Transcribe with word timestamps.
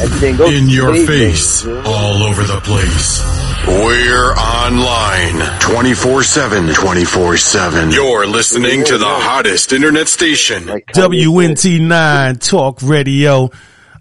everything 0.00 0.36
goes 0.36 0.52
In 0.52 0.68
your 0.68 0.94
smoothly, 0.94 1.30
face, 1.30 1.66
all 1.66 2.22
over 2.22 2.42
the 2.42 2.60
place. 2.62 3.22
We're 3.66 4.32
online 4.34 5.60
24 5.60 6.22
7. 6.22 6.74
24 6.74 7.36
7. 7.36 7.90
You're 7.90 8.26
listening 8.26 8.84
to 8.84 8.98
the 8.98 9.06
hottest 9.06 9.72
internet 9.72 10.08
station. 10.08 10.66
Like 10.66 10.86
WNT9 10.86 12.40
Talk 12.40 12.82
Radio. 12.82 13.50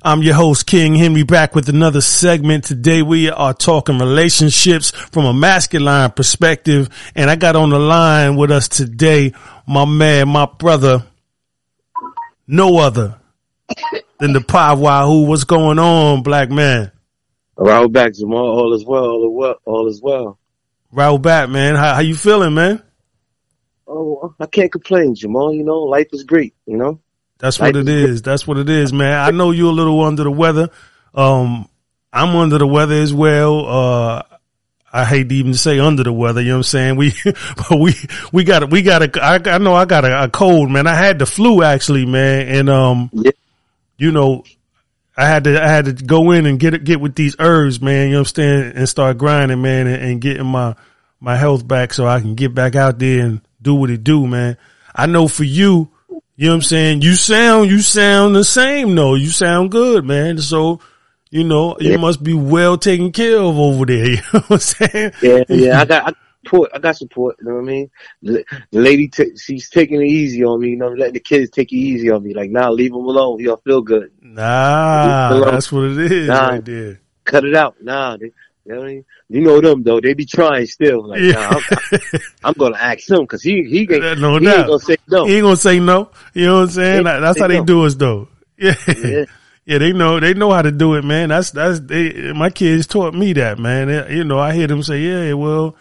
I'm 0.06 0.22
your 0.22 0.34
host, 0.34 0.66
King 0.66 0.96
Henry, 0.96 1.24
back 1.24 1.56
with 1.56 1.70
another 1.70 2.02
segment. 2.02 2.66
Today 2.66 3.02
we 3.02 3.30
are 3.30 3.54
talking 3.54 4.00
relationships 4.00 4.92
from 4.92 5.26
a 5.26 5.34
masculine 5.34 6.12
perspective. 6.12 6.90
And 7.16 7.30
I 7.30 7.38
got 7.38 7.56
on 7.56 7.70
the 7.70 7.80
line 7.80 8.36
with 8.36 8.52
us 8.52 8.68
today, 8.68 9.34
my 9.66 9.86
man, 9.86 10.28
my 10.28 10.46
brother, 10.46 11.06
no 12.48 12.80
other 12.80 13.18
than 14.24 14.32
the 14.32 14.42
Pi 14.42 14.74
Wahoo. 14.74 15.26
What's 15.26 15.44
going 15.44 15.80
on, 15.80 16.24
black 16.24 16.50
man? 16.50 16.92
Raul 17.58 17.92
back, 17.92 18.14
Jamal. 18.14 18.40
All 18.40 18.74
is 18.74 18.86
well. 18.86 19.04
All 19.04 19.26
is 19.26 19.32
well. 19.36 19.56
All 19.66 19.88
is 19.90 20.02
well. 20.02 20.40
Raul 20.94 21.22
back, 21.22 21.50
man. 21.50 21.76
How, 21.76 21.96
how 21.96 22.00
you 22.00 22.16
feeling, 22.16 22.54
man? 22.54 22.82
Oh, 23.86 24.34
I 24.40 24.46
can't 24.46 24.72
complain, 24.72 25.14
Jamal. 25.14 25.54
You 25.54 25.64
know, 25.64 25.80
life 25.82 26.08
is 26.14 26.24
great. 26.24 26.56
You 26.66 26.78
know. 26.78 27.00
That's 27.38 27.60
what 27.60 27.76
it 27.76 27.90
is. 27.90 28.22
That's 28.22 28.48
what 28.48 28.58
it 28.58 28.70
is, 28.70 28.94
man. 28.94 29.20
I 29.20 29.32
know 29.32 29.52
you're 29.52 29.72
a 29.72 29.76
little 29.76 30.02
under 30.02 30.24
the 30.24 30.32
weather. 30.32 30.70
Um, 31.14 31.68
I'm 32.14 32.34
under 32.38 32.58
the 32.58 32.68
weather 32.68 32.96
as 32.96 33.14
well. 33.14 33.68
Uh, 33.68 34.24
I 34.94 35.04
hate 35.04 35.28
to 35.28 35.36
even 35.36 35.54
say 35.54 35.80
under 35.80 36.04
the 36.04 36.14
weather. 36.14 36.40
You 36.42 36.50
know 36.50 36.54
what 36.56 36.60
I'm 36.60 36.64
saying? 36.64 36.96
We, 36.96 37.14
but 37.26 37.78
we, 37.78 37.94
we 38.32 38.46
got, 38.46 38.72
we 38.72 38.84
got 38.84 39.02
a, 39.02 39.22
I, 39.22 39.56
I 39.56 39.58
know 39.58 39.74
I 39.74 39.84
got 39.84 40.06
a, 40.06 40.24
a 40.24 40.30
cold, 40.30 40.72
man. 40.72 40.88
I 40.88 40.96
had 40.96 41.20
the 41.20 41.26
flu 41.26 41.62
actually, 41.62 42.06
man. 42.06 42.48
And, 42.48 42.70
um, 42.70 43.10
Yeah. 43.12 43.32
You 44.04 44.12
know, 44.12 44.44
I 45.16 45.28
had 45.28 45.44
to, 45.46 45.64
I 45.64 45.68
had 45.68 45.86
to 45.86 45.94
go 45.94 46.32
in 46.32 46.46
and 46.46 46.60
get 46.60 46.84
get 46.84 47.00
with 47.00 47.16
these 47.16 47.36
herbs, 47.40 47.82
man. 47.82 48.08
You 48.08 48.14
know 48.16 48.20
what 48.22 48.30
I'm 48.30 48.36
saying? 48.36 48.74
And 48.76 48.90
start 48.90 49.18
grinding, 49.18 49.62
man, 49.62 49.88
and, 49.88 50.04
and 50.04 50.22
getting 50.22 50.46
my, 50.46 50.76
my 51.20 51.36
health 51.38 51.68
back 51.68 51.94
so 51.94 52.06
I 52.08 52.20
can 52.20 52.36
get 52.36 52.54
back 52.54 52.76
out 52.76 53.00
there 53.00 53.26
and 53.26 53.42
do 53.62 53.76
what 53.76 53.90
it 53.90 54.04
do, 54.04 54.28
man. 54.28 54.58
I 54.96 55.06
know 55.06 55.28
for 55.28 55.44
you, 55.44 55.90
you 56.36 56.46
know 56.46 56.50
what 56.50 56.56
I'm 56.56 56.62
saying? 56.64 57.02
You 57.02 57.14
sound, 57.16 57.70
you 57.70 57.80
sound 57.80 58.36
the 58.36 58.44
same 58.44 58.96
though. 58.96 59.16
You 59.16 59.30
sound 59.30 59.72
good, 59.72 60.04
man. 60.04 60.38
So, 60.40 60.80
you 61.30 61.44
know, 61.44 61.78
you 61.80 61.92
Yeah. 61.92 61.98
must 61.98 62.22
be 62.24 62.34
well 62.34 62.78
taken 62.78 63.12
care 63.12 63.38
of 63.38 63.58
over 63.58 63.86
there. 63.86 64.06
You 64.10 64.16
know 64.34 64.40
what 64.48 64.52
I'm 64.52 64.60
saying? 64.60 65.12
Yeah, 65.22 65.44
yeah. 65.48 65.80
I 65.80 65.86
got 65.86 66.04
I 66.08 66.12
got 66.12 66.18
support. 66.44 66.72
I 66.74 66.80
got 66.80 66.96
support. 66.98 67.36
You 67.40 67.48
know 67.48 67.56
what 67.56 67.62
I 67.62 67.66
mean? 67.66 67.92
The, 68.22 68.46
the 68.72 68.80
lady, 68.80 69.08
t- 69.08 69.38
she's 69.38 69.70
taking 69.70 70.02
it 70.02 70.08
easy 70.08 70.44
on 70.44 70.60
me. 70.62 70.70
You 70.72 70.78
know, 70.78 70.90
letting 70.90 71.14
the 71.14 71.20
kids 71.20 71.50
take 71.50 71.72
it 71.72 71.76
easy 71.78 72.10
on 72.12 72.24
me. 72.24 72.34
Like, 72.34 72.50
nah, 72.50 72.70
leave 72.70 72.92
them 72.92 73.02
alone. 73.06 73.40
Y'all 73.40 73.62
feel 73.64 73.82
good. 73.82 74.12
Nah, 74.22 75.40
that's 75.52 75.72
what 75.72 75.84
it 75.86 76.12
is 76.12 76.28
Nah. 76.28 76.48
right 76.50 76.66
there. 76.66 77.00
Cut 77.26 77.46
it 77.46 77.56
out. 77.56 77.76
Nah, 77.82 78.18
they, 78.18 78.26
you 78.66 78.72
know 78.74 78.78
what 78.80 78.86
I 78.86 78.88
mean? 78.88 79.06
You 79.30 79.42
know 79.42 79.62
them 79.62 79.84
though. 79.84 80.00
They 80.02 80.14
be 80.14 80.26
trying 80.26 80.66
still. 80.68 81.08
Like, 81.08 81.22
Yeah. 81.22 81.34
nah, 81.34 81.60
I'm, 81.60 82.20
I'm 82.44 82.54
gonna 82.54 82.78
ask 82.78 83.10
him 83.10 83.22
because 83.22 83.42
he 83.44 83.64
he, 83.64 83.80
ain't, 83.82 84.20
No 84.20 84.38
he 84.38 84.48
ain't 84.48 84.68
gonna 84.68 84.80
say 84.80 84.98
no. 85.08 85.26
He 85.26 85.36
ain't 85.36 85.44
gonna 85.44 85.56
say 85.56 85.80
no. 85.80 86.12
You 86.34 86.46
know 86.48 86.54
what 86.56 86.62
I'm 86.64 86.70
saying? 86.70 87.04
That's 87.04 87.36
they 87.36 87.42
how 87.42 87.48
they 87.48 87.62
do 87.64 87.86
us 87.86 87.96
though. 87.96 88.28
Yeah. 88.58 88.76
Yeah. 88.88 89.26
Yeah, 89.66 89.78
they 89.78 89.94
know 89.94 90.20
they 90.20 90.34
know 90.34 90.52
how 90.52 90.62
to 90.62 90.72
do 90.72 90.96
it, 90.96 91.04
man. 91.06 91.30
That's 91.30 91.52
that's 91.52 91.80
they. 91.80 92.34
My 92.34 92.50
kids 92.50 92.86
taught 92.86 93.14
me 93.14 93.32
that, 93.34 93.58
man. 93.60 93.88
They- 93.88 94.18
you 94.18 94.24
know, 94.26 94.38
I 94.38 94.54
hear 94.54 94.68
them 94.68 94.84
say, 94.84 95.00
"Yeah, 95.00 95.34
well, 95.34 95.76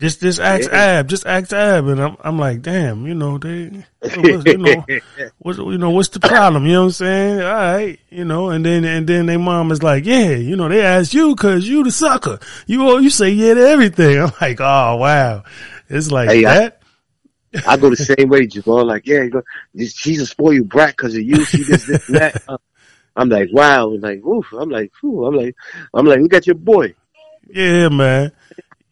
just 0.00 0.20
just 0.20 0.40
ask 0.40 0.70
Yeah. 0.70 0.98
Ab, 1.00 1.08
just 1.08 1.26
ask 1.26 1.52
Ab," 1.52 1.86
and 1.86 2.00
I'm 2.00 2.16
I'm 2.24 2.38
like, 2.38 2.62
"Damn, 2.62 3.06
you 3.06 3.14
know 3.14 3.38
they, 3.38 3.84
what's, 4.00 4.44
you 4.46 4.56
know, 4.58 4.84
what's 5.38 5.58
you 5.58 5.78
know 5.78 5.90
what's 5.90 6.08
the 6.08 6.20
problem?" 6.20 6.64
You 6.66 6.72
know 6.72 6.80
what 6.80 6.86
I'm 6.86 6.92
saying? 6.92 7.40
All 7.42 7.52
right, 7.52 8.00
you 8.08 8.24
know, 8.24 8.50
and 8.50 8.64
then 8.64 8.84
and 8.84 9.06
then 9.06 9.26
their 9.26 9.38
mom 9.38 9.70
is 9.70 9.82
like, 9.82 10.06
"Yeah, 10.06 10.30
you 10.30 10.56
know, 10.56 10.68
they 10.68 10.80
asked 10.82 11.12
you 11.14 11.34
because 11.34 11.68
you 11.68 11.84
the 11.84 11.92
sucker. 11.92 12.38
You 12.66 12.82
all 12.88 13.00
you 13.00 13.10
say 13.10 13.28
yeah 13.30 13.54
to 13.54 13.60
everything." 13.68 14.20
I'm 14.22 14.32
like, 14.40 14.60
"Oh 14.60 14.96
wow, 14.96 15.44
it's 15.88 16.10
like 16.10 16.30
Hey, 16.30 16.44
I- 16.46 16.54
that." 16.58 16.76
I 17.66 17.76
go 17.76 17.90
the 17.90 17.96
same 18.16 18.28
way, 18.28 18.46
Jamal. 18.46 18.86
Like, 18.86 19.06
yeah, 19.06 19.22
you 19.22 19.30
go, 19.30 19.42
she's 19.76 20.20
a 20.20 20.26
spoiled 20.26 20.68
brat 20.68 20.96
because 20.96 21.16
of 21.16 21.22
you. 21.22 21.44
She 21.44 21.64
this, 21.64 21.84
this, 21.84 22.06
and 22.08 22.16
that. 22.16 22.42
I'm 23.16 23.28
like, 23.28 23.48
wow. 23.52 23.88
Like, 23.88 24.24
oof. 24.24 24.46
I'm 24.52 24.70
like, 24.70 24.92
ooh. 25.02 25.26
I'm 25.26 25.34
like, 25.34 25.56
I'm 25.92 26.06
like, 26.06 26.20
look 26.20 26.32
at 26.32 26.46
your 26.46 26.54
boy. 26.54 26.94
yeah, 27.52 27.88
man. 27.88 28.30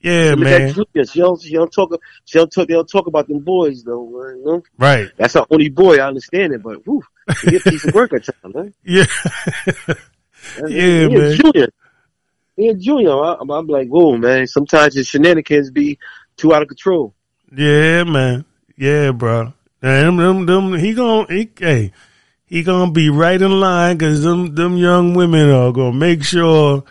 Yeah, 0.00 0.31
Look 0.31 0.41
man. 0.41 0.62
at 0.62 0.75
Julia. 0.75 1.06
She 1.06 1.19
don't, 1.19 1.41
she 1.41 1.54
don't 1.54 1.72
talk. 1.72 2.00
She 2.25 2.38
don't 2.38 2.50
talk. 2.50 2.69
They 2.69 2.75
don't 2.75 2.88
talk 2.88 3.06
about 3.06 3.26
them 3.26 3.41
boys 3.41 3.82
though. 3.82 4.04
You 4.31 4.42
know? 4.44 4.62
Right. 4.78 5.10
That's 5.16 5.34
our 5.36 5.47
only 5.50 5.69
boy. 5.70 5.97
I 5.97 6.06
understand 6.06 6.53
it, 6.54 6.62
but 6.62 6.86
whew, 6.86 7.03
he 7.42 7.56
a 7.56 7.60
piece 7.60 7.84
of 7.84 7.94
work 7.94 8.12
at 8.12 8.25
times. 8.25 8.54
Man. 8.54 8.75
Yeah. 8.84 9.04
Yeah, 10.56 11.08
he 11.08 11.16
man. 11.16 11.37
Junior. 11.37 11.69
He 12.56 12.75
junior. 12.75 13.10
I, 13.10 13.37
I'm, 13.41 13.50
I'm 13.50 13.66
like, 13.66 13.88
whoa, 13.88 14.16
man. 14.16 14.47
Sometimes 14.47 14.94
his 14.94 15.08
shenanigans 15.08 15.70
be 15.70 15.98
too 16.37 16.54
out 16.54 16.62
of 16.62 16.69
control. 16.69 17.14
Yeah, 17.54 18.04
man. 18.04 18.44
Yeah, 18.76 19.10
bro. 19.12 19.53
Them, 19.81 20.16
them, 20.16 20.47
them, 20.47 20.75
he 20.75 20.94
gon' 20.94 21.26
he, 21.28 21.50
hey, 21.56 21.92
he 22.47 22.62
gonna 22.62 22.91
be 22.91 23.10
right 23.10 23.41
in 23.41 23.60
line 23.60 23.98
cause 23.98 24.22
them, 24.22 24.54
them 24.54 24.76
young 24.76 25.14
women 25.14 25.50
are 25.50 25.70
gonna 25.72 25.92
make 25.92 26.25
sure, 26.25 26.82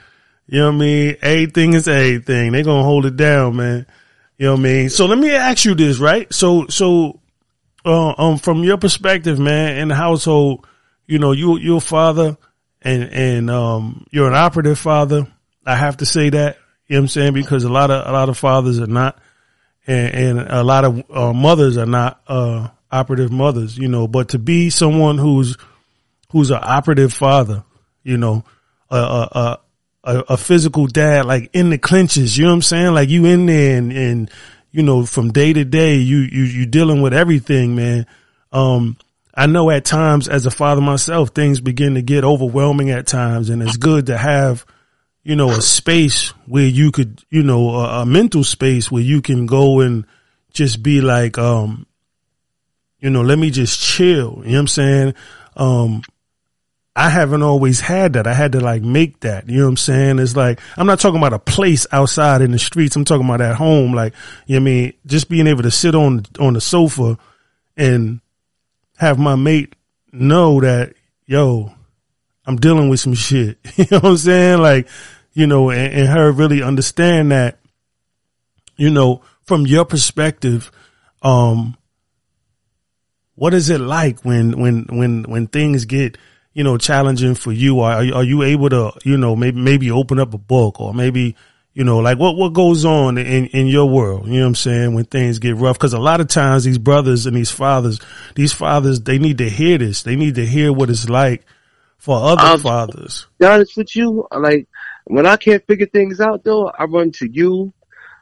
you 0.48 0.60
know 0.60 0.68
what 0.68 0.76
I 0.76 0.78
mean? 0.78 1.18
Everything 1.22 1.74
is 1.74 1.88
everything. 1.88 2.52
They 2.52 2.64
gonna 2.64 2.84
hold 2.84 3.06
it 3.06 3.16
down, 3.16 3.56
man. 3.56 3.86
You 4.38 4.48
know 4.48 4.52
what 4.54 4.60
I 4.60 4.64
mean? 4.64 4.90
So 4.90 5.06
let 5.06 5.18
me 5.18 5.34
ask 5.34 5.66
you 5.66 5.76
this, 5.76 6.00
right? 6.00 6.32
So, 6.34 6.68
so, 6.68 7.20
uh, 7.86 8.14
um, 8.18 8.38
from 8.38 8.64
your 8.64 8.78
perspective, 8.78 9.40
man, 9.40 9.78
in 9.78 9.88
the 9.88 9.96
household, 9.96 10.68
you 11.08 11.20
know, 11.20 11.32
you, 11.32 11.58
you're 11.58 11.78
a 11.78 11.82
father 11.82 12.38
and, 12.82 13.04
and, 13.04 13.50
um, 13.50 14.06
you're 14.12 14.28
an 14.28 14.36
operative 14.36 14.78
father. 14.78 15.28
I 15.66 15.76
have 15.76 15.98
to 15.98 16.06
say 16.06 16.30
that, 16.30 16.58
you 16.88 16.96
know 16.96 17.00
what 17.00 17.04
I'm 17.04 17.08
saying? 17.08 17.34
Because 17.34 17.64
a 17.64 17.70
lot 17.70 17.90
of, 17.90 18.08
a 18.08 18.12
lot 18.12 18.30
of 18.30 18.38
fathers 18.38 18.80
are 18.80 18.88
not 18.88 19.20
and, 19.88 20.14
and 20.14 20.40
a 20.50 20.64
lot 20.64 20.86
of 20.86 21.04
uh, 21.10 21.34
mothers 21.34 21.78
are 21.78 21.86
not 21.86 22.22
uh, 22.28 22.68
operative 22.92 23.32
mothers, 23.32 23.78
you 23.78 23.88
know. 23.88 24.08
But 24.08 24.30
to 24.30 24.40
be 24.40 24.70
someone 24.70 25.18
who's 25.18 25.58
who's 26.32 26.52
an 26.52 26.60
operative 26.62 27.14
father, 27.14 27.64
you 28.04 28.18
know, 28.18 28.44
a 28.92 28.98
a, 28.98 29.60
a 30.08 30.34
a 30.34 30.38
physical 30.38 30.88
dad, 30.88 31.26
like 31.26 31.50
in 31.54 31.70
the 31.70 31.78
clinches, 31.78 32.38
you 32.38 32.46
know 32.46 32.52
what 32.52 32.56
I'm 32.56 32.62
saying? 32.64 32.94
Like 32.94 33.10
you 33.10 33.26
in 33.26 33.46
there 33.46 33.78
and, 33.78 33.92
and 33.92 34.32
you 34.72 34.84
know, 34.84 35.06
from 35.06 35.32
day 35.32 35.54
to 35.54 35.66
day, 35.66 35.96
you 35.98 36.20
you 36.20 36.44
you 36.44 36.66
dealing 36.66 37.02
with 37.02 37.14
everything, 37.14 37.76
man. 37.76 38.08
Um, 38.52 38.98
I 39.34 39.46
know 39.46 39.70
at 39.70 39.86
times 39.86 40.28
as 40.28 40.46
a 40.46 40.52
father 40.52 40.82
myself, 40.82 41.30
things 41.30 41.62
begin 41.62 41.94
to 41.94 42.02
get 42.02 42.24
overwhelming 42.24 42.90
at 42.90 43.06
times, 43.06 43.50
and 43.50 43.62
it's 43.62 43.78
good 43.78 44.08
to 44.08 44.18
have 44.18 44.66
you 45.28 45.36
know, 45.36 45.50
a 45.50 45.62
space 45.62 46.30
where 46.46 46.66
you 46.66 46.90
could, 46.90 47.22
you 47.30 47.44
know, 47.44 47.72
a, 47.72 48.04
a 48.04 48.06
mental 48.06 48.46
space 48.46 48.90
where 48.90 49.04
you 49.04 49.22
can 49.22 49.46
go 49.46 49.82
and 49.82 50.06
just 50.54 50.82
be 50.82 51.02
like, 51.02 51.38
um, 51.38 51.86
you 53.02 53.10
know, 53.10 53.24
let 53.24 53.38
me 53.38 53.50
just 53.50 53.78
chill. 53.78 54.42
You 54.46 54.52
know 54.52 54.54
what 54.54 54.60
I'm 54.60 54.68
saying? 54.68 55.14
Um, 55.58 56.02
I 56.98 57.10
haven't 57.10 57.44
always 57.44 57.80
had 57.80 58.14
that. 58.14 58.26
I 58.26 58.34
had 58.34 58.54
to 58.54 58.60
like 58.60 58.82
make 58.82 59.20
that. 59.20 59.48
You 59.48 59.58
know 59.58 59.66
what 59.66 59.70
I'm 59.70 59.78
saying? 59.78 60.18
It's 60.18 60.36
like, 60.36 60.60
I'm 60.76 60.88
not 60.88 61.00
talking 61.00 61.20
about 61.20 61.32
a 61.32 61.38
place 61.38 61.86
outside 61.92 62.42
in 62.42 62.50
the 62.50 62.58
streets. 62.58 62.96
I'm 62.96 63.06
talking 63.06 63.24
about 63.24 63.40
at 63.40 63.56
home. 63.56 63.94
Like, 63.94 64.16
you 64.48 64.56
know 64.56 64.64
what 64.64 64.72
I 64.72 64.74
mean? 64.74 64.94
Just 65.06 65.30
being 65.30 65.46
able 65.46 65.62
to 65.62 65.70
sit 65.70 65.94
on, 65.94 66.26
on 66.40 66.54
the 66.54 66.60
sofa 66.60 67.20
and 67.78 68.20
have 68.98 69.20
my 69.20 69.36
mate 69.36 69.76
know 70.12 70.60
that, 70.62 70.96
yo, 71.28 71.72
I'm 72.48 72.56
dealing 72.56 72.90
with 72.90 73.00
some 73.00 73.14
shit. 73.14 73.60
You 73.78 73.86
know 73.92 74.00
what 74.00 74.12
I'm 74.12 74.18
saying? 74.18 74.60
Like, 74.60 74.88
you 75.34 75.46
know, 75.46 75.70
and, 75.70 75.94
and 75.94 76.08
her 76.08 76.32
really 76.32 76.64
understand 76.64 77.32
that, 77.32 77.60
you 78.76 78.90
know, 78.90 79.22
from 79.44 79.68
your 79.68 79.86
perspective, 79.86 80.72
um, 81.22 81.78
what 83.36 83.54
is 83.54 83.70
it 83.70 83.82
like 83.82 84.26
when, 84.26 84.60
when, 84.60 84.86
when, 84.90 85.24
when 85.26 85.46
things 85.46 85.86
get, 85.86 86.18
you 86.58 86.64
know, 86.64 86.76
challenging 86.76 87.36
for 87.36 87.52
you? 87.52 87.82
Are, 87.82 88.00
are 88.00 88.24
you 88.24 88.42
able 88.42 88.68
to, 88.72 88.92
you 89.04 89.16
know, 89.16 89.36
maybe, 89.36 89.62
maybe 89.62 89.92
open 89.92 90.18
up 90.20 90.34
a 90.34 90.40
book 90.40 90.82
or 90.82 90.92
maybe, 90.92 91.36
you 91.74 91.84
know, 91.84 92.00
like 92.00 92.18
what, 92.18 92.36
what 92.36 92.54
goes 92.54 92.84
on 92.84 93.20
in, 93.20 93.46
in 93.46 93.68
your 93.68 93.88
world? 93.88 94.26
You 94.26 94.38
know 94.38 94.42
what 94.42 94.48
I'm 94.48 94.56
saying? 94.56 94.96
When 94.96 95.06
things 95.06 95.38
get 95.38 95.56
rough. 95.56 95.78
Cause 95.78 95.94
a 95.94 96.00
lot 96.00 96.20
of 96.20 96.30
times 96.30 96.64
these 96.64 96.80
brothers 96.80 97.28
and 97.28 97.38
these 97.38 97.52
fathers, 97.52 98.00
these 98.34 98.54
fathers, 98.54 99.02
they 99.02 99.20
need 99.20 99.38
to 99.38 99.48
hear 99.48 99.78
this. 99.78 100.02
They 100.02 100.16
need 100.16 100.34
to 100.36 100.46
hear 100.48 100.74
what 100.74 100.90
it's 100.90 101.08
like 101.08 101.46
for 102.00 102.18
other 102.18 102.54
Um, 102.54 102.60
fathers. 102.60 103.28
be 103.40 103.46
honest 103.46 103.78
with 103.78 103.96
you, 103.96 104.28
like 104.36 104.68
when 105.06 105.28
I 105.28 105.38
can't 105.38 105.64
figure 105.68 105.86
things 105.86 106.20
out 106.20 106.44
though, 106.44 106.70
I 106.70 106.86
run 106.86 107.12
to 107.20 107.30
you, 107.32 107.72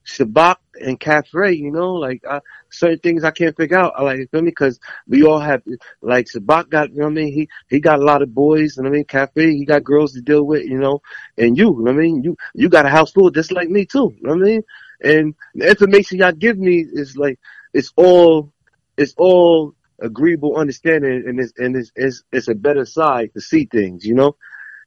Shabak, 0.05 0.57
and 0.81 0.99
Cafe. 0.99 1.53
You 1.53 1.71
know, 1.71 1.93
like 1.95 2.23
I, 2.29 2.41
certain 2.69 2.99
things 2.99 3.23
I 3.23 3.31
can't 3.31 3.55
figure 3.55 3.77
out. 3.77 3.93
I 3.95 4.03
like 4.03 4.19
you 4.19 4.27
feel 4.27 4.41
me 4.41 4.51
because 4.51 4.79
we 5.07 5.23
all 5.23 5.39
have 5.39 5.63
like 6.01 6.27
Shabak 6.27 6.69
got 6.69 6.91
you 6.91 6.97
know 6.99 7.05
what 7.05 7.11
I 7.11 7.15
mean. 7.15 7.33
He 7.33 7.49
he 7.69 7.79
got 7.79 7.99
a 7.99 8.03
lot 8.03 8.21
of 8.21 8.33
boys. 8.33 8.77
You 8.77 8.83
know 8.83 8.89
I 8.89 8.93
mean. 8.93 9.05
Cafe 9.05 9.51
he 9.51 9.65
got 9.65 9.83
girls 9.83 10.13
to 10.13 10.21
deal 10.21 10.43
with. 10.43 10.65
You 10.65 10.79
know, 10.79 11.01
and 11.37 11.57
you, 11.57 11.75
you 11.77 11.83
know 11.83 11.91
I 11.91 11.95
mean. 11.95 12.23
You 12.23 12.37
you 12.53 12.69
got 12.69 12.85
a 12.85 12.89
house 12.89 13.11
full 13.11 13.31
just 13.31 13.51
like 13.51 13.69
me 13.69 13.85
too. 13.85 14.13
You 14.17 14.23
know 14.27 14.35
what 14.35 14.41
I 14.43 14.45
mean. 14.45 14.63
And 15.03 15.35
the 15.55 15.69
information 15.69 16.19
y'all 16.19 16.31
give 16.31 16.57
me 16.57 16.85
is 16.91 17.17
like 17.17 17.39
it's 17.73 17.91
all 17.97 18.51
it's 18.97 19.13
all 19.17 19.73
agreeable 20.01 20.57
understanding 20.57 21.23
and 21.27 21.39
it's 21.39 21.53
and 21.57 21.75
it's 21.75 21.91
it's, 21.95 22.23
it's 22.31 22.47
a 22.47 22.55
better 22.55 22.85
side 22.85 23.31
to 23.33 23.41
see 23.41 23.65
things. 23.65 24.05
You 24.05 24.15
know 24.15 24.35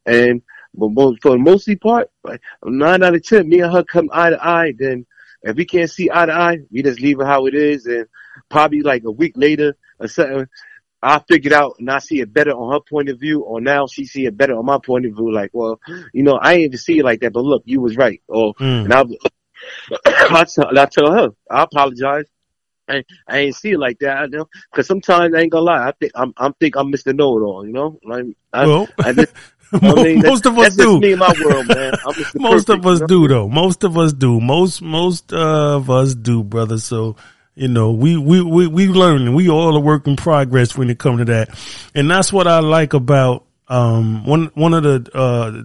And 0.07 0.43
but 0.75 0.91
for 1.23 1.33
the 1.33 1.39
mostly 1.39 1.77
part, 1.77 2.11
like 2.25 2.41
nine 2.65 3.03
out 3.03 3.15
of 3.15 3.25
ten, 3.25 3.49
me 3.49 3.61
and 3.61 3.73
her 3.73 3.85
come 3.85 4.11
eye 4.13 4.31
to 4.31 4.45
eye. 4.45 4.73
Then 4.79 5.07
if 5.49 5.57
we 5.57 5.65
can't 5.65 5.91
see 5.91 6.11
eye 6.13 6.27
to 6.27 6.33
eye, 6.33 6.59
we 6.71 6.83
just 6.83 7.01
leave 7.01 7.21
it 7.21 7.27
how 7.27 7.47
it 7.47 7.55
is. 7.55 7.87
And 7.87 8.07
probably 8.49 8.83
like 8.83 9.05
a 9.05 9.11
week 9.11 9.33
later 9.37 9.77
or 9.99 10.09
something, 10.09 10.47
I 11.03 11.21
figured 11.29 11.53
out 11.53 11.77
and 11.79 11.91
I 11.91 11.99
see 12.01 12.21
it 12.21 12.33
better 12.33 12.51
on 12.51 12.73
her 12.73 12.81
point 12.81 13.09
of 13.09 13.21
view, 13.21 13.43
or 13.43 13.61
now 13.61 13.87
she 13.87 14.05
see 14.05 14.27
it 14.27 14.37
better 14.37 14.57
on 14.57 14.67
my 14.67 14.79
point 14.85 15.07
of 15.07 15.13
view. 15.13 15.33
Like, 15.33 15.51
well, 15.53 15.81
you 16.13 16.25
know, 16.25 16.39
I 16.41 16.55
ain't 16.55 16.65
even 16.65 16.79
see 16.79 16.99
it 16.99 17.05
like 17.05 17.21
that, 17.21 17.33
but 17.33 17.45
look, 17.45 17.63
you 17.67 17.81
was 17.81 17.97
right. 17.97 18.21
Or 18.27 18.55
Mm. 18.55 18.85
and 18.85 18.93
I, 18.93 19.05
I, 20.41 20.45
tell, 20.45 20.79
I 20.79 20.87
tell 20.87 21.13
her, 21.13 21.29
I 21.51 21.63
apologize. 21.63 22.27
I, 22.89 23.05
I 23.29 23.39
ain't 23.39 23.55
see 23.57 23.73
it 23.73 23.79
like 23.79 23.99
that, 24.01 24.31
you 24.31 24.39
know, 24.39 24.49
because 24.71 24.87
sometimes 24.87 25.35
I 25.35 25.41
ain't 25.41 25.53
gonna 25.53 25.65
lie. 25.65 25.89
I 25.89 25.93
think 25.93 26.13
I'm, 26.15 26.33
I'm 26.37 26.53
think 26.55 26.77
I'm 26.77 26.93
Mr. 26.93 27.15
Know 27.15 27.39
It 27.39 27.43
All, 27.43 27.67
you 27.67 27.73
know. 27.73 27.99
Like, 28.05 28.25
I, 28.53 28.67
Well, 28.67 28.89
I 29.03 29.13
just, 29.13 29.33
I 29.73 30.03
mean, 30.03 30.23
most 30.25 30.47
of 30.47 30.57
us 30.59 30.65
that's 30.65 30.77
just 30.77 30.89
do. 30.89 31.01
me 31.01 31.13
in 31.13 31.19
my 31.19 31.35
world, 31.45 31.67
man. 31.69 31.93
Most 32.35 32.69
Perfect, 32.69 32.71
of 32.71 32.87
us 32.87 33.01
you 33.01 33.01
know? 33.01 33.07
do 33.07 33.29
though. 33.29 33.49
Most 33.49 33.85
of 33.85 33.99
us 33.99 34.13
do. 34.15 34.41
Most 34.41 34.81
most 34.81 35.33
of 35.33 35.91
us 35.91 36.15
do, 36.15 36.43
brother. 36.43 36.79
So 36.79 37.17
you 37.55 37.69
know, 37.69 37.91
we 37.93 38.17
we 38.17 38.41
we 38.41 38.67
we 38.67 38.87
learning. 38.89 39.35
We 39.35 39.51
all 39.51 39.77
a 39.77 39.81
work 39.81 40.07
in 40.07 40.17
progress 40.17 40.77
when 40.77 40.89
it 40.89 40.99
comes 40.99 41.19
to 41.19 41.25
that, 41.27 41.51
and 41.95 42.11
that's 42.11 42.33
what 42.33 42.47
I 42.47 42.61
like 42.61 42.95
about 42.95 43.45
um 43.69 44.25
one 44.25 44.47
one 44.55 44.73
of 44.73 44.85
the 44.85 45.11
uh 45.15 45.63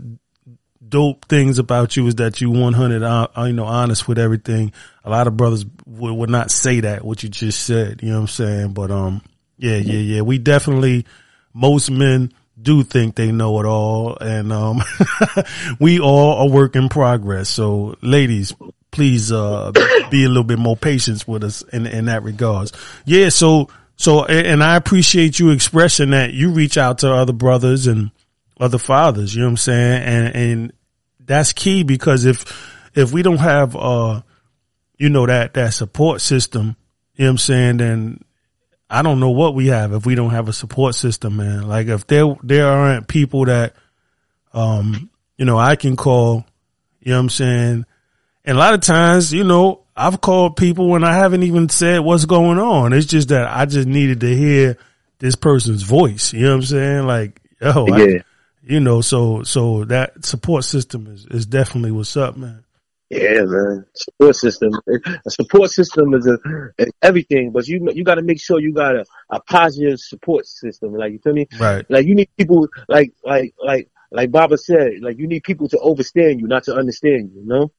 dope 0.94 1.26
things 1.26 1.58
about 1.58 1.98
you 1.98 2.06
is 2.06 2.16
that 2.16 2.40
you 2.40 2.52
100 2.52 3.02
uh, 3.02 3.28
uh, 3.36 3.44
you 3.46 3.54
know 3.54 3.66
honest 3.66 4.08
with 4.08 4.20
everything. 4.20 4.72
A 5.04 5.10
lot 5.10 5.26
of 5.26 5.36
brothers 5.36 5.66
would, 5.88 6.14
would 6.14 6.30
not 6.30 6.52
say 6.52 6.82
that 6.82 7.04
what 7.04 7.24
you 7.24 7.30
just 7.30 7.66
said. 7.66 8.04
You 8.04 8.10
know 8.10 8.18
what 8.18 8.22
I'm 8.22 8.28
saying? 8.28 8.74
But 8.74 8.92
um 8.92 9.24
yeah 9.58 9.78
yeah 9.78 10.00
yeah 10.00 10.22
we 10.22 10.38
definitely 10.38 11.06
most 11.52 11.90
men 11.90 12.32
do 12.62 12.84
think 12.84 13.16
they 13.16 13.32
know 13.32 13.60
it 13.60 13.66
all 13.66 14.16
and 14.22 14.54
um 14.54 14.82
we 15.80 16.00
all 16.00 16.34
are 16.42 16.50
work 16.50 16.76
in 16.76 16.90
progress 16.90 17.50
so 17.50 17.96
ladies 18.02 18.54
please 18.92 19.32
uh 19.32 19.72
be 20.12 20.24
a 20.24 20.28
little 20.28 20.44
bit 20.44 20.60
more 20.60 20.78
patient 20.78 21.28
with 21.28 21.44
us 21.44 21.62
in 21.74 21.88
in 21.88 22.06
that 22.06 22.24
regards 22.24 22.72
yeah 23.06 23.30
so 23.30 23.68
so 23.96 24.24
and 24.26 24.48
and 24.48 24.64
i 24.64 24.76
appreciate 24.76 25.40
you 25.40 25.50
expressing 25.50 26.12
that 26.12 26.34
you 26.34 26.52
reach 26.52 26.78
out 26.78 27.00
to 27.00 27.12
other 27.12 27.34
brothers 27.34 27.88
and 27.88 28.12
other 28.60 28.78
fathers 28.78 29.34
you 29.34 29.42
know 29.42 29.48
what 29.48 29.52
i'm 29.52 29.58
saying 29.58 30.04
and 30.04 30.36
and 30.36 30.74
that's 31.26 31.54
key 31.54 31.84
because 31.84 32.26
if 32.26 32.44
if 32.96 33.12
we 33.12 33.22
don't 33.24 33.38
have 33.38 33.76
uh 33.76 34.22
you 34.98 35.10
know 35.10 35.26
that 35.26 35.54
that 35.56 35.74
support 35.74 36.22
system 36.22 36.76
you 37.16 37.24
know 37.24 37.30
what 37.30 37.32
i'm 37.32 37.38
saying 37.38 37.78
then 37.78 38.24
I 38.90 39.02
don't 39.02 39.20
know 39.20 39.32
what 39.32 39.56
we 39.56 39.68
have 39.68 39.92
if 39.94 40.06
we 40.06 40.14
don't 40.14 40.30
have 40.30 40.48
a 40.48 40.54
support 40.54 40.94
system, 40.94 41.38
man. 41.38 41.68
Like 41.68 41.88
if 41.88 42.06
there 42.06 42.36
there 42.44 42.68
aren't 42.68 43.08
people 43.08 43.46
that 43.46 43.74
um 44.54 45.10
you 45.36 45.46
know 45.46 45.58
I 45.58 45.76
can 45.76 45.96
call, 45.96 46.46
you 47.00 47.12
know 47.12 47.18
what 47.18 47.22
I'm 47.22 47.30
saying? 47.30 47.86
And 48.46 48.58
a 48.58 48.60
lot 48.60 48.76
of 48.76 48.82
times, 48.82 49.34
you 49.34 49.44
know, 49.46 49.84
I've 49.96 50.22
called 50.22 50.58
people 50.58 50.90
when 50.90 51.04
I 51.04 51.14
haven't 51.14 51.42
even 51.42 51.70
said 51.70 52.02
what's 52.02 52.26
going 52.26 52.60
on. 52.60 52.94
It's 52.94 53.08
just 53.08 53.30
that 53.30 53.48
I 53.48 53.66
just 53.66 53.88
needed 53.88 54.20
to 54.20 54.36
hear 54.36 54.78
this 55.18 55.36
person's 55.36 55.82
voice. 55.82 56.32
You 56.32 56.42
know 56.42 56.50
what 56.50 56.56
I'm 56.56 56.62
saying? 56.64 57.08
Like, 57.08 57.42
yo, 57.62 57.88
I- 57.88 57.98
Yeah. 58.06 58.22
You 58.64 58.80
know, 58.80 59.02
so 59.02 59.44
so 59.44 59.84
that 59.86 60.24
support 60.26 60.64
system 60.64 61.08
is, 61.08 61.26
is 61.26 61.46
definitely 61.46 61.92
what's 61.92 62.16
up, 62.16 62.38
man. 62.38 62.64
Yeah, 63.10 63.44
man. 63.44 63.86
Support 63.94 64.36
system. 64.36 64.72
A 65.26 65.30
support 65.30 65.70
system 65.70 66.14
is 66.14 66.28
a 66.28 66.38
is 66.78 66.92
everything, 67.02 67.52
but 67.52 67.68
you 67.68 67.88
you 67.94 68.04
got 68.04 68.16
to 68.16 68.22
make 68.22 68.42
sure 68.42 68.60
you 68.60 68.74
got 68.74 68.96
a, 68.96 69.06
a 69.30 69.42
positive 69.42 70.00
support 70.00 70.48
system. 70.48 70.94
Like 70.94 71.12
you 71.12 71.20
feel 71.20 71.34
me? 71.34 71.48
Right. 71.60 71.86
Like 71.90 72.06
you 72.08 72.16
need 72.16 72.30
people 72.38 72.68
like 72.88 73.14
like 73.24 73.54
like 73.64 73.90
like 74.12 74.32
Baba 74.32 74.58
said. 74.58 74.94
Like 75.02 75.20
you 75.20 75.28
need 75.28 75.44
people 75.44 75.68
to 75.70 75.80
understand 75.82 76.40
you, 76.40 76.48
not 76.48 76.64
to 76.64 76.76
understand 76.76 77.32
you. 77.34 77.42
You 77.42 77.48
know? 77.48 77.72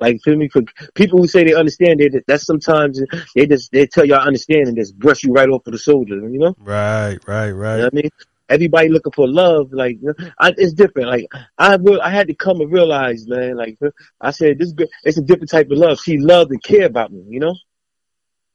Like 0.00 0.20
feel 0.22 0.36
me? 0.36 0.48
For 0.48 0.62
people 0.94 1.18
who 1.18 1.26
say 1.26 1.44
they 1.44 1.54
understand, 1.54 2.00
they 2.00 2.10
that's 2.26 2.46
sometimes 2.46 3.02
they 3.34 3.46
just 3.46 3.72
they 3.72 3.86
tell 3.86 4.04
you 4.04 4.14
I 4.14 4.24
understand 4.24 4.68
and 4.68 4.76
just 4.76 4.96
brush 4.98 5.24
you 5.24 5.32
right 5.32 5.48
off 5.48 5.66
of 5.66 5.72
the 5.72 5.78
shoulder. 5.78 6.16
You 6.16 6.38
know? 6.38 6.54
Right, 6.58 7.18
right, 7.26 7.48
You 7.48 7.52
know 7.54 7.58
right. 7.58 7.78
what 7.80 7.92
I 7.92 7.96
mean? 7.96 8.10
Everybody 8.48 8.88
looking 8.88 9.12
for 9.12 9.28
love, 9.28 9.72
like 9.72 9.98
I, 10.38 10.54
it's 10.56 10.72
different. 10.72 11.08
Like 11.10 11.26
I, 11.58 11.76
will, 11.76 12.00
I 12.00 12.10
had 12.10 12.28
to 12.28 12.34
come 12.34 12.60
and 12.60 12.72
realize, 12.72 13.26
man. 13.26 13.56
Like 13.56 13.78
I 14.20 14.30
said, 14.30 14.58
this 14.58 14.72
girl, 14.72 14.86
it's 15.04 15.18
a 15.18 15.22
different 15.22 15.50
type 15.50 15.70
of 15.70 15.78
love. 15.78 15.98
She 16.00 16.18
loved 16.18 16.50
and 16.50 16.62
cared 16.62 16.90
about 16.90 17.12
me, 17.12 17.24
you 17.28 17.40
know. 17.40 17.54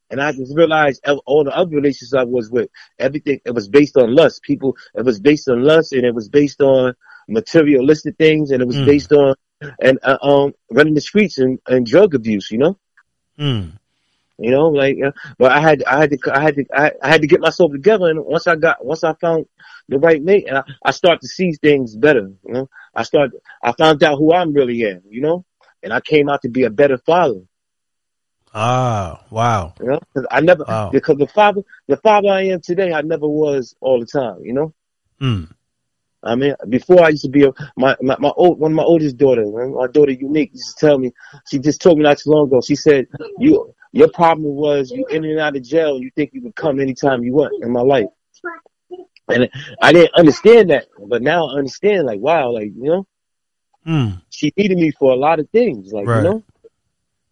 And 0.09 0.21
I 0.21 0.31
just 0.31 0.55
realized 0.55 1.03
all 1.25 1.43
the 1.43 1.55
other 1.55 1.71
relationships 1.71 2.13
I 2.13 2.23
was 2.23 2.49
with, 2.51 2.69
everything 2.99 3.39
it 3.45 3.51
was 3.55 3.67
based 3.67 3.97
on 3.97 4.13
lust. 4.13 4.43
People, 4.43 4.77
it 4.93 5.03
was 5.03 5.19
based 5.19 5.47
on 5.49 5.63
lust, 5.63 5.91
and 5.93 6.05
it 6.05 6.13
was 6.13 6.29
based 6.29 6.61
on 6.61 6.93
materialistic 7.27 8.17
things, 8.17 8.51
and 8.51 8.61
it 8.61 8.67
was 8.67 8.75
Mm. 8.77 8.85
based 8.85 9.11
on 9.11 9.35
and 9.79 9.97
uh, 10.03 10.17
um 10.21 10.53
running 10.71 10.93
the 10.93 11.01
streets 11.01 11.37
and, 11.37 11.57
and 11.67 11.85
drug 11.85 12.13
abuse, 12.15 12.51
you 12.51 12.57
know. 12.57 12.77
Mm. 13.39 13.79
You 14.39 14.51
know, 14.51 14.67
like, 14.69 14.97
uh, 15.05 15.11
but 15.37 15.51
I 15.51 15.59
had, 15.59 15.83
I 15.83 15.99
had 15.99 16.09
to, 16.11 16.17
I 16.33 16.41
had 16.41 16.55
to, 16.55 16.65
I, 16.73 16.91
I 17.01 17.07
had 17.09 17.21
to 17.21 17.27
get 17.27 17.39
myself 17.39 17.71
together. 17.71 18.07
And 18.09 18.25
once 18.25 18.47
I 18.47 18.55
got, 18.55 18.83
once 18.83 19.03
I 19.03 19.13
found 19.13 19.45
the 19.87 19.99
right 19.99 20.21
mate, 20.21 20.45
and 20.47 20.57
I, 20.57 20.63
I 20.83 20.91
start 20.91 21.21
to 21.21 21.27
see 21.27 21.51
things 21.53 21.95
better. 21.95 22.31
You 22.45 22.53
know, 22.53 22.69
I 22.95 23.03
start, 23.03 23.31
I 23.63 23.73
found 23.73 24.01
out 24.03 24.17
who 24.17 24.33
I'm 24.33 24.53
really 24.53 24.83
am. 24.85 25.01
You 25.09 25.21
know, 25.21 25.45
and 25.83 25.93
I 25.93 26.01
came 26.01 26.29
out 26.29 26.41
to 26.41 26.49
be 26.49 26.63
a 26.63 26.69
better 26.71 26.97
father. 26.97 27.41
Ah, 28.55 29.23
wow. 29.31 29.73
You 29.79 29.87
know, 29.87 29.99
'Cause 30.13 30.25
I 30.29 30.41
never, 30.41 30.63
Wow. 30.67 30.89
because 30.91 31.17
the 31.17 31.27
father, 31.27 31.61
the 31.87 31.97
father 31.97 32.29
I 32.29 32.43
am 32.43 32.61
today, 32.61 32.91
I 32.93 33.01
never 33.01 33.27
was 33.27 33.75
all 33.81 33.99
the 33.99 34.05
time. 34.05 34.41
You 34.43 34.53
know. 34.53 34.73
Mm. 35.21 35.49
I 36.23 36.35
mean, 36.35 36.55
before 36.69 37.03
I 37.03 37.09
used 37.09 37.23
to 37.23 37.29
be 37.29 37.43
a, 37.45 37.51
my, 37.75 37.95
my, 38.01 38.15
my 38.19 38.29
old, 38.35 38.59
one 38.59 38.71
of 38.71 38.75
my 38.75 38.83
oldest 38.83 39.17
daughters, 39.17 39.49
my 39.51 39.87
daughter 39.87 40.11
Unique 40.11 40.51
used 40.53 40.77
to 40.77 40.85
tell 40.85 40.97
me, 40.97 41.11
she 41.47 41.59
just 41.59 41.81
told 41.81 41.97
me 41.97 42.03
not 42.03 42.17
too 42.17 42.29
long 42.31 42.47
ago, 42.47 42.61
she 42.61 42.75
said, 42.75 43.07
you, 43.39 43.73
your 43.93 44.09
problem 44.09 44.55
was 44.55 44.91
you 44.91 45.05
in 45.07 45.23
and 45.23 45.39
out 45.39 45.55
of 45.55 45.63
jail 45.63 45.95
and 45.95 46.03
you 46.03 46.11
think 46.15 46.31
you 46.33 46.41
could 46.41 46.55
come 46.55 46.79
anytime 46.79 47.23
you 47.23 47.33
want 47.33 47.63
in 47.63 47.71
my 47.71 47.81
life. 47.81 48.07
And 49.29 49.49
I 49.81 49.93
didn't 49.93 50.13
understand 50.15 50.71
that, 50.71 50.87
but 51.07 51.21
now 51.21 51.47
I 51.47 51.57
understand, 51.57 52.05
like, 52.07 52.19
wow, 52.19 52.51
like, 52.51 52.71
you 52.75 52.83
know, 52.83 53.07
Mm. 53.87 54.21
she 54.29 54.51
needed 54.57 54.77
me 54.77 54.91
for 54.91 55.11
a 55.11 55.15
lot 55.15 55.39
of 55.39 55.49
things, 55.49 55.91
like, 55.93 56.05
Right. 56.07 56.17
you 56.17 56.21
know? 56.23 56.43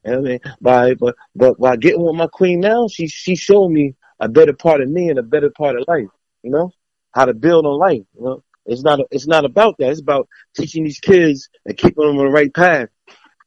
You 0.06 0.14
I 0.14 0.18
mean, 0.22 0.40
by, 0.62 0.94
but, 0.96 1.16
but 1.36 1.60
by 1.60 1.76
getting 1.78 2.04
with 2.04 2.16
my 2.16 2.28
queen 2.28 2.60
now, 2.62 2.88
she, 2.88 3.08
she 3.08 3.36
showed 3.36 3.70
me 3.70 3.96
a 4.20 4.28
better 4.30 4.54
part 4.54 4.82
of 4.82 4.90
me 4.90 5.10
and 5.10 5.20
a 5.20 5.24
better 5.24 5.50
part 5.50 5.76
of 5.78 5.86
life, 5.88 6.08
you 6.44 6.52
know? 6.52 6.72
How 7.14 7.26
to 7.26 7.34
build 7.34 7.66
on 7.66 7.78
life, 7.80 8.04
you 8.18 8.24
know? 8.24 8.44
It's 8.66 8.84
not, 8.84 9.00
it's 9.12 9.28
not 9.28 9.46
about 9.46 9.78
that. 9.80 9.92
It's 9.92 10.02
about 10.02 10.28
teaching 10.56 10.84
these 10.84 11.00
kids 11.00 11.50
and 11.66 11.78
keeping 11.78 12.06
them 12.06 12.18
on 12.18 12.26
the 12.26 12.32
right 12.32 12.54
path, 12.54 12.90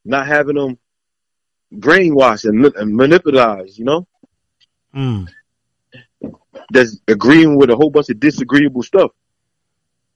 not 0.05 0.27
having 0.27 0.57
them 0.57 0.79
brainwashed 1.75 2.45
and, 2.45 2.65
and 2.77 2.97
manipulated, 2.97 3.77
you 3.77 3.85
know? 3.85 4.07
Mm. 4.95 5.29
That's 6.71 6.99
agreeing 7.09 7.57
with 7.57 7.71
a 7.71 7.77
whole 7.77 7.91
bunch 7.91 8.09
of 8.11 8.21
disagreeable 8.21 8.83
stuff 8.83 9.11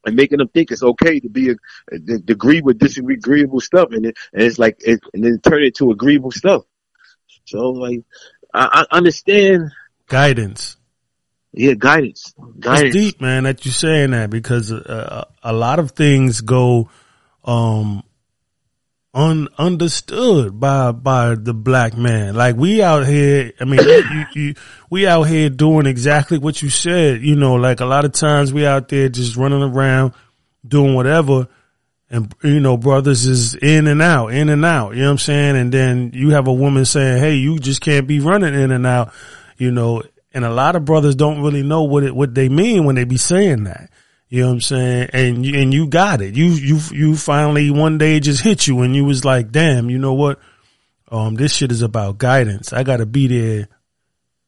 and 0.07 0.17
making 0.17 0.39
them 0.39 0.49
think 0.49 0.71
it's 0.71 0.83
okay 0.83 1.21
to 1.21 1.29
be 1.29 1.51
a, 1.51 1.55
to 1.99 2.23
agree 2.29 2.61
with 2.61 2.79
disagreeable 2.79 3.61
stuff, 3.61 3.89
and, 3.93 4.07
it, 4.07 4.17
and 4.33 4.43
it's 4.43 4.59
like 4.59 4.79
it, 4.81 5.01
and 5.13 5.25
then 5.25 5.41
turn 5.41 5.63
it 5.63 5.77
to 5.77 5.91
agreeable 5.91 6.31
stuff. 6.31 6.65
So 7.45 7.71
like, 7.71 8.03
I, 8.55 8.85
I 8.91 8.97
understand, 8.97 9.73
Guidance. 10.07 10.77
yeah, 11.53 11.75
guidance, 11.75 12.35
guidance. 12.59 12.95
It's 12.95 13.13
deep, 13.13 13.21
man, 13.21 13.45
that 13.45 13.65
you're 13.65 13.73
saying 13.73 14.13
that 14.13 14.31
because 14.31 14.73
uh, 14.73 15.25
a 15.43 15.53
lot 15.53 15.79
of 15.79 15.93
things 15.93 16.41
go 16.41 16.89
um 17.45 18.03
un 19.15 19.49
understood 19.57 20.59
by 20.61 20.93
by 20.93 21.35
the 21.35 21.55
black 21.55 21.97
man. 21.97 22.35
Like 22.35 22.57
we 22.57 22.83
out 22.83 23.07
here, 23.07 23.53
I 23.61 23.65
mean, 23.65 23.81
you, 23.81 24.25
you, 24.35 24.55
we 24.91 25.07
out 25.07 25.25
here 25.25 25.49
doing 25.51 25.87
exactly 25.87 26.39
what 26.39 26.63
you 26.63 26.71
said. 26.71 27.23
You 27.23 27.37
know, 27.37 27.55
like 27.55 27.81
a 27.81 27.87
lot 27.87 28.05
of 28.05 28.13
times 28.13 28.53
we 28.53 28.67
out 28.67 28.89
there 28.89 29.09
just 29.09 29.37
running 29.37 29.63
around 29.63 30.13
doing 30.67 30.95
whatever. 30.95 31.49
And, 32.11 32.35
you 32.43 32.59
know, 32.61 32.79
brothers 32.79 33.27
is 33.27 33.55
in 33.55 33.87
and 33.87 34.01
out, 34.01 34.29
in 34.29 34.49
and 34.49 34.65
out, 34.65 34.95
you 34.95 35.03
know 35.03 35.09
what 35.09 35.13
I'm 35.13 35.19
saying? 35.19 35.57
And 35.57 35.71
then 35.71 36.13
you 36.15 36.31
have 36.31 36.47
a 36.47 36.53
woman 36.53 36.87
saying, 36.87 37.19
Hey, 37.19 37.35
you 37.35 37.59
just 37.59 37.83
can't 37.83 38.07
be 38.07 38.19
running 38.19 38.55
in 38.55 38.71
and 38.71 38.87
out, 38.87 39.13
you 39.59 39.71
know, 39.71 40.03
and 40.33 40.43
a 40.43 40.51
lot 40.51 40.75
of 40.75 40.87
brothers 40.87 41.17
don't 41.17 41.43
really 41.43 41.63
know 41.63 41.83
what 41.83 42.05
it, 42.05 42.15
what 42.15 42.35
they 42.35 42.49
mean 42.49 42.87
when 42.87 42.95
they 42.95 43.05
be 43.05 43.19
saying 43.19 43.65
that. 43.65 43.91
You 44.29 44.43
know 44.43 44.49
what 44.49 44.53
I'm 44.55 44.61
saying? 44.61 45.11
And 45.13 45.47
you, 45.47 45.59
and 45.61 45.73
you 45.73 45.87
got 45.87 46.21
it. 46.21 46.37
You, 46.37 46.47
you, 46.47 46.79
you 46.93 47.17
finally 47.17 47.71
one 47.71 47.97
day 47.97 48.21
just 48.21 48.43
hit 48.43 48.67
you 48.67 48.83
and 48.83 48.95
you 48.95 49.05
was 49.05 49.25
like, 49.25 49.51
damn, 49.51 49.89
you 49.89 49.99
know 49.99 50.15
what? 50.15 50.39
Um, 51.11 51.35
this 51.35 51.55
shit 51.55 51.73
is 51.73 51.81
about 51.81 52.19
guidance. 52.19 52.73
I 52.73 52.83
gotta 52.83 53.07
be 53.07 53.27
there, 53.27 53.69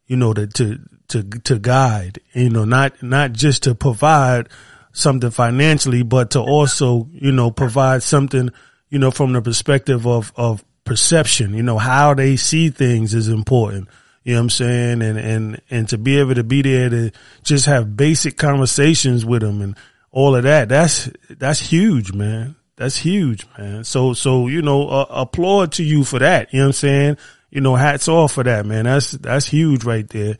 you 0.07 0.17
know, 0.17 0.35
to, 0.35 0.47
to, 0.47 0.79
to, 1.09 1.23
to 1.23 1.59
guide, 1.59 2.21
you 2.35 2.51
know, 2.51 2.67
not, 2.67 3.03
not 3.03 3.33
just 3.33 3.63
to 3.63 3.75
provide 3.75 4.49
something 4.93 5.31
financially, 5.31 6.03
but 6.03 6.33
to 6.33 6.41
also, 6.41 7.09
you 7.13 7.33
know, 7.33 7.51
provide 7.51 8.03
something, 8.03 8.51
you 8.91 8.99
know, 8.99 9.11
from 9.11 9.33
the 9.33 9.41
perspective 9.41 10.07
of, 10.07 10.33
of 10.37 10.63
perception, 10.85 11.55
you 11.55 11.63
know, 11.63 11.79
how 11.79 12.13
they 12.13 12.37
see 12.37 12.69
things 12.69 13.15
is 13.15 13.29
important. 13.29 13.89
You 14.23 14.35
know 14.35 14.41
what 14.41 14.45
I'm 14.45 14.51
saying? 14.51 15.03
And, 15.03 15.19
and, 15.19 15.63
and 15.71 15.89
to 15.89 15.99
be 15.99 16.19
able 16.19 16.35
to 16.35 16.45
be 16.45 16.63
there 16.63 16.91
to 16.91 17.11
just 17.43 17.67
have 17.67 17.97
basic 17.97 18.37
conversations 18.37 19.25
with 19.25 19.43
them 19.43 19.63
and 19.63 19.77
all 20.13 20.37
of 20.37 20.43
that. 20.43 20.69
That's 20.69 21.09
that's 21.29 21.61
huge, 21.61 22.13
man. 22.13 22.57
That's 22.77 22.97
huge, 22.97 23.47
man. 23.59 23.85
So 23.85 24.13
so 24.13 24.49
you 24.49 24.63
know, 24.63 24.89
uh, 24.89 25.07
applaud 25.09 25.73
to 25.73 25.85
you 25.85 26.05
for 26.05 26.19
that. 26.19 26.53
You 26.53 26.61
know 26.61 26.67
what 26.67 26.69
I'm 26.69 26.73
saying? 26.73 27.17
You 27.51 27.61
know, 27.61 27.77
hats 27.77 28.09
off 28.09 28.33
for 28.33 28.45
that, 28.45 28.67
man. 28.67 28.85
That's 28.85 29.13
that's 29.13 29.47
huge 29.47 29.85
right 29.85 30.09
there. 30.09 30.37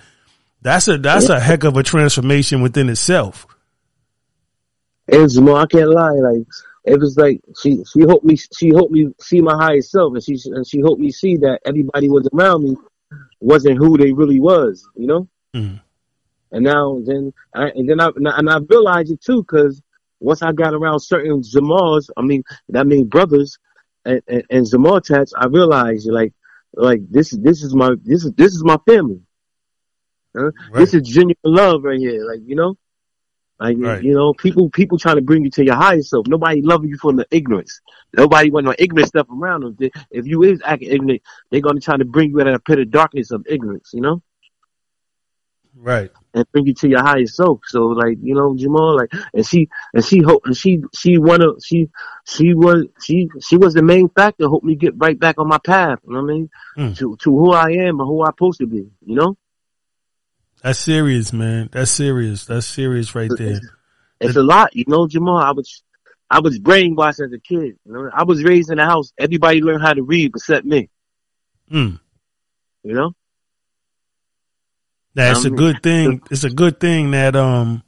That's 0.63 0.89
a 0.89 0.99
that's 0.99 1.29
a 1.29 1.41
heck 1.41 1.65
of 1.65 1.77
a 1.77 1.83
transformation 1.83 2.63
within 2.63 2.89
itself. 2.89 3.47
It's 5.09 5.37
more, 5.39 5.59
I 5.59 5.67
can't 5.67 5.91
lie, 5.91 6.13
like 6.13 6.47
it 6.85 6.99
was 6.99 7.17
like 7.17 7.41
she 7.61 7.83
she 7.85 8.03
hoped 8.03 8.25
me 8.25 8.37
she 8.37 8.71
hoped 8.71 8.93
me 8.93 9.13
see 9.21 9.41
my 9.41 9.55
highest 9.55 9.91
self, 9.91 10.13
and 10.15 10.23
she 10.23 10.39
and 10.47 10.67
she 10.67 10.81
hoped 10.81 11.01
me 11.01 11.11
see 11.11 11.37
that 11.39 11.61
everybody 11.65 12.09
was 12.09 12.29
around 12.33 12.65
me 12.65 12.77
wasn't 13.41 13.79
who 13.79 13.97
they 13.97 14.13
really 14.13 14.41
was, 14.41 14.87
you 14.95 15.07
know. 15.07 15.29
Mm. 15.55 15.81
And 16.53 16.65
now 16.65 17.01
then, 17.05 17.33
I, 17.55 17.69
and 17.71 17.89
then 17.89 18.01
I 18.01 18.11
and 18.17 18.51
I 18.51 18.59
realized 18.69 19.11
it 19.11 19.23
too, 19.23 19.43
because 19.43 19.83
once 20.21 20.43
I 20.43 20.53
got 20.53 20.75
around 20.75 21.01
certain 21.01 21.43
Zamars, 21.43 22.11
I 22.17 22.23
mean, 22.23 22.45
that 22.69 22.87
mean 22.87 23.07
brothers 23.07 23.59
and, 24.05 24.23
and, 24.29 24.45
and 24.51 24.67
Zamar 24.67 25.03
tats, 25.03 25.33
I 25.37 25.47
realized 25.47 26.09
like 26.11 26.33
like 26.75 27.01
this 27.11 27.31
this 27.31 27.63
is 27.63 27.75
my 27.75 27.95
this 28.03 28.25
is 28.25 28.33
this 28.33 28.55
is 28.55 28.65
my 28.65 28.79
family. 28.87 29.21
Huh? 30.37 30.45
Right. 30.45 30.53
This 30.75 30.95
is 30.95 31.03
genuine 31.03 31.37
love 31.45 31.83
right 31.85 31.99
here, 31.99 32.25
like 32.25 32.41
you 32.45 32.55
know. 32.55 32.77
Like 33.61 33.77
right. 33.79 34.03
you 34.03 34.15
know, 34.15 34.33
people 34.33 34.71
people 34.71 34.99
trying 34.99 35.17
to 35.17 35.23
bring 35.23 35.45
you 35.45 35.51
to 35.51 35.65
your 35.65 35.75
higher 35.75 36.01
self. 36.01 36.27
Nobody 36.27 36.63
loving 36.63 36.89
you 36.89 36.97
from 36.97 37.17
the 37.17 37.27
ignorance. 37.31 37.83
Nobody 38.17 38.51
want 38.51 38.65
no 38.65 38.75
ignorant 38.79 39.09
stuff 39.09 39.27
around 39.31 39.77
them. 39.79 39.91
If 40.11 40.27
you 40.27 40.43
is 40.45 40.63
acting 40.65 40.91
ignorant, 40.91 41.23
they're 41.51 41.61
gonna 41.61 41.81
try 41.81 41.99
to 41.99 42.07
bring 42.07 42.31
you 42.31 42.41
out 42.41 42.47
of 42.47 42.55
a 42.55 42.59
pit 42.59 42.79
of 42.79 42.91
darkness 42.91 43.31
of 43.31 43.47
ignorance. 43.47 43.91
You 43.93 44.01
know. 44.01 44.23
Right. 45.77 46.11
And 46.33 46.51
bring 46.53 46.67
you 46.67 46.75
to 46.75 46.89
your 46.89 47.03
higher 47.03 47.27
self. 47.27 47.61
So 47.67 47.89
like, 47.89 48.17
you 48.23 48.35
know, 48.35 48.57
Jamal, 48.57 48.97
like 48.97 49.13
and 49.35 49.47
she 49.47 49.69
and 49.93 50.03
she 50.03 50.21
hope 50.23 50.43
and 50.47 50.57
she 50.57 50.83
she 50.95 51.19
wanna 51.19 51.53
she 51.63 51.91
she 52.27 52.55
was 52.55 52.87
she 53.03 53.29
she 53.41 53.59
was 53.59 53.75
the 53.75 53.83
main 53.83 54.09
factor 54.09 54.45
helped 54.45 54.65
me 54.65 54.75
get 54.75 54.95
right 54.97 55.19
back 55.19 55.39
on 55.39 55.49
my 55.49 55.59
path, 55.59 55.99
you 56.07 56.15
know 56.15 56.23
what 56.23 56.31
I 56.31 56.35
mean? 56.35 56.51
Mm. 56.79 56.97
To 56.97 57.15
to 57.17 57.31
who 57.31 57.53
I 57.53 57.73
am 57.73 58.01
and 58.01 58.09
who 58.09 58.25
I'm 58.25 58.33
supposed 58.33 58.61
to 58.61 58.67
be, 58.67 58.91
you 59.05 59.17
know? 59.17 59.37
That's 60.63 60.79
serious, 60.79 61.33
man. 61.33 61.71
That's 61.73 61.91
serious. 61.91 62.45
That's 62.45 62.67
serious 62.67 63.15
right 63.15 63.31
there. 63.37 63.53
It's, 63.53 63.67
it's 64.21 64.37
a 64.37 64.43
lot, 64.43 64.77
you 64.77 64.85
know, 64.87 65.07
Jamal. 65.07 65.39
I 65.39 65.53
was 65.53 65.83
I 66.31 66.41
was 66.41 66.59
brainwashed 66.59 67.25
as 67.25 67.33
a 67.33 67.39
kid. 67.39 67.79
You 67.85 67.93
know, 67.93 68.11
I 68.13 68.25
was 68.25 68.45
raised 68.45 68.71
in 68.71 68.79
a 68.79 68.85
house. 68.85 69.13
Everybody 69.19 69.63
learned 69.63 69.83
how 69.83 69.95
to 69.95 70.03
read 70.03 70.33
except 70.35 70.67
me. 70.67 70.89
Mm. 71.73 71.99
You 72.83 72.95
know. 72.95 73.15
That's 75.15 75.45
a 75.45 75.51
good 75.51 75.83
thing. 75.83 76.23
It's 76.31 76.45
a 76.45 76.51
good 76.51 76.79
thing 76.79 77.11
that 77.13 77.35
um 77.35 77.83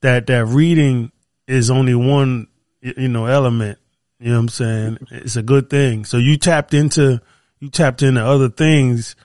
that 0.00 0.26
that 0.26 0.46
reading 0.46 1.12
is 1.46 1.70
only 1.70 1.94
one 1.94 2.48
you 2.80 3.08
know 3.08 3.26
element. 3.26 3.78
You 4.18 4.30
know 4.30 4.36
what 4.36 4.40
I'm 4.40 4.48
saying? 4.48 4.98
It's 5.10 5.36
a 5.36 5.42
good 5.42 5.70
thing. 5.70 6.04
So 6.04 6.18
you 6.18 6.36
tapped 6.36 6.74
into 6.74 7.20
you 7.58 7.70
tapped 7.70 8.02
into 8.02 8.24
other 8.24 8.48
things 8.48 9.16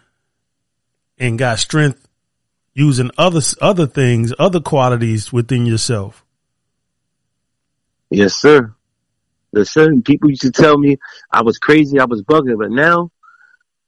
and 1.18 1.38
got 1.38 1.60
strength 1.60 2.08
using 2.74 3.12
other 3.18 3.42
other 3.62 3.88
things, 3.88 4.34
other 4.40 4.60
qualities 4.60 5.32
within 5.32 5.66
yourself. 5.66 6.25
Yes, 8.10 8.36
sir. 8.36 8.74
There's 9.54 9.70
certain 9.70 10.01
people 10.01 10.30
used 10.30 10.44
to 10.44 10.51
tell 10.51 10.78
me 10.78 10.98
I 11.32 11.42
was 11.42 11.58
crazy, 11.58 12.00
I 12.00 12.06
was 12.06 12.24
bugging, 12.24 12.58
but 12.58 12.72
now 12.72 13.12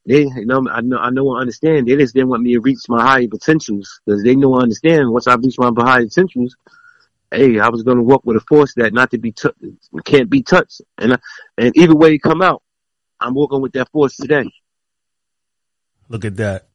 they 0.06 0.24
you 0.24 0.46
know 0.46 0.68
I 0.70 0.82
know 0.82 0.98
I 0.98 1.10
know 1.10 1.36
I 1.36 1.42
understand. 1.42 1.88
They 1.88 1.96
just 1.96 2.14
didn't 2.14 2.30
want 2.30 2.44
me 2.44 2.54
to 2.54 2.60
reach 2.60 2.80
my 2.90 3.02
higher 3.02 3.28
potentials 3.28 4.02
because 4.06 4.24
they 4.24 4.36
know 4.36 4.56
I 4.56 4.64
understand. 4.64 5.12
Once 5.12 5.28
I 5.28 5.36
reach 5.36 5.58
my 5.58 5.72
higher 5.78 6.06
potentials, 6.06 6.56
hey, 7.32 7.60
I 7.60 7.70
was 7.70 7.84
going 7.84 7.98
to 7.98 8.04
walk 8.04 8.26
with 8.26 8.38
a 8.38 8.42
force 8.42 8.74
that 8.76 8.94
not 8.94 9.12
to 9.12 9.18
be 9.18 9.32
t- 9.32 9.50
can't 10.04 10.30
be 10.30 10.44
touched, 10.44 10.82
and 10.98 11.18
and 11.58 11.78
either 11.78 11.96
way 11.96 12.16
it 12.16 12.20
come 12.22 12.42
out, 12.42 12.62
I'm 13.20 13.34
walking 13.34 13.62
with 13.62 13.74
that 13.74 13.90
force 13.92 14.18
today. 14.18 14.50
Look 16.10 16.26
at 16.26 16.36
that. 16.36 16.68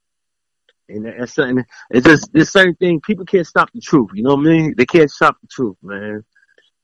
And 0.88 1.04
that's 1.04 1.34
something. 1.34 1.64
It's 1.90 2.06
just 2.06 2.32
there's 2.32 2.50
certain 2.50 2.74
things 2.74 3.02
people 3.04 3.26
can't 3.26 3.46
stop 3.46 3.70
the 3.72 3.80
truth. 3.80 4.10
You 4.14 4.22
know 4.22 4.36
what 4.36 4.46
I 4.46 4.50
mean? 4.50 4.74
They 4.76 4.86
can't 4.86 5.10
stop 5.10 5.36
the 5.40 5.48
truth, 5.48 5.76
man. 5.82 6.24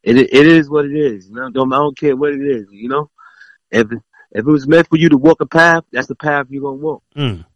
It 0.02 0.18
it 0.18 0.46
is 0.46 0.68
what 0.68 0.84
it 0.84 0.94
is. 0.94 1.28
You 1.28 1.37
know, 1.37 1.46
I 1.46 1.50
don't 1.50 1.99
care 1.99 2.14
what 2.14 2.34
it 2.34 2.42
is. 2.42 2.66
You 2.70 2.88
know, 2.88 3.11
if 3.70 3.90
if 3.90 4.00
it 4.40 4.44
was 4.44 4.68
meant 4.68 4.88
for 4.88 4.96
you 4.96 5.08
to 5.08 5.16
walk 5.16 5.40
a 5.40 5.46
path, 5.46 5.84
that's 5.90 6.08
the 6.08 6.14
path 6.14 6.46
you're 6.50 6.62
gonna 6.62 6.76
walk. 6.76 7.02
Mm. 7.16 7.46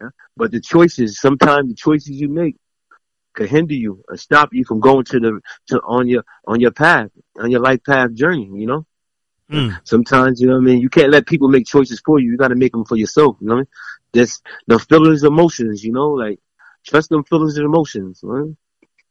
Yeah? 0.00 0.10
But 0.36 0.52
the 0.52 0.60
choices, 0.60 1.18
sometimes 1.18 1.68
the 1.68 1.74
choices 1.74 2.10
you 2.20 2.28
make 2.28 2.56
could 3.34 3.48
hinder 3.48 3.74
you 3.74 4.04
or 4.08 4.16
stop 4.16 4.50
you 4.52 4.64
from 4.64 4.80
going 4.80 5.04
to 5.06 5.18
the 5.18 5.40
to 5.68 5.80
on 5.80 6.06
your 6.06 6.22
on 6.46 6.60
your 6.60 6.70
path, 6.70 7.10
on 7.36 7.50
your 7.50 7.60
life 7.60 7.82
path 7.84 8.12
journey. 8.12 8.48
You 8.52 8.66
know. 8.66 8.86
Mm. 9.50 9.80
Sometimes, 9.84 10.40
you 10.40 10.46
know 10.46 10.54
what 10.54 10.62
I 10.62 10.64
mean? 10.64 10.80
You 10.80 10.90
can't 10.90 11.10
let 11.10 11.26
people 11.26 11.48
make 11.48 11.66
choices 11.66 12.00
for 12.04 12.18
you. 12.18 12.30
You 12.30 12.36
gotta 12.36 12.54
make 12.54 12.72
them 12.72 12.84
for 12.84 12.96
yourself, 12.96 13.36
you 13.40 13.48
know 13.48 13.54
what 13.54 13.60
I 13.60 13.62
mean? 13.62 13.68
This, 14.12 14.42
the 14.66 14.78
feelings, 14.78 15.24
emotions, 15.24 15.82
you 15.84 15.92
know, 15.92 16.10
like, 16.10 16.38
trust 16.86 17.08
them 17.10 17.24
feelings 17.24 17.56
and 17.56 17.66
emotions, 17.66 18.20
man. 18.22 18.56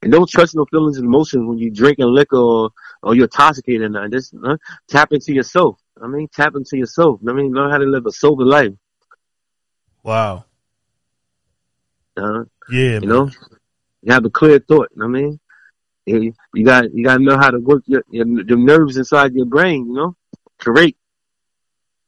And 0.01 0.11
don't 0.11 0.29
trust 0.29 0.55
no 0.55 0.65
feelings 0.65 0.97
and 0.97 1.07
emotions 1.07 1.47
when 1.47 1.57
you 1.57 1.71
drinking 1.71 2.05
liquor 2.13 2.37
or, 2.37 2.69
or 3.01 3.15
you're 3.15 3.25
intoxicated 3.25 3.95
and 3.95 4.13
Just 4.13 4.35
uh, 4.43 4.57
tap 4.87 5.11
into 5.11 5.33
yourself. 5.33 5.79
I 6.01 6.07
mean, 6.07 6.27
tap 6.31 6.55
into 6.55 6.77
yourself. 6.77 7.19
I 7.27 7.33
mean, 7.33 7.51
learn 7.51 7.71
how 7.71 7.79
to 7.79 7.85
live 7.85 8.05
a 8.05 8.11
sober 8.11 8.45
life. 8.45 8.73
Wow. 10.03 10.45
Uh, 12.15 12.43
yeah, 12.69 12.99
you 12.99 12.99
man. 13.01 13.09
know, 13.09 13.29
you 14.03 14.13
have 14.13 14.25
a 14.25 14.29
clear 14.29 14.59
thought. 14.59 14.89
You 14.95 15.01
know 15.01 15.07
what 15.07 15.17
I 15.17 15.21
mean, 15.21 15.39
you, 16.07 16.65
got 16.65 16.93
you 16.93 17.03
got 17.03 17.17
to 17.17 17.23
know 17.23 17.37
how 17.37 17.51
to 17.51 17.59
work 17.59 17.83
your, 17.85 18.03
your 18.09 18.25
the 18.25 18.55
nerves 18.55 18.97
inside 18.97 19.33
your 19.33 19.45
brain. 19.45 19.87
You 19.87 19.93
know, 19.93 20.15
create 20.59 20.97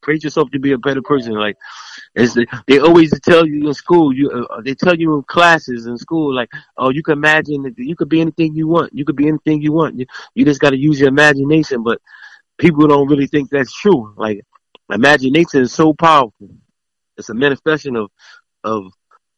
create 0.01 0.23
yourself 0.23 0.49
to 0.51 0.59
be 0.59 0.71
a 0.71 0.77
better 0.77 1.01
person. 1.01 1.33
Like, 1.33 1.57
it's 2.15 2.33
the, 2.33 2.47
they 2.67 2.79
always 2.79 3.11
tell 3.21 3.45
you 3.45 3.67
in 3.67 3.73
school, 3.73 4.13
you 4.15 4.29
uh, 4.31 4.61
they 4.61 4.73
tell 4.73 4.95
you 4.95 5.15
in 5.15 5.23
classes 5.23 5.85
in 5.85 5.97
school, 5.97 6.33
like, 6.33 6.49
oh, 6.77 6.89
you 6.89 7.03
can 7.03 7.13
imagine 7.13 7.63
that 7.63 7.77
you 7.77 7.95
could 7.95 8.09
be 8.09 8.21
anything 8.21 8.55
you 8.55 8.67
want. 8.67 8.93
You 8.93 9.05
could 9.05 9.17
be 9.17 9.27
anything 9.27 9.61
you 9.61 9.73
want. 9.73 9.99
You, 9.99 10.05
you 10.35 10.45
just 10.45 10.61
got 10.61 10.71
to 10.71 10.77
use 10.77 10.99
your 10.99 11.09
imagination. 11.09 11.83
But 11.83 11.99
people 12.57 12.87
don't 12.87 13.07
really 13.07 13.27
think 13.27 13.49
that's 13.49 13.73
true. 13.73 14.13
Like, 14.15 14.41
imagination 14.91 15.61
is 15.61 15.73
so 15.73 15.93
powerful. 15.93 16.49
It's 17.17 17.29
a 17.29 17.33
manifestation 17.33 17.97
of 17.97 18.09
of 18.63 18.85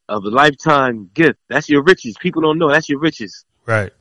of 0.08 0.26
a 0.26 0.30
lifetime 0.30 1.10
gift. 1.14 1.40
That's 1.50 1.70
your 1.70 1.84
riches. 1.84 2.16
People 2.20 2.44
don't 2.44 2.60
know 2.60 2.70
that's 2.70 2.90
your 2.90 3.00
riches. 3.00 3.46
Right. 3.66 3.92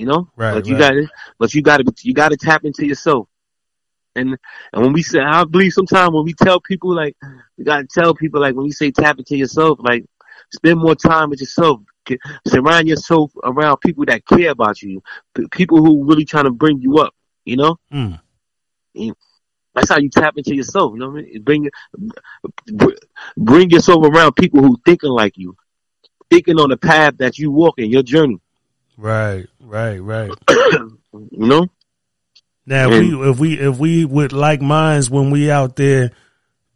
You 0.00 0.06
know. 0.06 0.30
Right. 0.34 0.54
But 0.54 0.66
you 0.66 0.76
right. 0.76 0.80
got 0.80 0.90
to. 0.92 1.08
But 1.38 1.54
you 1.54 1.62
got 1.62 1.76
to. 1.76 1.92
You 2.02 2.14
got 2.14 2.30
to 2.30 2.38
tap 2.38 2.64
into 2.64 2.86
yourself. 2.86 3.28
And 4.16 4.38
and 4.72 4.82
when 4.82 4.94
we 4.94 5.02
say, 5.02 5.20
I 5.20 5.44
believe 5.44 5.72
sometimes 5.72 6.12
when 6.12 6.24
we 6.24 6.32
tell 6.32 6.58
people 6.58 6.94
like, 6.94 7.16
we 7.58 7.64
gotta 7.64 7.86
tell 7.86 8.14
people 8.14 8.40
like 8.40 8.54
when 8.54 8.64
you 8.66 8.72
say 8.72 8.90
tap 8.90 9.18
into 9.18 9.36
yourself, 9.36 9.78
like 9.80 10.06
spend 10.52 10.80
more 10.80 10.94
time 10.94 11.28
with 11.30 11.40
yourself. 11.40 11.80
Surround 12.46 12.88
yourself 12.88 13.30
around 13.44 13.76
people 13.82 14.04
that 14.06 14.26
care 14.26 14.50
about 14.50 14.82
you, 14.82 15.02
people 15.52 15.84
who 15.84 16.04
really 16.04 16.24
trying 16.24 16.46
to 16.46 16.50
bring 16.50 16.80
you 16.80 16.98
up. 16.98 17.14
You 17.44 17.56
know, 17.56 17.76
mm. 17.92 18.18
that's 19.74 19.90
how 19.90 19.98
you 19.98 20.10
tap 20.10 20.34
into 20.36 20.56
yourself. 20.56 20.92
You 20.94 21.00
know 21.00 21.10
what 21.10 21.20
I 21.20 21.22
mean? 21.22 21.42
Bring 21.42 21.70
bring 23.36 23.70
yourself 23.70 24.04
around 24.04 24.34
people 24.34 24.60
who 24.62 24.76
thinking 24.84 25.10
like 25.10 25.36
you, 25.36 25.56
thinking 26.30 26.58
on 26.58 26.70
the 26.70 26.76
path 26.76 27.18
that 27.18 27.38
you 27.38 27.52
walk 27.52 27.78
in 27.78 27.90
your 27.90 28.02
journey. 28.02 28.40
Right, 28.96 29.46
right, 29.60 29.98
right. 29.98 30.30
you 30.50 30.98
know. 31.30 31.66
Now, 32.66 32.90
if 32.90 33.00
we 33.00 33.30
if 33.30 33.38
we 33.38 33.58
if 33.58 33.78
we 33.78 34.04
with 34.04 34.32
like 34.32 34.60
minds 34.60 35.10
when 35.10 35.30
we 35.30 35.50
out 35.50 35.76
there 35.76 36.12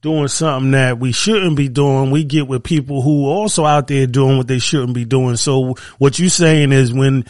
doing 0.01 0.29
something 0.29 0.73
that 0.73 0.99
we 0.99 1.13
shouldn't 1.13 1.57
be 1.57 1.69
doing, 1.69 2.11
we 2.11 2.25
get 2.25 2.49
with 2.49 2.65
people 2.65 3.01
who 3.01 3.27
also 3.27 3.65
out 3.65 3.87
there 3.87 4.07
doing 4.07 4.37
what 4.37 4.49
they 4.49 4.59
shouldn't 4.59 4.95
be 4.95 5.05
doing. 5.05 5.37
So 5.37 5.75
what 5.99 6.19
you 6.19 6.29
saying 6.29 6.73
is 6.73 6.93
when 6.93 7.27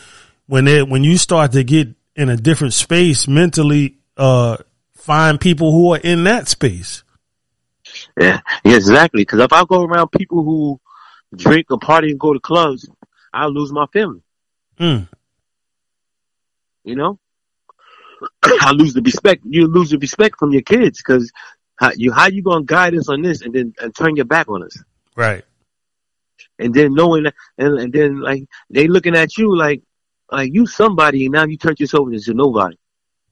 when 0.47 0.67
it 0.67 0.88
when 0.88 1.05
you 1.05 1.19
start 1.19 1.53
to 1.53 1.64
get 1.64 1.88
in 2.17 2.29
a 2.29 2.37
different 2.37 2.75
space 2.75 3.29
mentally, 3.29 3.99
uh, 4.17 4.57
find 4.95 5.41
people 5.41 5.73
who 5.73 5.95
are 5.95 6.00
in 6.00 6.25
that 6.25 6.49
space. 6.49 7.03
Yeah, 8.19 8.41
exactly. 8.64 9.23
Because 9.23 9.41
if 9.41 9.53
I 9.53 9.64
go 9.64 9.83
around 9.83 10.09
people 10.09 10.43
who 10.43 10.81
drink 11.37 11.67
and 11.71 11.81
party 11.81 12.11
and 12.11 12.21
go 12.21 12.33
to 12.33 12.41
clubs, 12.41 12.88
I'll 13.33 13.53
lose 13.53 13.73
my 13.73 13.87
family. 13.93 14.23
Mm. 14.78 15.09
You 16.85 16.97
know, 16.97 17.19
I 18.43 18.73
lose 18.73 18.95
the 18.95 19.02
respect. 19.02 19.43
You 19.45 19.66
lose 19.66 19.90
the 19.90 19.99
respect 19.99 20.38
from 20.38 20.52
your 20.52 20.62
kids 20.62 20.99
because 20.99 21.31
how 21.76 21.93
you 21.97 22.12
how 22.12 22.26
you 22.26 22.43
gonna 22.43 22.64
guide 22.64 22.95
us 22.95 23.09
on 23.09 23.23
this 23.23 23.43
and 23.43 23.54
then 23.54 23.75
and 23.81 23.95
turn 23.95 24.16
your 24.16 24.25
back 24.25 24.49
on 24.49 24.62
us? 24.62 24.76
Right. 25.16 25.45
And 26.59 26.75
then 26.75 26.95
knowing 26.95 27.25
that, 27.25 27.35
and, 27.59 27.78
and 27.78 27.93
then 27.93 28.21
like 28.21 28.45
they 28.71 28.87
looking 28.87 29.16
at 29.16 29.37
you 29.37 29.57
like 29.57 29.83
like 30.31 30.52
you 30.52 30.66
somebody 30.66 31.26
and 31.26 31.33
now 31.33 31.45
you 31.45 31.57
turn 31.57 31.75
yourself 31.78 32.09
into 32.12 32.35
nobody. 32.35 32.76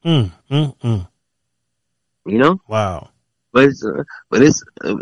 Mm, 0.04 0.32
mm, 0.50 0.76
mm. 0.78 1.08
You 2.26 2.38
know? 2.38 2.60
Wow. 2.68 3.10
But 3.52 3.64
it's 3.64 3.84
uh, 3.84 4.04
but 4.30 4.42
it's 4.42 4.62
uh, 4.82 4.96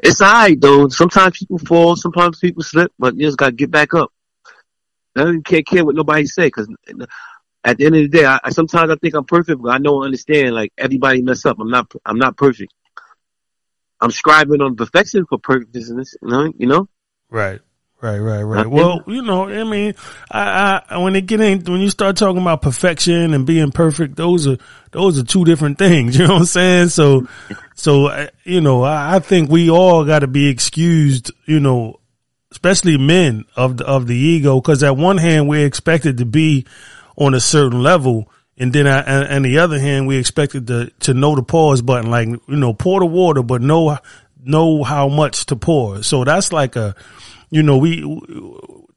it's 0.00 0.20
alright 0.20 0.60
though. 0.60 0.88
Sometimes 0.88 1.38
people 1.38 1.58
fall, 1.58 1.94
sometimes 1.96 2.38
people 2.40 2.62
slip, 2.62 2.92
but 2.98 3.14
you 3.14 3.26
just 3.26 3.38
gotta 3.38 3.52
get 3.52 3.70
back 3.70 3.94
up. 3.94 4.12
I 5.16 5.24
don't 5.24 5.44
care, 5.44 5.62
care 5.62 5.84
what 5.84 5.94
nobody 5.94 6.26
say 6.26 6.46
because 6.46 6.68
at 7.64 7.78
the 7.78 7.86
end 7.86 7.96
of 7.96 8.02
the 8.02 8.08
day, 8.08 8.24
I, 8.24 8.40
I 8.44 8.50
sometimes 8.50 8.90
I 8.90 8.96
think 8.96 9.14
I'm 9.14 9.24
perfect, 9.24 9.60
but 9.62 9.72
I 9.72 9.78
don't 9.78 10.04
understand. 10.04 10.54
Like 10.54 10.72
everybody 10.76 11.22
mess 11.22 11.46
up. 11.46 11.58
I'm 11.60 11.70
not. 11.70 11.92
I'm 12.04 12.18
not 12.18 12.36
perfect. 12.36 12.72
I'm 14.00 14.10
striving 14.10 14.60
on 14.60 14.76
perfection 14.76 15.26
for 15.28 15.38
perfectness. 15.38 16.14
You 16.22 16.28
know. 16.28 16.52
You 16.56 16.66
know. 16.66 16.88
Right. 17.30 17.60
Right, 18.02 18.18
right, 18.18 18.42
right. 18.42 18.66
Well, 18.66 19.04
you 19.06 19.22
know, 19.22 19.48
I 19.48 19.62
mean, 19.62 19.94
I, 20.28 20.82
I, 20.90 20.98
when 20.98 21.14
it 21.14 21.26
get 21.26 21.40
in, 21.40 21.62
when 21.62 21.80
you 21.80 21.88
start 21.88 22.16
talking 22.16 22.42
about 22.42 22.60
perfection 22.60 23.32
and 23.32 23.46
being 23.46 23.70
perfect, 23.70 24.16
those 24.16 24.48
are, 24.48 24.58
those 24.90 25.20
are 25.20 25.22
two 25.22 25.44
different 25.44 25.78
things. 25.78 26.18
You 26.18 26.26
know 26.26 26.32
what 26.32 26.40
I'm 26.40 26.46
saying? 26.46 26.88
So, 26.88 27.28
so, 27.76 28.28
you 28.42 28.60
know, 28.60 28.82
I, 28.82 29.14
I 29.14 29.18
think 29.20 29.50
we 29.50 29.70
all 29.70 30.04
got 30.04 30.18
to 30.18 30.26
be 30.26 30.48
excused, 30.48 31.30
you 31.46 31.60
know, 31.60 32.00
especially 32.52 32.98
men 32.98 33.46
of 33.56 33.78
the, 33.78 33.86
of 33.86 34.06
the 34.06 34.14
ego. 34.14 34.60
Cause 34.60 34.82
at 34.82 34.96
one 34.96 35.16
hand, 35.16 35.48
we're 35.48 35.66
expected 35.66 36.18
to 36.18 36.26
be 36.26 36.66
on 37.16 37.34
a 37.34 37.40
certain 37.40 37.82
level. 37.82 38.30
And 38.58 38.72
then, 38.72 38.86
I, 38.86 39.00
and, 39.00 39.28
and 39.28 39.44
the 39.44 39.58
other 39.58 39.78
hand, 39.78 40.06
we 40.06 40.18
expected 40.18 40.66
to, 40.66 40.90
to 41.00 41.14
know 41.14 41.34
the 41.34 41.42
pause 41.42 41.80
button, 41.80 42.10
like, 42.10 42.28
you 42.28 42.56
know, 42.56 42.74
pour 42.74 43.00
the 43.00 43.06
water, 43.06 43.42
but 43.42 43.62
know, 43.62 43.96
know 44.44 44.84
how 44.84 45.08
much 45.08 45.46
to 45.46 45.56
pour. 45.56 46.02
So 46.02 46.24
that's 46.24 46.52
like 46.52 46.76
a, 46.76 46.94
you 47.50 47.62
know, 47.62 47.78
we, 47.78 48.04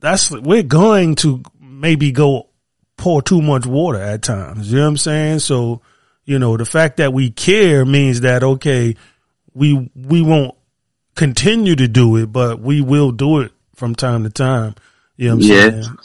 that's, 0.02 0.30
we're 0.30 0.62
going 0.62 1.16
to 1.16 1.42
maybe 1.60 2.12
go 2.12 2.50
pour 2.98 3.22
too 3.22 3.42
much 3.42 3.66
water 3.66 4.00
at 4.00 4.22
times. 4.22 4.70
You 4.70 4.80
know 4.80 4.84
what 4.84 4.90
I'm 4.90 4.98
saying? 4.98 5.40
So, 5.40 5.82
you 6.26 6.40
know, 6.40 6.58
the 6.58 6.66
fact 6.66 6.98
that 6.98 7.14
we 7.14 7.32
care 7.32 7.86
means 7.86 8.22
that, 8.22 8.44
okay, 8.44 8.96
we, 9.54 9.90
we 9.96 10.22
won't 10.22 10.56
continue 11.16 11.76
to 11.76 11.88
do 11.88 12.18
it, 12.18 12.32
but 12.32 12.60
we 12.60 12.82
will 12.82 13.12
do 13.12 13.40
it 13.40 13.52
from 13.76 13.96
time 13.96 14.24
to 14.24 14.30
time. 14.30 14.76
You 15.18 15.30
know 15.30 15.36
what 15.36 15.46
I'm 15.46 15.50
yeah. 15.50 15.82
saying? 15.82 15.98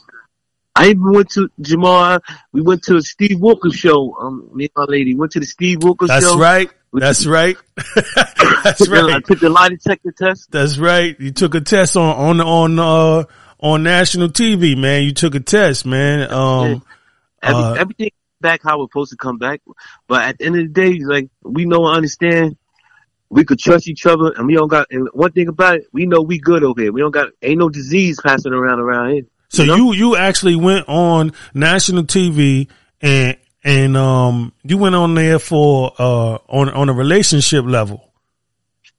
I 0.76 0.86
even 0.86 1.12
went 1.12 1.30
to 1.30 1.48
Jamal. 1.60 2.20
We 2.52 2.62
went 2.62 2.84
to 2.84 2.96
a 2.96 3.02
Steve 3.02 3.38
Wilkos 3.38 3.74
show. 3.74 4.16
Um, 4.18 4.50
me 4.54 4.64
and 4.64 4.72
my 4.76 4.84
lady 4.84 5.14
went 5.14 5.32
to 5.32 5.40
the 5.40 5.46
Steve 5.46 5.78
Wilkos 5.78 6.06
That's 6.06 6.24
show. 6.24 6.38
That's 6.38 6.40
right. 6.40 6.70
That's 6.92 7.26
right. 7.26 7.56
That's 8.64 8.88
right. 8.88 9.14
I 9.14 9.20
took 9.20 9.40
the 9.40 9.50
lie 9.50 9.68
detector 9.68 10.12
test. 10.12 10.50
That's 10.50 10.78
right. 10.78 11.18
You 11.18 11.32
took 11.32 11.54
a 11.54 11.60
test 11.60 11.96
on 11.96 12.40
on 12.40 12.40
on 12.40 12.78
uh 12.78 13.24
on 13.58 13.82
national 13.82 14.28
TV, 14.28 14.76
man. 14.76 15.02
You 15.02 15.12
took 15.12 15.34
a 15.34 15.40
test, 15.40 15.86
man. 15.86 16.32
Um, 16.32 16.82
Every, 17.42 17.62
uh, 17.62 17.72
everything 17.74 18.10
back 18.40 18.60
how 18.62 18.82
it's 18.82 18.90
supposed 18.90 19.10
to 19.12 19.16
come 19.16 19.38
back, 19.38 19.60
but 20.08 20.22
at 20.22 20.38
the 20.38 20.44
end 20.46 20.56
of 20.56 20.62
the 20.62 20.68
day, 20.68 20.98
like 20.98 21.28
we 21.42 21.64
know 21.64 21.86
and 21.86 21.96
understand. 21.96 22.56
We 23.30 23.44
could 23.44 23.58
trust 23.58 23.88
each 23.88 24.06
other, 24.06 24.32
and 24.37 24.46
we 24.46 24.54
don't 24.54 24.68
got. 24.68 24.88
And 24.90 25.08
one 25.12 25.32
thing 25.32 25.49
about 25.49 25.76
it, 25.76 25.87
we 25.92 26.06
know 26.06 26.20
we 26.20 26.38
good 26.38 26.64
over 26.64 26.80
here. 26.80 26.92
We 26.92 27.00
don't 27.00 27.12
got 27.12 27.28
ain't 27.42 27.58
no 27.58 27.68
disease 27.68 28.20
passing 28.20 28.52
around 28.52 28.80
around 28.80 29.12
here. 29.12 29.22
So 29.49 29.62
you 29.62 29.68
know? 29.68 29.76
you, 29.76 29.92
you 29.94 30.16
actually 30.16 30.56
went 30.56 30.88
on 30.88 31.32
national 31.54 32.04
TV 32.04 32.68
and 33.00 33.37
and 33.62 33.96
um 33.96 34.52
you 34.62 34.78
went 34.78 34.94
on 34.94 35.14
there 35.14 35.38
for 35.38 35.92
uh 35.99 36.38
on 36.49 36.70
on 36.70 36.88
a 36.88 36.92
relationship 36.92 37.64
level 37.64 38.10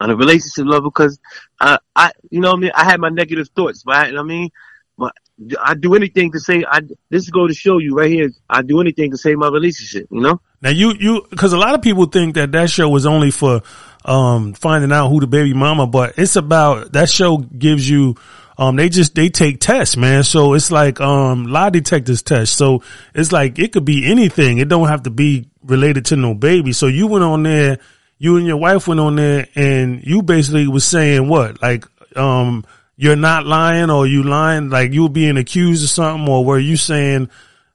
on 0.02 0.10
a 0.10 0.16
relationship 0.16 0.66
level 0.66 0.90
because 0.90 1.20
I, 1.60 1.78
I, 1.96 2.12
you 2.30 2.42
know 2.42 2.50
what 2.50 2.58
I 2.58 2.60
mean? 2.60 2.72
I 2.76 2.84
had 2.84 3.00
my 3.00 3.10
negative 3.10 3.50
thoughts, 3.56 3.84
but 3.84 3.96
I, 3.96 4.08
you 4.08 4.14
know 4.14 4.22
I 4.22 4.24
mean? 4.24 4.50
But 4.98 5.14
I 5.60 5.76
do 5.76 5.96
anything 5.96 6.32
to 6.32 6.40
say, 6.40 6.66
I, 6.68 6.82
this 7.10 7.24
is 7.24 7.30
going 7.30 7.50
to 7.50 7.54
show 7.54 7.78
you 7.78 7.96
right 7.96 8.12
here. 8.12 8.32
I 8.50 8.64
do 8.64 8.82
anything 8.82 9.12
to 9.12 9.18
save 9.18 9.38
my 9.38 9.48
relationship, 9.48 10.08
you 10.12 10.22
know? 10.22 10.42
Now 10.62 10.72
you, 10.72 10.94
you, 11.00 11.22
cause 11.36 11.54
a 11.54 11.58
lot 11.58 11.76
of 11.76 11.82
people 11.82 12.06
think 12.06 12.36
that 12.36 12.52
that 12.52 12.70
show 12.70 12.90
was 12.90 13.06
only 13.06 13.32
for, 13.32 13.62
um, 14.06 14.54
finding 14.54 14.92
out 14.92 15.10
who 15.10 15.20
the 15.20 15.28
baby 15.28 15.54
mama, 15.54 15.88
but 15.88 16.16
it's 16.18 16.36
about, 16.36 16.94
that 16.94 17.10
show 17.10 17.38
gives 17.38 17.90
you, 17.90 18.16
um, 18.58 18.76
they 18.76 18.90
just, 18.90 19.16
they 19.16 19.30
take 19.30 19.60
tests, 19.60 19.98
man. 19.98 20.24
So 20.24 20.54
it's 20.54 20.72
like, 20.72 21.00
um, 21.02 21.46
lie 21.46 21.70
detectors 21.70 22.22
test. 22.22 22.56
So 22.58 22.84
it's 23.14 23.32
like, 23.32 23.60
it 23.60 23.72
could 23.72 23.86
be 23.86 24.10
anything. 24.10 24.58
It 24.58 24.70
don't 24.70 24.88
have 24.88 25.04
to 25.04 25.10
be 25.10 25.50
related 25.64 26.06
to 26.06 26.16
no 26.16 26.34
baby. 26.34 26.74
So 26.74 26.88
you 26.88 27.08
went 27.08 27.24
on 27.24 27.44
there, 27.44 27.80
you 28.18 28.38
and 28.38 28.46
your 28.46 28.58
wife 28.58 28.88
went 28.88 29.00
on 29.00 29.16
there 29.16 29.48
and 29.56 30.04
you 30.06 30.22
basically 30.22 30.68
was 30.68 30.86
saying 30.86 31.28
what? 31.28 31.62
Like, 31.62 31.86
um, 32.16 32.66
you're 32.98 33.16
not 33.16 33.46
lying 33.46 33.90
or 33.90 34.06
you 34.06 34.22
lying, 34.24 34.70
like 34.70 34.94
you 34.94 35.04
were 35.04 35.10
being 35.10 35.38
accused 35.38 35.84
of 35.84 35.90
something 35.90 36.28
or 36.28 36.46
were 36.46 36.60
you 36.60 36.78
saying, 36.78 37.30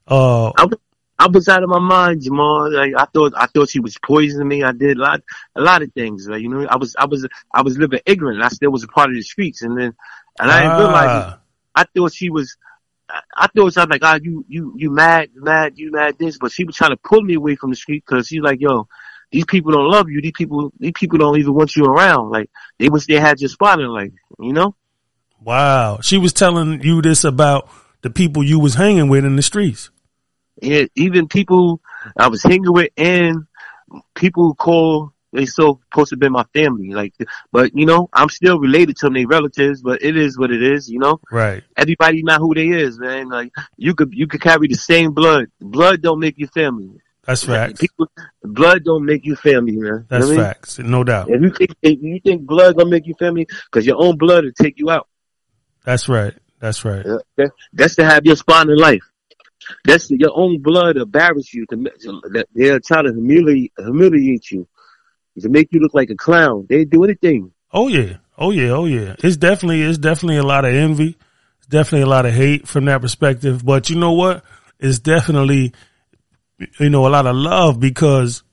uh, 0.07 0.51
I 0.51 0.65
was, 0.65 0.79
I 1.19 1.27
was 1.27 1.47
out 1.47 1.63
of 1.63 1.69
my 1.69 1.79
mind, 1.79 2.21
Jamal. 2.21 2.71
Like 2.71 2.93
I 2.95 3.05
thought, 3.05 3.33
I 3.35 3.47
thought 3.47 3.69
she 3.69 3.79
was 3.79 3.97
poisoning 3.97 4.47
me. 4.47 4.63
I 4.63 4.71
did 4.71 4.97
a 4.97 5.01
lot, 5.01 5.21
a 5.55 5.61
lot 5.61 5.81
of 5.81 5.91
things. 5.93 6.27
Like, 6.27 6.41
you 6.41 6.49
know, 6.49 6.67
I 6.67 6.77
was, 6.77 6.95
I 6.97 7.05
was, 7.05 7.27
I 7.51 7.63
was 7.63 7.77
living 7.77 8.01
ignorant. 8.05 8.43
I 8.43 8.49
still 8.49 8.71
was 8.71 8.83
a 8.83 8.87
part 8.87 9.09
of 9.09 9.15
the 9.15 9.23
streets. 9.23 9.63
And 9.63 9.77
then, 9.77 9.95
and 10.39 10.51
I 10.51 10.59
didn't 10.59 10.73
ah. 10.73 10.77
realize, 10.77 11.33
I 11.73 11.85
thought 11.85 12.13
she 12.13 12.29
was, 12.29 12.55
I 13.09 13.47
thought 13.47 13.73
something 13.73 13.99
like, 13.99 14.03
ah, 14.03 14.15
oh, 14.15 14.19
you, 14.21 14.45
you, 14.47 14.73
you 14.77 14.91
mad, 14.91 15.29
mad, 15.33 15.73
you 15.77 15.91
mad 15.91 16.17
this, 16.19 16.37
but 16.37 16.51
she 16.51 16.65
was 16.65 16.75
trying 16.75 16.91
to 16.91 16.97
pull 16.97 17.21
me 17.21 17.33
away 17.33 17.55
from 17.55 17.71
the 17.71 17.75
street 17.75 18.03
because 18.05 18.27
she's 18.27 18.41
like, 18.41 18.61
yo, 18.61 18.87
these 19.31 19.45
people 19.45 19.71
don't 19.71 19.89
love 19.89 20.09
you. 20.09 20.21
These 20.21 20.33
people, 20.33 20.71
these 20.79 20.93
people 20.93 21.17
don't 21.17 21.39
even 21.39 21.53
want 21.53 21.75
you 21.75 21.85
around. 21.85 22.29
Like 22.29 22.49
they 22.77 22.89
wish 22.89 23.05
they 23.07 23.19
had 23.19 23.39
your 23.41 23.49
spot 23.49 23.79
in 23.79 23.87
like, 23.87 24.13
you 24.39 24.53
know? 24.53 24.75
Wow. 25.41 25.99
She 26.01 26.17
was 26.17 26.33
telling 26.33 26.81
you 26.81 27.01
this 27.01 27.23
about 27.23 27.69
the 28.01 28.09
people 28.09 28.43
you 28.43 28.59
was 28.59 28.75
hanging 28.75 29.09
with 29.09 29.25
in 29.25 29.35
the 29.35 29.41
streets. 29.41 29.89
Yeah, 30.61 30.85
even 30.95 31.27
people 31.27 31.81
I 32.17 32.27
was 32.27 32.43
hanging 32.43 32.73
with 32.73 32.91
and 32.97 33.45
people 34.15 34.43
who 34.43 34.55
call 34.55 35.13
they 35.33 35.45
still 35.45 35.81
supposed 35.91 36.09
to 36.09 36.17
be 36.17 36.29
my 36.29 36.45
family. 36.53 36.93
Like, 36.93 37.13
but 37.51 37.75
you 37.75 37.85
know, 37.85 38.09
I'm 38.13 38.29
still 38.29 38.59
related 38.59 38.97
to 38.97 39.05
them, 39.07 39.13
they 39.13 39.25
relatives, 39.25 39.81
but 39.81 40.01
it 40.01 40.17
is 40.17 40.37
what 40.37 40.51
it 40.51 40.63
is, 40.63 40.89
you 40.89 40.99
know? 40.99 41.19
Right. 41.31 41.63
Everybody 41.75 42.23
not 42.23 42.39
who 42.39 42.53
they 42.55 42.69
is, 42.69 42.97
man. 42.97 43.29
Like, 43.29 43.53
you 43.77 43.93
could, 43.93 44.13
you 44.13 44.27
could 44.27 44.41
carry 44.41 44.67
the 44.67 44.75
same 44.75 45.11
blood. 45.11 45.47
Blood 45.59 46.01
don't 46.01 46.19
make 46.19 46.37
you 46.37 46.47
family. 46.47 47.01
That's 47.25 47.43
facts. 47.43 47.81
People, 47.81 48.09
blood 48.41 48.85
don't 48.85 49.05
make 49.05 49.25
you 49.25 49.35
family, 49.35 49.75
man. 49.75 50.05
That's 50.09 50.29
you 50.29 50.35
know 50.37 50.43
facts, 50.43 50.79
I 50.79 50.83
mean? 50.83 50.91
no 50.91 51.03
doubt. 51.03 51.29
If 51.29 51.41
you 51.41 51.49
think 51.49 51.71
if 51.81 52.01
you 52.01 52.19
think 52.23 52.43
blood 52.43 52.77
gonna 52.77 52.89
make 52.89 53.05
you 53.05 53.15
family, 53.19 53.45
because 53.65 53.85
your 53.85 54.01
own 54.01 54.17
blood 54.17 54.45
will 54.45 54.53
take 54.53 54.79
you 54.79 54.89
out. 54.89 55.09
That's 55.83 56.07
right. 56.07 56.33
That's 56.59 56.85
right. 56.85 57.05
That's 57.73 57.95
to 57.95 58.05
have 58.05 58.25
your 58.25 58.37
spot 58.37 58.69
in 58.69 58.77
life. 58.77 59.03
That's 59.83 60.09
your 60.09 60.31
own 60.33 60.61
blood 60.61 60.97
embarrass 60.97 61.53
you 61.53 61.65
to 61.67 61.91
they're 62.53 62.79
trying 62.79 63.05
to 63.05 63.13
humiliate 63.13 63.73
humiliate 63.77 64.51
you 64.51 64.67
to 65.39 65.49
make 65.49 65.69
you 65.71 65.79
look 65.79 65.93
like 65.93 66.09
a 66.09 66.15
clown. 66.15 66.65
They 66.69 66.85
do 66.85 67.03
anything. 67.03 67.51
Oh 67.71 67.87
yeah, 67.87 68.17
oh 68.37 68.51
yeah, 68.51 68.69
oh 68.69 68.85
yeah. 68.85 69.15
It's 69.19 69.37
definitely 69.37 69.83
it's 69.83 69.97
definitely 69.97 70.37
a 70.37 70.43
lot 70.43 70.65
of 70.65 70.73
envy. 70.73 71.17
It's 71.59 71.67
definitely 71.67 72.03
a 72.03 72.09
lot 72.09 72.25
of 72.25 72.33
hate 72.33 72.67
from 72.67 72.85
that 72.85 73.01
perspective. 73.01 73.65
But 73.65 73.89
you 73.89 73.97
know 73.97 74.13
what? 74.13 74.43
It's 74.79 74.99
definitely 74.99 75.73
you 76.79 76.89
know, 76.89 77.07
a 77.07 77.09
lot 77.09 77.27
of 77.27 77.35
love 77.35 77.79
because 77.79 78.43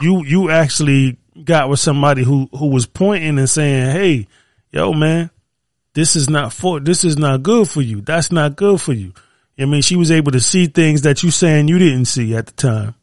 you, 0.00 0.24
you 0.24 0.50
actually 0.50 1.18
got 1.44 1.68
with 1.68 1.80
somebody 1.80 2.22
who, 2.22 2.48
who 2.52 2.68
was 2.68 2.86
pointing 2.86 3.38
and 3.38 3.48
saying, 3.48 3.90
Hey, 3.90 4.26
yo, 4.70 4.92
man, 4.92 5.30
this 5.94 6.16
is 6.16 6.28
not 6.28 6.52
for, 6.52 6.80
this 6.80 7.04
is 7.04 7.16
not 7.16 7.42
good 7.42 7.68
for 7.68 7.80
you. 7.80 8.00
That's 8.00 8.32
not 8.32 8.56
good 8.56 8.80
for 8.80 8.92
you. 8.92 9.12
I 9.58 9.64
mean, 9.64 9.82
she 9.82 9.96
was 9.96 10.10
able 10.10 10.32
to 10.32 10.40
see 10.40 10.66
things 10.66 11.02
that 11.02 11.22
you 11.22 11.30
saying 11.30 11.68
you 11.68 11.78
didn't 11.78 12.06
see 12.06 12.34
at 12.34 12.46
the 12.46 12.52
time. 12.52 12.94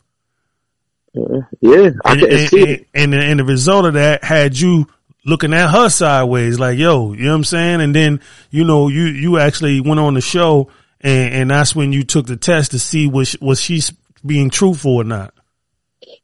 Uh, 1.18 1.41
yeah, 1.62 1.89
I 2.04 2.13
and, 2.13 2.24
and, 2.24 2.50
see 2.50 2.62
it. 2.62 2.88
And, 2.94 3.13
and, 3.13 3.24
and 3.24 3.39
the 3.39 3.46
result 3.46 3.86
of 3.86 3.94
that 3.94 4.24
had 4.24 4.58
you 4.58 4.88
looking 5.26 5.54
at 5.54 5.70
her 5.70 5.89
sideways, 5.89 6.60
like, 6.60 6.78
yo, 6.78 7.13
you 7.13 7.26
know 7.26 7.32
what 7.32 7.36
I'm 7.38 7.44
saying? 7.44 7.82
And 7.82 7.96
then, 7.96 8.22
you 8.52 8.63
know, 8.63 8.88
you, 8.88 9.06
you 9.06 9.39
actually 9.39 9.82
went 9.82 10.00
on 10.00 10.13
the 10.13 10.22
show 10.22 10.70
and, 11.02 11.34
and 11.34 11.52
that's 11.52 11.76
when 11.76 11.94
you 11.94 12.04
took 12.04 12.26
the 12.26 12.38
test 12.38 12.72
to 12.72 12.80
see 12.80 13.08
was, 13.08 13.38
was 13.39 13.62
she 13.62 13.82
being 14.26 14.50
truthful 14.50 14.96
or 14.96 15.04
not. 15.04 15.34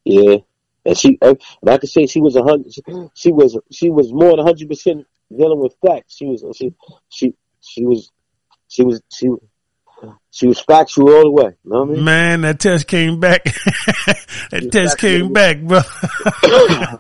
Yeah, 0.03 0.37
and 0.85 0.97
she, 0.97 1.17
and 1.21 1.37
I 1.67 1.77
can 1.77 1.87
say 1.87 2.07
she 2.07 2.21
was 2.21 2.35
a 2.35 2.43
hundred. 2.43 2.73
She 3.13 3.31
was 3.31 3.57
she 3.71 3.89
was 3.89 4.11
more 4.11 4.35
than 4.35 4.45
hundred 4.45 4.67
percent 4.67 5.05
dealing 5.35 5.59
with 5.59 5.75
facts. 5.85 6.15
She 6.17 6.25
was 6.25 6.43
she 6.55 6.73
she 7.09 7.33
she 7.61 7.85
was 7.85 8.11
she 8.67 8.83
was 8.83 9.01
she. 9.11 9.29
She 10.31 10.47
was 10.47 10.59
factual 10.59 11.13
all 11.13 11.23
the 11.23 11.31
way. 11.31 11.55
You 11.63 11.71
know 11.71 11.83
I 11.83 11.85
mean? 11.85 12.03
Man, 12.03 12.41
that 12.41 12.59
test 12.59 12.87
came 12.87 13.19
back. 13.19 13.43
that 14.51 14.69
test 14.71 14.97
came 14.97 15.33
back, 15.33 15.61
bro. 15.61 15.81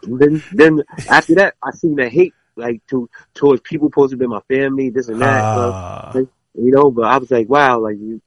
then, 0.17 0.43
then 0.51 0.83
after 1.09 1.35
that, 1.35 1.55
I 1.63 1.71
seen 1.71 1.95
the 1.95 2.09
hate 2.09 2.33
like 2.55 2.85
to 2.87 3.09
towards 3.33 3.61
people 3.61 3.87
supposed 3.87 4.11
to 4.11 4.17
be 4.17 4.27
my 4.27 4.41
family, 4.47 4.89
this 4.89 5.07
and 5.07 5.21
that. 5.21 5.43
Uh, 5.43 6.13
you 6.53 6.71
know, 6.71 6.91
but 6.91 7.05
I 7.05 7.17
was 7.17 7.31
like, 7.31 7.47
wow, 7.47 7.79
like 7.79 7.97
you, 7.97 8.21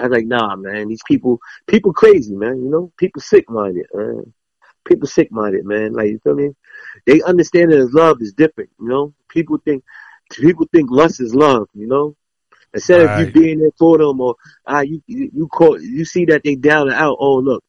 I 0.00 0.04
was 0.04 0.12
like, 0.12 0.26
nah, 0.26 0.56
man, 0.56 0.88
these 0.88 1.02
people, 1.06 1.40
people 1.66 1.92
crazy, 1.92 2.34
man, 2.34 2.62
you 2.62 2.70
know, 2.70 2.92
people 2.96 3.20
sick 3.20 3.48
minded. 3.48 3.86
People 4.84 5.06
sick 5.06 5.30
minded, 5.30 5.64
man. 5.64 5.92
Like, 5.92 6.08
you 6.08 6.18
feel 6.20 6.34
me? 6.34 6.50
They 7.06 7.22
understand 7.22 7.70
that 7.70 7.92
love 7.92 8.18
is 8.20 8.32
different, 8.32 8.70
you 8.80 8.88
know? 8.88 9.12
People 9.28 9.58
think, 9.58 9.84
people 10.30 10.66
think 10.72 10.90
lust 10.90 11.20
is 11.20 11.34
love, 11.34 11.68
you 11.74 11.86
know? 11.86 12.16
Instead 12.72 13.06
right. 13.06 13.20
of 13.22 13.34
you 13.34 13.40
being 13.42 13.60
there 13.60 13.70
for 13.78 13.98
them 13.98 14.20
or, 14.20 14.36
ah, 14.66 14.80
you, 14.80 15.02
you, 15.06 15.30
you 15.34 15.48
call, 15.48 15.80
you 15.80 16.04
see 16.04 16.24
that 16.26 16.42
they 16.44 16.54
down 16.54 16.88
and 16.88 16.96
out, 16.96 17.16
oh, 17.18 17.36
look, 17.36 17.64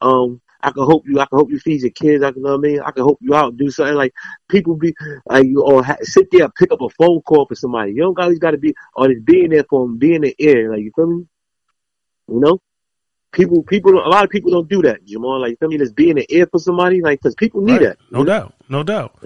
um, 0.00 0.40
I 0.60 0.70
can 0.70 0.84
hope 0.84 1.04
you. 1.06 1.20
I 1.20 1.26
can 1.26 1.38
hope 1.38 1.50
you 1.50 1.58
feed 1.60 1.82
your 1.82 1.90
kids. 1.90 2.24
I 2.24 2.32
can 2.32 2.42
know 2.42 2.56
what 2.56 2.66
I 2.66 2.68
mean. 2.68 2.80
I 2.80 2.90
can 2.90 3.04
hope 3.04 3.18
you 3.20 3.34
out 3.34 3.50
and 3.50 3.58
do 3.58 3.70
something 3.70 3.94
like 3.94 4.12
people 4.48 4.74
be 4.74 4.94
like 5.26 5.46
you 5.46 5.62
or 5.62 5.84
ha- 5.84 5.98
sit 6.02 6.28
there 6.32 6.48
pick 6.48 6.72
up 6.72 6.80
a 6.80 6.88
phone 6.90 7.20
call 7.22 7.46
for 7.46 7.54
somebody. 7.54 7.92
You 7.92 8.02
don't 8.02 8.18
always 8.18 8.40
got 8.40 8.52
to 8.52 8.58
be 8.58 8.74
or 8.96 9.08
just 9.08 9.24
being 9.24 9.50
there 9.50 9.64
for 9.70 9.86
them, 9.86 9.98
being 9.98 10.16
in 10.16 10.22
the 10.22 10.34
ear. 10.38 10.72
Like 10.72 10.80
you 10.82 10.90
feel 10.96 11.06
me? 11.06 11.26
You 12.28 12.40
know? 12.40 12.58
People, 13.32 13.62
people, 13.62 13.92
a 13.94 14.08
lot 14.08 14.24
of 14.24 14.30
people 14.30 14.50
don't 14.50 14.68
do 14.68 14.82
that, 14.82 15.04
Jamal. 15.04 15.40
Like, 15.40 15.56
I 15.62 15.66
mean, 15.66 15.78
just 15.78 15.94
being 15.94 16.18
an 16.18 16.24
ear 16.28 16.46
for 16.50 16.58
somebody, 16.58 17.00
like, 17.00 17.20
cause 17.20 17.34
people 17.34 17.60
need 17.62 17.72
Right. 17.72 17.82
that. 17.82 17.98
No 18.10 18.24
doubt. 18.24 18.54
No 18.68 18.82
doubt. 18.82 19.18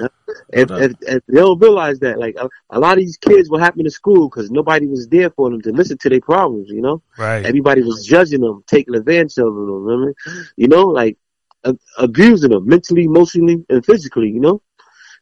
And, 0.53 0.69
doubt. 0.69 0.83
and, 0.83 0.97
and 1.09 1.23
they 1.29 1.41
don't 1.41 1.61
realize 1.61 1.99
that, 2.01 2.19
like, 2.19 2.37
a, 2.39 2.49
a 2.71 2.79
lot 2.79 2.93
of 2.93 2.99
these 2.99 3.17
kids 3.17 3.51
what 3.51 3.61
happened 3.61 3.85
to 3.85 3.91
school 3.91 4.29
because 4.29 4.51
nobody 4.51 4.87
was 4.87 5.09
there 5.09 5.31
for 5.31 5.51
them 5.51 5.61
to 5.63 5.73
listen 5.73 5.99
to 5.99 6.09
their 6.09 6.21
problems, 6.21 6.69
you 6.71 6.81
know? 6.81 7.03
Right. 7.19 7.45
Everybody 7.45 7.83
was 7.83 8.07
judging 8.07 8.41
them, 8.41 8.65
taking 8.67 8.95
advantage 8.95 9.39
of 9.39 9.47
them, 9.47 9.57
you 9.57 9.67
know 9.67 9.79
what 9.79 9.93
I 9.93 10.05
mean? 10.05 10.47
You 10.57 10.69
know, 10.69 10.85
like, 10.85 11.17
a, 11.65 11.77
abusing 11.99 12.51
them 12.51 12.67
mentally, 12.67 13.05
emotionally, 13.05 13.65
and 13.69 13.85
physically, 13.85 14.29
you 14.31 14.41
know? 14.41 14.63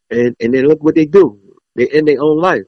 And, 0.09 0.35
and 0.39 0.53
then 0.53 0.65
look 0.65 0.83
what 0.83 0.95
they 0.95 1.05
do. 1.05 1.39
They 1.75 1.87
end 1.87 2.07
their 2.07 2.21
own 2.21 2.37
life. 2.39 2.63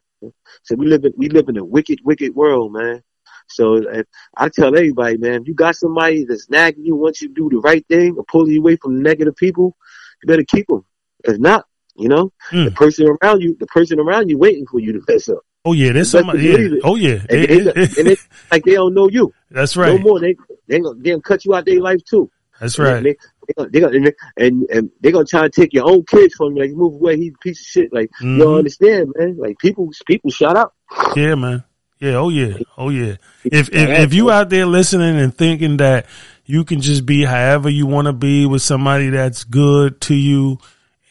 So 0.62 0.76
we 0.76 0.86
live 0.86 1.04
in, 1.04 1.14
we 1.18 1.28
live 1.28 1.50
in 1.50 1.58
a 1.58 1.66
wicked, 1.66 2.00
wicked 2.06 2.34
world, 2.34 2.72
man. 2.72 3.04
So 3.48 3.76
if, 3.76 4.08
I 4.36 4.50
tell 4.50 4.76
everybody, 4.76 5.18
man, 5.18 5.42
if 5.42 5.48
you 5.48 5.54
got 5.54 5.76
somebody 5.76 6.26
that's 6.26 6.50
nagging 6.50 6.86
you, 6.86 6.96
wants 6.96 7.22
you 7.22 7.28
to 7.30 7.34
do 7.34 7.50
the 7.50 7.58
right 7.60 7.86
thing 7.88 8.16
or 8.18 8.24
pulling 8.26 8.52
you 8.52 8.60
away 8.60 8.76
from 8.78 9.02
negative 9.02 9.36
people, 9.36 9.76
you 10.22 10.28
better 10.28 10.44
keep 10.44 10.68
them. 10.68 10.86
If 11.24 11.40
not, 11.40 11.66
you 11.96 12.10
know, 12.10 12.32
the 12.52 12.58
Mm. 12.72 12.76
person 12.76 13.08
around 13.22 13.42
you, 13.42 13.56
the 13.60 13.68
person 13.68 14.00
around 14.00 14.30
you 14.30 14.38
waiting 14.38 14.66
for 14.66 14.80
you 14.80 14.94
to 14.94 15.02
mess 15.08 15.30
up. 15.30 15.40
Oh 15.66 15.74
yeah, 15.74 15.92
there's 15.94 16.12
somebody. 16.12 16.44
Yeah. 16.44 16.80
Oh 16.84 16.96
yeah. 16.96 17.20
And, 17.30 17.40
It- 17.40 17.50
they, 17.50 17.82
it- 17.82 17.98
and 17.98 18.08
they, 18.08 18.18
like 18.52 18.64
they 18.66 18.74
don't 18.74 18.94
know 18.94 19.08
you. 19.10 19.34
that's 19.52 19.78
right. 19.78 19.94
No 19.94 19.98
more. 20.00 20.20
They, 20.20 20.36
they 20.68 20.80
gonna, 20.80 21.00
they 21.00 21.12
gonna 21.12 21.22
cut 21.22 21.46
you 21.46 21.54
out 21.56 21.66
their 21.66 21.80
life 21.80 22.04
too. 22.04 22.30
That's 22.60 22.78
And 22.80 22.88
right. 22.88 23.04
They, 23.04 23.16
they, 23.48 23.54
gonna- 23.54 23.70
they 23.70 23.80
gonna, 23.80 23.96
and, 23.98 24.14
and, 24.38 24.70
and 24.70 24.90
they 25.00 25.12
gonna 25.12 25.26
try 25.26 25.44
to 25.44 25.50
take 25.50 25.74
your 25.74 25.88
own 25.90 26.04
kids 26.06 26.34
from 26.36 26.56
you. 26.58 26.64
Like, 26.64 26.72
move 26.72 26.96
away. 26.96 27.18
He's 27.18 27.34
a 27.34 27.38
piece 27.38 27.62
of 27.62 27.66
shit. 27.68 27.94
Like, 27.94 28.10
you 28.22 28.28
Mhm. 28.28 28.40
don't 28.40 28.58
understand, 28.58 29.14
man. 29.16 29.38
Like, 29.38 29.58
people, 29.60 29.90
people 30.06 30.32
shut 30.32 30.58
up. 30.58 30.74
Yeah, 31.16 31.36
man. 31.36 31.64
Yeah. 32.04 32.16
Oh 32.16 32.28
yeah. 32.28 32.58
Oh 32.78 32.90
yeah. 32.90 33.16
If 33.46 33.70
if 33.70 33.90
if 33.90 34.14
you 34.14 34.30
out 34.30 34.50
there 34.50 34.66
listening 34.66 35.18
and 35.18 35.34
thinking 35.34 35.78
that 35.78 36.08
you 36.46 36.66
can 36.66 36.82
just 36.82 37.06
be 37.06 37.24
however 37.24 37.70
you 37.70 37.88
want 37.88 38.08
to 38.08 38.14
be 38.14 38.46
with 38.46 38.62
somebody 38.62 39.10
that's 39.10 39.46
good 39.46 40.02
to 40.02 40.14
you, 40.14 40.60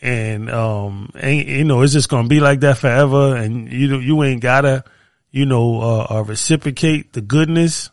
and 0.02 0.50
um, 0.50 1.10
ain't 1.16 1.48
you 1.48 1.64
know 1.64 1.80
it's 1.80 1.94
just 1.94 2.10
gonna 2.10 2.28
be 2.28 2.40
like 2.40 2.60
that 2.60 2.76
forever, 2.76 3.34
and 3.34 3.72
you 3.72 4.00
you 4.00 4.22
ain't 4.22 4.42
gotta, 4.42 4.84
you 5.30 5.46
know, 5.46 5.80
uh, 5.80 6.06
uh, 6.10 6.24
reciprocate 6.24 7.14
the 7.14 7.22
goodness. 7.22 7.88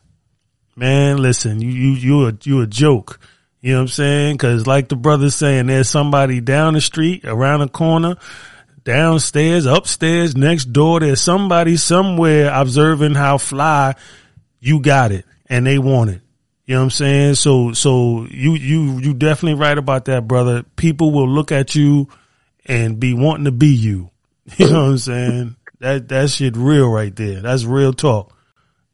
Man, 0.76 1.16
listen, 1.16 1.62
you 1.62 1.70
you 1.70 1.94
you 1.94 2.28
a 2.28 2.34
you 2.42 2.60
a 2.60 2.66
joke. 2.66 3.18
You 3.62 3.72
know 3.72 3.78
what 3.78 3.82
I'm 3.82 3.88
saying? 3.88 4.34
Because 4.34 4.66
like 4.66 4.90
the 4.90 4.96
brother's 4.96 5.34
saying, 5.34 5.66
there's 5.68 5.88
somebody 5.88 6.40
down 6.42 6.74
the 6.74 6.82
street, 6.82 7.24
around 7.24 7.60
the 7.60 7.68
corner, 7.68 8.16
downstairs, 8.84 9.66
upstairs, 9.66 10.36
next 10.36 10.66
door. 10.66 11.00
There's 11.00 11.20
somebody 11.20 11.76
somewhere 11.76 12.50
observing 12.52 13.14
how 13.14 13.38
fly 13.38 13.94
you 14.60 14.80
got 14.80 15.12
it, 15.12 15.24
and 15.48 15.66
they 15.66 15.78
want 15.78 16.10
it. 16.10 16.20
You 16.66 16.74
know 16.74 16.82
what 16.82 16.84
I'm 16.84 16.90
saying? 16.90 17.34
So 17.34 17.72
so 17.72 18.26
you 18.30 18.54
you 18.54 18.98
you 19.00 19.14
definitely 19.14 19.60
right 19.60 19.76
about 19.76 20.04
that, 20.04 20.28
brother. 20.28 20.62
People 20.76 21.10
will 21.10 21.28
look 21.28 21.50
at 21.50 21.74
you 21.74 22.08
and 22.66 23.00
be 23.00 23.14
wanting 23.14 23.46
to 23.46 23.52
be 23.52 23.74
you. 23.74 24.10
You 24.56 24.68
know 24.68 24.82
what 24.82 24.90
I'm 24.90 24.98
saying? 24.98 25.56
That 25.78 26.08
that 26.08 26.30
shit 26.30 26.56
real 26.56 26.88
right 26.88 27.14
there. 27.14 27.40
That's 27.40 27.64
real 27.64 27.92
talk. 27.92 28.36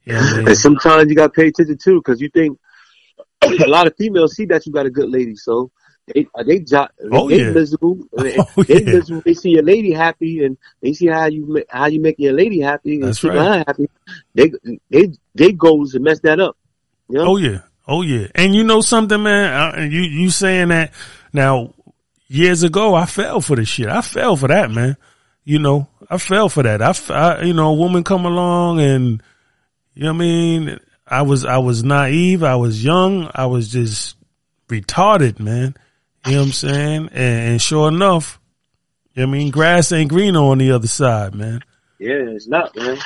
You 0.04 0.14
know? 0.14 0.44
And 0.46 0.56
sometimes 0.56 1.08
you 1.08 1.16
gotta 1.16 1.32
pay 1.32 1.48
attention 1.48 1.78
too, 1.78 2.00
because 2.00 2.20
you 2.20 2.28
think 2.28 2.58
a 3.42 3.66
lot 3.66 3.86
of 3.86 3.94
females 3.96 4.34
see 4.34 4.44
that 4.46 4.66
you 4.66 4.72
got 4.72 4.86
a 4.86 4.90
good 4.90 5.10
lady, 5.10 5.34
so 5.34 5.70
they 6.14 6.26
uh, 6.34 6.42
they 6.42 6.60
jo- 6.60 6.88
Oh, 7.12 7.28
they 7.28 7.40
yeah. 7.40 7.50
miserable. 7.50 7.98
They, 8.16 8.36
Oh, 8.38 8.62
they 8.62 8.82
yeah. 8.82 8.92
miserable. 8.92 9.22
They 9.24 9.34
see 9.34 9.50
your 9.50 9.62
lady 9.62 9.92
happy, 9.92 10.44
and 10.44 10.56
they 10.82 10.92
see 10.92 11.06
how 11.06 11.26
you 11.26 11.64
how 11.68 11.86
you 11.86 12.00
make 12.00 12.16
your 12.18 12.32
lady 12.32 12.60
happy 12.60 13.00
and 13.00 13.16
keep 13.16 13.32
right. 13.32 13.38
her 13.58 13.64
happy. 13.66 13.88
They 14.34 14.52
they 14.90 15.12
they 15.34 15.52
goals 15.52 15.92
to 15.92 16.00
mess 16.00 16.20
that 16.20 16.38
up. 16.40 16.56
You 17.08 17.18
know? 17.18 17.26
Oh 17.32 17.36
yeah, 17.36 17.60
oh 17.88 18.02
yeah. 18.02 18.28
And 18.34 18.54
you 18.54 18.64
know 18.64 18.80
something, 18.80 19.22
man? 19.22 19.74
Uh, 19.78 19.82
you 19.82 20.02
you 20.02 20.30
saying 20.30 20.68
that 20.68 20.92
now? 21.32 21.72
Years 22.28 22.64
ago, 22.64 22.92
I 22.96 23.06
fell 23.06 23.40
for 23.40 23.54
this 23.54 23.68
shit. 23.68 23.86
I 23.88 24.00
fell 24.00 24.34
for 24.36 24.48
that, 24.48 24.68
man. 24.68 24.96
You 25.44 25.60
know, 25.60 25.86
I 26.10 26.18
fell 26.18 26.48
for 26.48 26.64
that. 26.64 26.82
I, 26.82 26.92
I- 27.14 27.42
you 27.42 27.52
know, 27.54 27.68
a 27.68 27.74
woman 27.74 28.02
come 28.02 28.26
along 28.26 28.80
and 28.80 29.22
you 29.94 30.02
know 30.04 30.08
what 30.12 30.16
I 30.16 30.18
mean. 30.18 30.80
I 31.06 31.22
was 31.22 31.44
I 31.44 31.58
was 31.58 31.84
naive. 31.84 32.42
I 32.42 32.56
was 32.56 32.82
young. 32.82 33.30
I 33.32 33.46
was 33.46 33.68
just 33.68 34.16
retarded, 34.68 35.38
man. 35.38 35.76
You 36.26 36.32
know 36.32 36.38
what 36.38 36.46
I'm 36.46 36.52
saying? 36.52 37.08
And, 37.12 37.50
and 37.50 37.62
sure 37.62 37.88
enough, 37.88 38.40
you 39.14 39.22
know 39.22 39.28
what 39.28 39.36
I 39.36 39.38
mean, 39.38 39.50
grass 39.50 39.92
ain't 39.92 40.10
greener 40.10 40.40
on 40.40 40.58
the 40.58 40.72
other 40.72 40.88
side, 40.88 41.34
man. 41.34 41.62
Yeah, 41.98 42.24
it's 42.34 42.48
not, 42.48 42.74
man. 42.76 42.98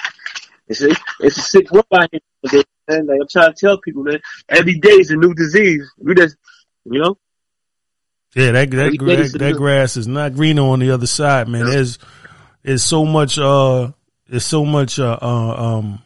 It's 0.68 0.82
a, 0.82 0.90
it's 1.20 1.36
a 1.36 1.42
sick 1.42 1.70
world 1.70 1.86
out 1.92 2.08
here, 2.10 2.20
nowadays, 2.42 2.64
man. 2.88 3.06
Like 3.06 3.18
I'm 3.20 3.28
trying 3.28 3.52
to 3.52 3.60
tell 3.60 3.78
people, 3.78 4.04
man. 4.04 4.20
Every 4.48 4.78
day 4.78 4.90
is 4.90 5.10
a 5.10 5.16
new 5.16 5.34
disease. 5.34 5.88
We 5.98 6.14
just, 6.14 6.36
you 6.84 7.00
know, 7.00 7.18
Yeah, 8.34 8.52
that 8.52 8.70
that 8.70 8.98
that, 8.98 9.38
that 9.38 9.56
grass 9.56 9.96
is 9.96 10.08
not 10.08 10.34
greener 10.34 10.62
on 10.62 10.78
the 10.78 10.90
other 10.92 11.06
side, 11.06 11.48
man. 11.48 11.66
There's 11.66 11.98
there's 12.62 12.82
so 12.82 13.04
much 13.04 13.38
uh 13.38 13.92
there's 14.28 14.46
so 14.46 14.64
much 14.64 14.98
uh, 14.98 15.18
uh 15.20 15.76
um 15.76 16.02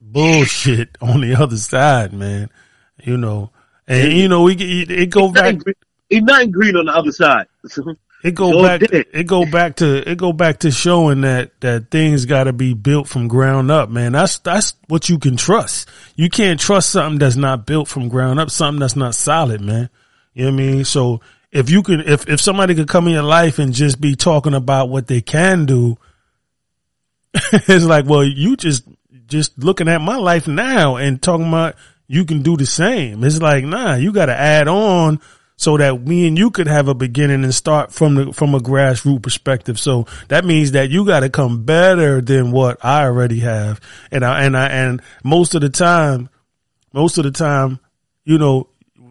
bullshit 0.00 0.98
on 1.00 1.20
the 1.20 1.34
other 1.36 1.56
side, 1.56 2.12
man. 2.12 2.50
You 3.02 3.16
know, 3.16 3.50
and 3.88 4.12
you 4.12 4.28
know 4.28 4.42
we 4.42 4.54
get- 4.54 4.90
it 4.90 5.10
go 5.10 5.30
back 5.30 5.54
nothing, 5.56 5.58
green- 6.10 6.30
ain't 6.30 6.52
green 6.52 6.76
on 6.76 6.86
the 6.86 6.92
other 6.94 7.12
side. 7.12 7.46
it 8.24 8.34
go 8.34 8.52
So 8.52 8.62
back 8.62 8.80
dead. 8.80 9.06
it 9.12 9.26
go 9.26 9.44
back 9.46 9.76
to 9.76 10.08
it 10.10 10.16
go 10.18 10.32
back 10.32 10.60
to 10.60 10.70
showing 10.70 11.22
that 11.22 11.58
that 11.60 11.90
things 11.90 12.24
got 12.26 12.44
to 12.44 12.52
be 12.52 12.74
built 12.74 13.08
from 13.08 13.28
ground 13.28 13.70
up, 13.70 13.88
man. 13.88 14.12
That's 14.12 14.38
that's 14.38 14.74
what 14.88 15.08
you 15.08 15.18
can 15.18 15.36
trust. 15.36 15.88
You 16.16 16.28
can't 16.30 16.60
trust 16.60 16.90
something 16.90 17.18
that's 17.18 17.36
not 17.36 17.66
built 17.66 17.88
from 17.88 18.08
ground 18.08 18.38
up, 18.40 18.50
something 18.50 18.80
that's 18.80 18.96
not 18.96 19.14
solid, 19.14 19.60
man. 19.60 19.88
You 20.34 20.44
know 20.46 20.50
what 20.52 20.54
I 20.62 20.64
mean? 20.66 20.84
So 20.84 21.20
if 21.50 21.68
you 21.68 21.82
can, 21.82 22.00
if, 22.00 22.26
if 22.30 22.40
somebody 22.40 22.74
could 22.74 22.88
come 22.88 23.06
in 23.08 23.12
your 23.12 23.22
life 23.22 23.58
and 23.58 23.74
just 23.74 24.00
be 24.00 24.16
talking 24.16 24.54
about 24.54 24.88
what 24.88 25.06
they 25.06 25.20
can 25.20 25.66
do, 25.66 25.98
it's 27.52 27.84
like, 27.84 28.06
well, 28.06 28.24
you 28.24 28.56
just, 28.56 28.84
just 29.26 29.58
looking 29.58 29.88
at 29.88 30.00
my 30.00 30.16
life 30.16 30.46
now 30.48 30.96
and 30.96 31.20
talking 31.20 31.46
about 31.48 31.74
you 32.12 32.26
can 32.26 32.42
do 32.42 32.58
the 32.58 32.66
same. 32.66 33.24
It's 33.24 33.40
like, 33.40 33.64
nah, 33.64 33.94
you 33.94 34.12
got 34.12 34.26
to 34.26 34.38
add 34.38 34.68
on 34.68 35.18
so 35.56 35.78
that 35.78 36.02
me 36.02 36.28
and 36.28 36.36
you 36.36 36.50
could 36.50 36.66
have 36.66 36.88
a 36.88 36.94
beginning 36.94 37.42
and 37.42 37.54
start 37.54 37.90
from 37.90 38.14
the, 38.16 38.32
from 38.34 38.54
a 38.54 38.60
grassroots 38.60 39.22
perspective. 39.22 39.80
So 39.80 40.06
that 40.28 40.44
means 40.44 40.72
that 40.72 40.90
you 40.90 41.06
got 41.06 41.20
to 41.20 41.30
come 41.30 41.64
better 41.64 42.20
than 42.20 42.52
what 42.52 42.84
I 42.84 43.04
already 43.04 43.40
have. 43.40 43.80
And 44.10 44.26
I, 44.26 44.44
and 44.44 44.58
I, 44.58 44.66
and 44.66 45.00
most 45.24 45.54
of 45.54 45.62
the 45.62 45.70
time, 45.70 46.28
most 46.92 47.16
of 47.16 47.24
the 47.24 47.30
time, 47.30 47.80
you 48.26 48.36
know, 48.36 48.68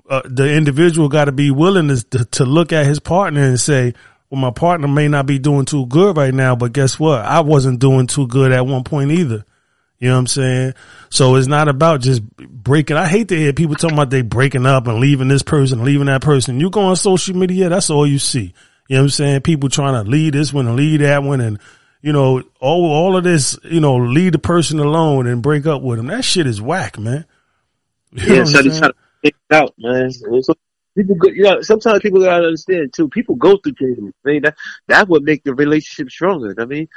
uh, 0.08 0.22
the 0.26 0.54
individual 0.54 1.10
got 1.10 1.26
to 1.26 1.32
be 1.32 1.50
willing 1.50 1.88
to 1.88 2.26
to 2.26 2.46
look 2.46 2.72
at 2.72 2.86
his 2.86 3.00
partner 3.00 3.42
and 3.44 3.60
say, 3.60 3.94
"Well, 4.30 4.42
my 4.42 4.52
partner 4.52 4.88
may 4.88 5.08
not 5.08 5.26
be 5.26 5.40
doing 5.40 5.66
too 5.66 5.86
good 5.88 6.18
right 6.18 6.34
now, 6.34 6.56
but 6.56 6.74
guess 6.74 7.00
what? 7.00 7.22
I 7.22 7.40
wasn't 7.40 7.80
doing 7.80 8.08
too 8.08 8.28
good 8.28 8.52
at 8.52 8.68
one 8.68 8.84
point 8.84 9.12
either." 9.12 9.46
You 10.02 10.08
know 10.08 10.16
what 10.16 10.20
I'm 10.22 10.28
saying? 10.28 10.74
So 11.12 11.36
it's 11.36 11.46
not 11.46 11.68
about 11.68 12.02
just 12.02 12.26
breaking. 12.36 12.98
I 12.98 13.08
hate 13.08 13.28
to 13.28 13.38
hear 13.38 13.54
people 13.54 13.76
talking 13.76 13.96
about 13.96 14.10
they 14.10 14.24
breaking 14.24 14.66
up 14.66 14.88
and 14.88 15.00
leaving 15.00 15.28
this 15.28 15.44
person, 15.44 15.84
leaving 15.84 16.08
that 16.08 16.24
person. 16.24 16.60
You 16.60 16.72
go 16.72 16.82
on 16.82 16.96
social 16.96 17.36
media, 17.36 17.70
that's 17.70 17.92
all 17.92 18.08
you 18.08 18.18
see. 18.18 18.56
You 18.90 18.96
know 18.96 19.02
what 19.02 19.04
I'm 19.04 19.10
saying? 19.10 19.42
People 19.42 19.70
trying 19.70 20.04
to 20.04 20.10
lead 20.10 20.34
this 20.34 20.52
one 20.52 20.66
and 20.66 20.76
lead 20.76 21.02
that 21.02 21.22
one 21.22 21.40
and, 21.40 21.60
you 22.02 22.14
know, 22.14 22.42
all, 22.60 22.86
all 22.92 23.16
of 23.16 23.24
this, 23.24 23.60
you 23.64 23.80
know, 23.80 23.98
leave 23.98 24.32
the 24.32 24.40
person 24.40 24.80
alone 24.80 25.28
and 25.28 25.44
break 25.44 25.68
up 25.68 25.84
with 25.84 25.98
them. 25.98 26.08
That 26.08 26.26
shit 26.26 26.48
is 26.48 26.60
whack, 26.60 26.98
man. 26.98 27.26
You 28.14 28.34
Yeah, 28.34 28.40
what 28.40 28.48
so 28.48 28.62
they 28.64 28.80
try 28.80 28.88
to 28.88 28.96
figure 29.22 29.38
it 29.52 29.56
out, 29.56 29.74
man. 29.78 30.12
So 30.12 30.56
people, 30.98 31.16
go, 31.16 31.30
you 31.30 31.44
know, 31.44 31.62
sometimes 31.62 32.02
people 32.02 32.22
gotta 32.22 32.46
understand 32.46 32.92
too. 32.92 33.08
People 33.08 33.36
go 33.36 33.56
through 33.58 33.74
things. 33.74 34.00
I 34.26 34.30
mean, 34.30 34.42
that 34.42 34.56
that 34.88 35.08
would 35.08 35.24
make 35.24 35.44
the 35.44 35.54
relationship 35.54 36.12
stronger. 36.12 36.56
I 36.58 36.66
mean, 36.66 36.90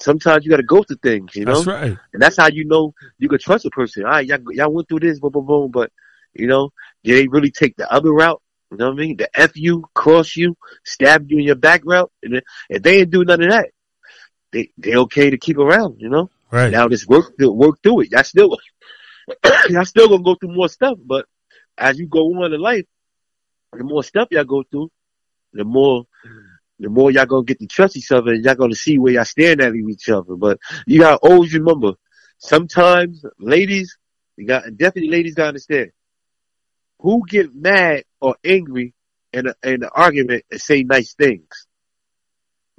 sometimes 0.00 0.44
you 0.44 0.50
gotta 0.50 0.62
go 0.62 0.82
through 0.82 0.96
things, 0.96 1.34
you 1.34 1.44
know, 1.44 1.62
That's 1.62 1.66
right. 1.66 1.98
and 2.12 2.22
that's 2.22 2.36
how 2.36 2.48
you 2.48 2.64
know 2.64 2.94
you 3.18 3.28
can 3.28 3.38
trust 3.38 3.64
a 3.66 3.70
person. 3.70 4.04
All 4.04 4.10
right, 4.10 4.26
y'all, 4.26 4.38
y'all 4.52 4.72
went 4.72 4.88
through 4.88 5.00
this, 5.00 5.18
boom, 5.20 5.32
boom, 5.32 5.46
boom, 5.46 5.70
but 5.70 5.90
you 6.34 6.46
know, 6.46 6.70
did 7.04 7.16
they 7.16 7.28
really 7.28 7.50
take 7.50 7.76
the 7.76 7.90
other 7.92 8.12
route? 8.12 8.40
You 8.70 8.76
know 8.76 8.86
what 8.86 8.94
I 8.94 8.96
mean? 8.96 9.16
The 9.16 9.28
F 9.38 9.56
you, 9.56 9.84
cross 9.94 10.36
you, 10.36 10.56
stab 10.84 11.30
you 11.30 11.38
in 11.38 11.44
your 11.44 11.56
back 11.56 11.82
route, 11.84 12.12
and 12.22 12.42
if- 12.68 12.82
they 12.82 12.98
didn't 12.98 13.10
do 13.10 13.24
none 13.24 13.42
of 13.42 13.50
that, 13.50 13.70
they 14.52 14.70
they 14.78 14.94
okay 14.96 15.30
to 15.30 15.38
keep 15.38 15.58
around, 15.58 16.00
you 16.00 16.08
know. 16.08 16.30
Right. 16.50 16.70
Now 16.72 16.88
just 16.88 17.08
work 17.08 17.32
work 17.38 17.82
through 17.82 18.02
it. 18.02 18.12
Y'all 18.12 18.24
still 18.24 18.56
y'all 19.68 19.84
still 19.84 20.08
gonna 20.08 20.22
go 20.22 20.34
through 20.34 20.54
more 20.54 20.68
stuff, 20.68 20.98
but 21.04 21.26
as 21.76 21.98
you 21.98 22.06
go 22.06 22.20
on 22.20 22.52
in 22.52 22.60
life, 22.60 22.86
the 23.72 23.84
more 23.84 24.02
stuff 24.02 24.28
y'all 24.30 24.44
go 24.44 24.62
through, 24.62 24.90
the 25.52 25.64
more 25.64 26.04
the 26.78 26.88
more 26.88 27.10
y'all 27.10 27.26
gonna 27.26 27.44
get 27.44 27.58
to 27.60 27.66
trust 27.66 27.96
each 27.96 28.12
other 28.12 28.32
and 28.32 28.44
y'all 28.44 28.54
gonna 28.54 28.74
see 28.74 28.98
where 28.98 29.12
y'all 29.12 29.24
stand 29.24 29.60
at 29.60 29.72
with 29.72 29.88
each 29.90 30.08
other. 30.08 30.36
But 30.36 30.58
you 30.86 31.00
gotta 31.00 31.18
always 31.18 31.52
remember, 31.54 31.92
sometimes 32.38 33.24
ladies, 33.38 33.96
you 34.36 34.46
got 34.46 34.64
definitely 34.76 35.10
ladies 35.10 35.34
gotta 35.34 35.48
understand 35.48 35.92
who 37.00 37.22
get 37.26 37.54
mad 37.54 38.04
or 38.20 38.36
angry 38.44 38.94
in 39.32 39.48
a, 39.48 39.54
in 39.62 39.82
an 39.82 39.90
argument 39.94 40.44
and 40.50 40.60
say 40.60 40.82
nice 40.82 41.14
things. 41.14 41.66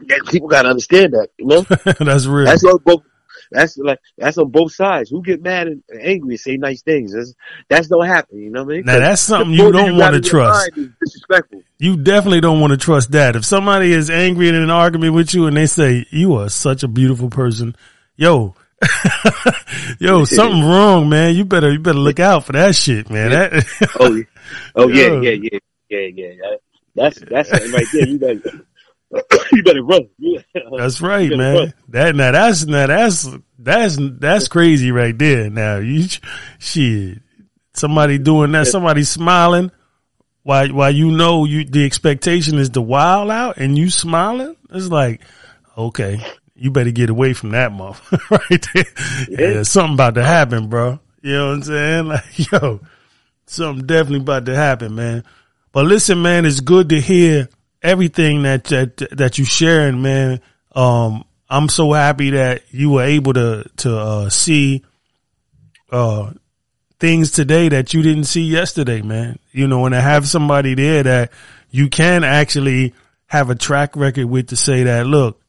Yeah, 0.02 0.18
people 0.28 0.48
gotta 0.48 0.70
understand 0.70 1.14
that, 1.14 1.30
you 1.38 1.46
know? 1.46 1.62
That's 2.00 2.26
real. 2.26 2.46
That's 2.46 2.64
what 2.64 2.84
both. 2.84 3.04
that's 3.52 3.78
like 3.78 4.00
that's 4.18 4.38
on 4.38 4.50
both 4.50 4.74
sides. 4.74 5.10
Who 5.10 5.22
get 5.22 5.42
mad 5.42 5.68
and 5.68 5.84
angry 5.94 6.36
and 6.36 6.40
say 6.40 6.58
nice 6.58 6.82
things? 6.82 7.14
That's 7.14 7.34
that's 7.68 7.88
don't 7.88 8.06
happen. 8.06 8.40
You 8.40 8.50
know 8.50 8.64
what 8.64 8.74
I 8.74 8.78
mean? 8.78 8.86
Now 8.86 9.00
that's 9.00 9.22
something 9.22 9.52
you 9.52 9.72
don't 9.72 9.98
want 9.98 10.16
to 10.16 10.22
trust. 10.22 10.72
Disrespectful. 11.02 11.64
You 11.80 11.96
definitely 11.96 12.42
don't 12.42 12.60
want 12.60 12.72
to 12.72 12.78
trust 12.78 13.12
that. 13.14 13.38
If 13.38 13.46
somebody 13.46 13.94
is 13.94 14.10
angry 14.10 14.50
in 14.50 14.56
an 14.56 14.70
argument 14.70 15.14
with 15.14 15.34
you 15.34 15.48
and 15.48 15.56
they 15.56 15.66
say 15.66 16.06
you 16.12 16.36
are 16.36 16.50
such 16.50 16.84
a 16.84 16.90
beautiful 16.90 17.30
person, 17.30 17.76
yo. 18.18 18.54
yo, 20.00 20.26
something 20.26 20.62
wrong, 20.62 21.08
man. 21.10 21.36
You 21.36 21.46
better 21.46 21.72
you 21.72 21.80
better 21.80 21.98
look 21.98 22.20
out 22.20 22.46
for 22.46 22.52
that 22.54 22.76
shit, 22.76 23.10
man. 23.10 23.32
Yeah. 23.32 23.48
That, 23.48 23.92
oh, 24.00 24.24
oh 24.76 24.88
yeah, 24.90 25.22
yeah, 25.22 25.36
yeah, 25.42 25.60
yeah, 25.90 26.08
yeah. 26.16 26.56
That's 26.96 27.20
that's 27.20 27.50
something 27.50 27.72
right 27.72 27.88
there. 27.94 28.08
You 28.08 28.20
better 28.20 28.66
you 29.52 29.64
better 29.64 29.84
run. 29.84 30.10
That's 30.78 31.02
right, 31.02 31.30
man. 31.30 31.56
Run. 31.56 31.74
That 31.90 32.16
now 32.16 32.32
that's 32.32 32.66
now 32.66 32.88
that's 32.88 33.28
that's 33.58 33.98
that's 34.00 34.48
crazy 34.48 34.92
right 34.92 35.18
there. 35.18 35.50
Now 35.50 35.78
you 35.78 36.08
shit, 36.60 37.20
somebody 37.74 38.18
doing 38.18 38.52
that, 38.52 38.68
somebody 38.68 39.04
smiling 39.04 39.72
while 40.50 40.68
while 40.70 40.90
you 40.90 41.12
know 41.12 41.46
you 41.46 41.64
the 41.64 41.86
expectation 41.86 42.58
is 42.58 42.70
to 42.72 42.82
wild 42.82 43.30
out 43.30 43.58
and 43.58 43.78
you 43.78 43.92
smiling. 43.92 44.56
It's 44.72 44.88
like 44.88 45.22
okay, 45.78 46.20
you 46.56 46.72
better 46.72 46.90
get 46.90 47.12
away 47.12 47.34
from 47.34 47.52
that 47.52 47.72
month 47.72 48.02
right 48.32 48.68
there. 48.74 48.84
Yeah. 49.30 49.58
yeah, 49.58 49.64
something 49.64 49.94
about 49.94 50.16
to 50.16 50.24
happen, 50.24 50.68
bro. 50.68 51.00
You 51.22 51.34
know 51.34 51.48
what 51.50 51.54
I'm 51.54 51.64
saying? 51.64 52.06
Like 52.08 52.52
yo, 52.52 52.80
something 53.46 53.86
definitely 53.86 54.22
about 54.22 54.48
to 54.48 54.56
happen, 54.56 54.96
man. 54.96 55.24
But 55.72 55.86
listen, 55.86 56.20
man, 56.24 56.48
it's 56.48 56.62
good 56.62 56.90
to 56.90 57.00
hear 57.00 57.48
everything 57.84 58.42
that 58.42 58.64
that 58.66 58.98
that 59.12 59.38
you 59.38 59.46
sharing, 59.46 60.02
man. 60.02 60.42
Um, 60.72 61.26
I'm 61.48 61.70
so 61.70 61.94
happy 61.94 62.32
that 62.32 62.64
you 62.72 62.90
were 62.90 63.04
able 63.04 63.34
to 63.34 63.70
to 63.78 64.00
uh, 64.00 64.30
see 64.30 64.84
uh, 65.92 66.32
things 67.00 67.32
today 67.32 67.70
that 67.70 67.94
you 67.94 68.02
didn't 68.02 68.26
see 68.26 68.44
yesterday, 68.44 69.02
man. 69.02 69.40
You 69.52 69.68
know, 69.68 69.86
and 69.86 69.94
to 69.94 70.02
have 70.02 70.28
somebody 70.28 70.76
there 70.76 71.04
that 71.04 71.32
you 71.70 71.90
can 71.90 72.24
actually 72.24 72.94
have 73.28 73.50
a 73.50 73.56
track 73.56 73.96
record 73.96 74.26
with 74.26 74.48
to 74.48 74.56
say 74.56 74.84
that, 74.84 75.06
look, 75.06 75.42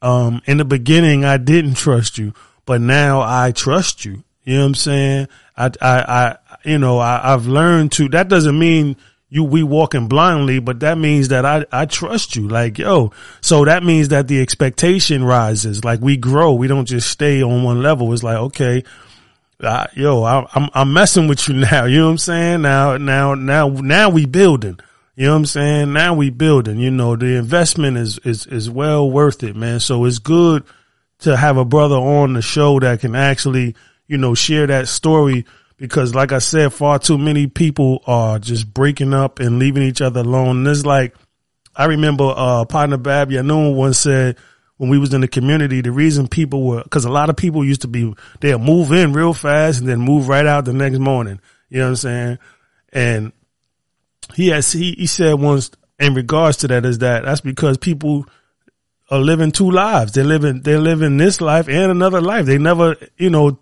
um, 0.00 0.42
in 0.46 0.56
the 0.56 0.64
beginning 0.64 1.24
I 1.24 1.36
didn't 1.36 1.74
trust 1.74 2.18
you, 2.18 2.32
but 2.64 2.80
now 2.80 3.20
I 3.20 3.52
trust 3.52 4.04
you. 4.04 4.24
You 4.44 4.54
know 4.54 4.60
what 4.60 4.66
I'm 4.66 4.74
saying? 4.74 5.28
I, 5.56 5.66
I, 5.66 5.70
I 5.82 6.36
you 6.64 6.78
know, 6.78 6.98
I, 6.98 7.34
I've 7.34 7.46
learned 7.46 7.92
to, 7.92 8.08
that 8.10 8.28
doesn't 8.28 8.58
mean 8.58 8.96
you 9.30 9.44
we 9.44 9.62
walking 9.62 10.08
blindly, 10.08 10.58
but 10.58 10.80
that 10.80 10.96
means 10.96 11.28
that 11.28 11.44
I 11.44 11.66
I 11.70 11.84
trust 11.84 12.34
you. 12.34 12.48
Like 12.48 12.78
yo, 12.78 13.12
so 13.40 13.64
that 13.64 13.82
means 13.84 14.08
that 14.08 14.26
the 14.26 14.40
expectation 14.40 15.22
rises. 15.22 15.84
Like 15.84 16.00
we 16.00 16.16
grow. 16.16 16.54
We 16.54 16.66
don't 16.66 16.86
just 16.86 17.10
stay 17.10 17.42
on 17.42 17.62
one 17.62 17.82
level. 17.82 18.12
It's 18.12 18.22
like 18.22 18.38
okay, 18.38 18.84
uh, 19.62 19.86
yo, 19.94 20.22
I, 20.22 20.46
I'm 20.54 20.70
I'm 20.74 20.92
messing 20.92 21.28
with 21.28 21.48
you 21.48 21.54
now. 21.70 21.84
You 21.84 21.98
know 21.98 22.04
what 22.06 22.12
I'm 22.12 22.18
saying? 22.18 22.62
Now 22.62 22.96
now 22.96 23.34
now 23.34 23.68
now 23.68 24.10
we 24.10 24.26
building. 24.26 24.78
You 25.16 25.26
know 25.26 25.32
what 25.32 25.38
I'm 25.38 25.46
saying? 25.46 25.92
Now 25.92 26.14
we 26.14 26.30
building. 26.30 26.78
You 26.78 26.90
know 26.90 27.16
the 27.16 27.36
investment 27.36 27.96
is 27.96 28.18
is 28.18 28.46
is 28.46 28.70
well 28.70 29.10
worth 29.10 29.42
it, 29.42 29.56
man. 29.56 29.80
So 29.80 30.04
it's 30.04 30.20
good 30.20 30.64
to 31.20 31.36
have 31.36 31.56
a 31.56 31.64
brother 31.64 31.96
on 31.96 32.34
the 32.34 32.42
show 32.42 32.78
that 32.80 33.00
can 33.00 33.16
actually 33.16 33.74
you 34.06 34.16
know 34.16 34.34
share 34.34 34.66
that 34.68 34.88
story 34.88 35.44
because 35.78 36.14
like 36.14 36.32
I 36.32 36.38
said, 36.38 36.72
far 36.72 36.98
too 36.98 37.18
many 37.18 37.46
people 37.46 38.02
are 38.06 38.38
just 38.38 38.72
breaking 38.72 39.14
up 39.14 39.38
and 39.40 39.58
leaving 39.58 39.84
each 39.84 40.02
other 40.02 40.20
alone. 40.20 40.58
And 40.58 40.68
it's 40.68 40.84
like, 40.84 41.14
I 41.74 41.86
remember, 41.86 42.34
uh, 42.36 42.64
partner 42.64 42.96
Babby, 42.96 43.38
I 43.38 43.42
know 43.42 43.70
once 43.70 43.98
said 43.98 44.36
when 44.78 44.88
we 44.90 44.98
was 44.98 45.12
in 45.12 45.20
the 45.20 45.28
community, 45.28 45.80
the 45.80 45.92
reason 45.92 46.28
people 46.28 46.62
were, 46.62 46.82
cause 46.84 47.04
a 47.04 47.10
lot 47.10 47.30
of 47.30 47.36
people 47.36 47.64
used 47.64 47.82
to 47.82 47.88
be, 47.88 48.14
they'll 48.40 48.58
move 48.58 48.92
in 48.92 49.12
real 49.12 49.34
fast 49.34 49.80
and 49.80 49.88
then 49.88 50.00
move 50.00 50.28
right 50.28 50.46
out 50.46 50.64
the 50.64 50.72
next 50.72 50.98
morning. 50.98 51.40
You 51.68 51.78
know 51.78 51.84
what 51.84 51.90
I'm 51.90 51.96
saying? 51.96 52.38
And 52.92 53.32
he 54.34 54.48
has, 54.48 54.72
he, 54.72 54.92
he 54.92 55.06
said 55.06 55.34
once 55.34 55.70
in 55.98 56.14
regards 56.14 56.58
to 56.58 56.68
that 56.68 56.86
is 56.86 56.98
that 56.98 57.24
that's 57.24 57.40
because 57.40 57.76
people 57.76 58.24
are 59.10 59.18
living 59.18 59.50
two 59.50 59.70
lives. 59.70 60.12
They're 60.12 60.24
living, 60.24 60.62
they're 60.62 60.78
living 60.78 61.16
this 61.16 61.40
life 61.40 61.68
and 61.68 61.90
another 61.90 62.20
life. 62.20 62.46
They 62.46 62.58
never, 62.58 62.96
you 63.16 63.30
know, 63.30 63.58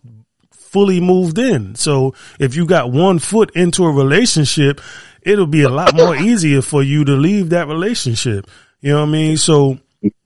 fully 0.51 1.01
moved 1.01 1.39
in. 1.39 1.75
So 1.77 2.15
if 2.39 2.55
you 2.55 2.67
got 2.67 2.93
one 2.93 3.19
foot 3.19 3.53
into 3.57 3.85
a 3.85 3.91
relationship, 3.91 4.81
it'll 5.23 5.47
be 5.47 5.63
a 5.63 5.71
lot 5.71 5.95
more 5.95 6.15
easier 6.15 6.61
for 6.61 6.83
you 6.83 7.05
to 7.05 7.13
leave 7.13 7.51
that 7.51 7.69
relationship. 7.69 8.51
You 8.81 8.93
know 8.93 9.01
what 9.01 9.09
I 9.09 9.13
mean? 9.13 9.37
So 9.39 9.79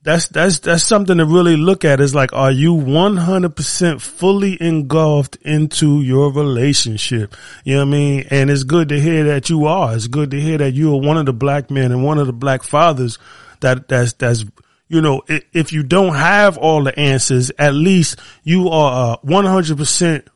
that's, 0.03 0.27
that's, 0.29 0.59
that's 0.59 0.83
something 0.83 1.17
to 1.17 1.25
really 1.25 1.57
look 1.57 1.85
at 1.85 1.99
is 1.99 2.15
like, 2.15 2.33
are 2.33 2.51
you 2.51 2.73
100% 2.73 4.01
fully 4.01 4.57
engulfed 4.59 5.35
into 5.37 6.01
your 6.01 6.31
relationship? 6.31 7.35
You 7.63 7.75
know 7.75 7.81
what 7.81 7.87
I 7.87 7.91
mean? 7.91 8.27
And 8.31 8.49
it's 8.49 8.63
good 8.63 8.89
to 8.89 8.99
hear 8.99 9.25
that 9.25 9.49
you 9.49 9.65
are. 9.67 9.95
It's 9.95 10.07
good 10.07 10.31
to 10.31 10.41
hear 10.41 10.57
that 10.57 10.73
you 10.73 10.93
are 10.93 10.99
one 10.99 11.17
of 11.17 11.27
the 11.27 11.33
black 11.33 11.69
men 11.69 11.91
and 11.91 12.03
one 12.03 12.17
of 12.17 12.25
the 12.25 12.33
black 12.33 12.63
fathers 12.63 13.19
that, 13.59 13.87
that's, 13.87 14.13
that's, 14.13 14.43
you 14.87 15.01
know, 15.01 15.21
if 15.27 15.71
you 15.71 15.83
don't 15.83 16.15
have 16.15 16.57
all 16.57 16.83
the 16.83 16.97
answers, 16.97 17.51
at 17.59 17.75
least 17.75 18.19
you 18.43 18.69
are 18.69 19.13
uh, 19.13 19.17
100% 19.17 20.27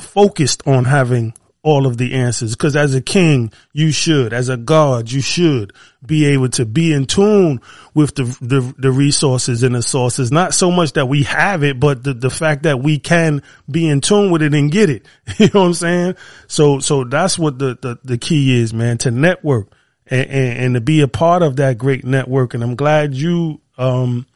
focused 0.00 0.66
on 0.66 0.84
having 0.84 1.34
all 1.64 1.86
of 1.86 1.96
the 1.96 2.12
answers. 2.12 2.54
Because 2.54 2.76
as 2.76 2.94
a 2.94 3.00
king 3.00 3.50
you 3.72 3.90
should. 3.90 4.32
As 4.32 4.48
a 4.50 4.56
god 4.56 5.10
you 5.10 5.20
should 5.20 5.72
be 6.04 6.26
able 6.26 6.50
to 6.50 6.66
be 6.66 6.92
in 6.92 7.06
tune 7.06 7.60
with 7.94 8.14
the, 8.14 8.24
the 8.40 8.74
the, 8.78 8.92
resources 8.92 9.62
and 9.62 9.74
the 9.74 9.82
sources. 9.82 10.30
Not 10.30 10.52
so 10.52 10.70
much 10.70 10.92
that 10.92 11.06
we 11.06 11.24
have 11.24 11.64
it 11.64 11.80
but 11.80 12.04
the, 12.04 12.12
the 12.12 12.30
fact 12.30 12.64
that 12.64 12.80
we 12.80 12.98
can 12.98 13.42
be 13.68 13.88
in 13.88 14.02
tune 14.02 14.30
with 14.30 14.42
it 14.42 14.54
and 14.54 14.70
get 14.70 14.90
it. 14.90 15.06
You 15.38 15.48
know 15.52 15.60
what 15.60 15.66
i'm 15.66 15.74
saying? 15.74 16.16
So 16.46 16.78
so 16.78 17.04
that's 17.04 17.38
what 17.38 17.58
the 17.58 17.76
the, 17.80 17.98
the 18.04 18.18
key 18.18 18.60
is 18.60 18.72
man 18.72 18.98
to 18.98 19.10
network 19.10 19.68
and, 20.06 20.30
and, 20.30 20.58
and 20.58 20.74
to 20.74 20.80
be 20.82 21.00
a 21.00 21.08
part 21.08 21.42
of 21.42 21.56
that 21.56 21.78
great 21.78 22.04
network. 22.04 22.52
And 22.54 22.62
i'm 22.62 22.76
glad 22.76 23.14
you 23.14 23.60
um 23.78 24.26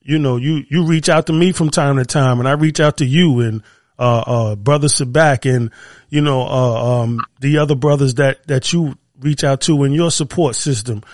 you 0.00 0.18
know 0.18 0.36
you 0.36 0.64
you 0.70 0.86
reach 0.86 1.08
out 1.08 1.26
to 1.26 1.32
me 1.32 1.50
from 1.50 1.70
time 1.70 1.96
to 1.96 2.04
time 2.04 2.38
and 2.38 2.48
i 2.48 2.52
reach 2.52 2.80
out 2.80 2.98
to 2.98 3.04
you 3.04 3.40
and 3.40 3.62
uh, 4.02 4.24
uh, 4.26 4.56
brother 4.56 4.88
Sabak 4.88 5.48
and, 5.48 5.70
you 6.10 6.20
know, 6.20 6.42
uh, 6.42 7.02
um, 7.02 7.20
the 7.40 7.58
other 7.58 7.76
brothers 7.76 8.14
that, 8.14 8.44
that 8.48 8.72
you 8.72 8.98
reach 9.20 9.44
out 9.44 9.60
to 9.62 9.84
in 9.84 9.92
your 9.92 10.10
support 10.10 10.56
system. 10.56 11.04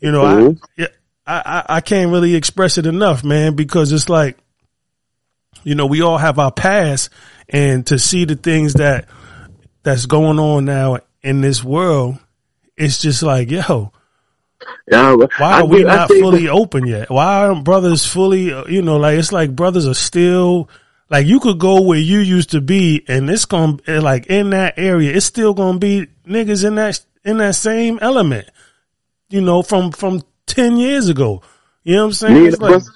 You 0.00 0.12
know, 0.12 0.22
mm-hmm. 0.22 0.82
I, 1.26 1.42
I, 1.44 1.64
I 1.76 1.80
can't 1.82 2.10
really 2.10 2.34
express 2.34 2.78
it 2.78 2.86
enough, 2.86 3.22
man, 3.22 3.54
because 3.54 3.92
it's 3.92 4.08
like, 4.08 4.38
you 5.62 5.74
know, 5.74 5.84
we 5.84 6.00
all 6.00 6.16
have 6.16 6.38
our 6.38 6.52
past 6.52 7.10
and 7.50 7.86
to 7.88 7.98
see 7.98 8.24
the 8.24 8.36
things 8.36 8.74
that, 8.74 9.08
that's 9.82 10.06
going 10.06 10.38
on 10.38 10.64
now 10.64 10.98
in 11.22 11.42
this 11.42 11.62
world, 11.62 12.18
it's 12.78 13.02
just 13.02 13.22
like, 13.22 13.50
yo, 13.50 13.92
yeah, 14.90 15.14
why 15.36 15.60
are 15.60 15.66
we 15.66 15.84
not 15.84 16.08
fully 16.08 16.48
open 16.48 16.86
yet? 16.86 17.10
Why 17.10 17.46
aren't 17.46 17.64
brothers 17.64 18.06
fully, 18.06 18.44
you 18.72 18.80
know, 18.80 18.96
like 18.96 19.18
it's 19.18 19.32
like 19.32 19.54
brothers 19.54 19.86
are 19.86 19.94
still 19.94 20.70
like 21.10 21.26
you 21.26 21.40
could 21.40 21.58
go 21.58 21.82
where 21.82 21.98
you 21.98 22.18
used 22.18 22.50
to 22.50 22.60
be 22.60 23.04
and 23.08 23.28
it's 23.30 23.44
going 23.44 23.78
to 23.78 23.96
eh, 23.96 24.00
like 24.00 24.26
in 24.26 24.50
that 24.50 24.74
area, 24.78 25.14
it's 25.14 25.26
still 25.26 25.54
going 25.54 25.74
to 25.74 25.78
be 25.78 26.06
niggas 26.26 26.64
in 26.64 26.74
that, 26.76 27.00
in 27.24 27.38
that 27.38 27.54
same 27.54 27.98
element, 28.02 28.48
you 29.28 29.40
know, 29.40 29.62
from, 29.62 29.92
from 29.92 30.22
10 30.46 30.76
years 30.76 31.08
ago. 31.08 31.42
You 31.84 31.94
know 31.96 32.02
what 32.02 32.06
I'm 32.06 32.12
saying? 32.12 32.34
Me 32.34 32.44
and, 32.46 32.54
the, 32.54 32.60
like, 32.60 32.70
brother, 32.70 32.90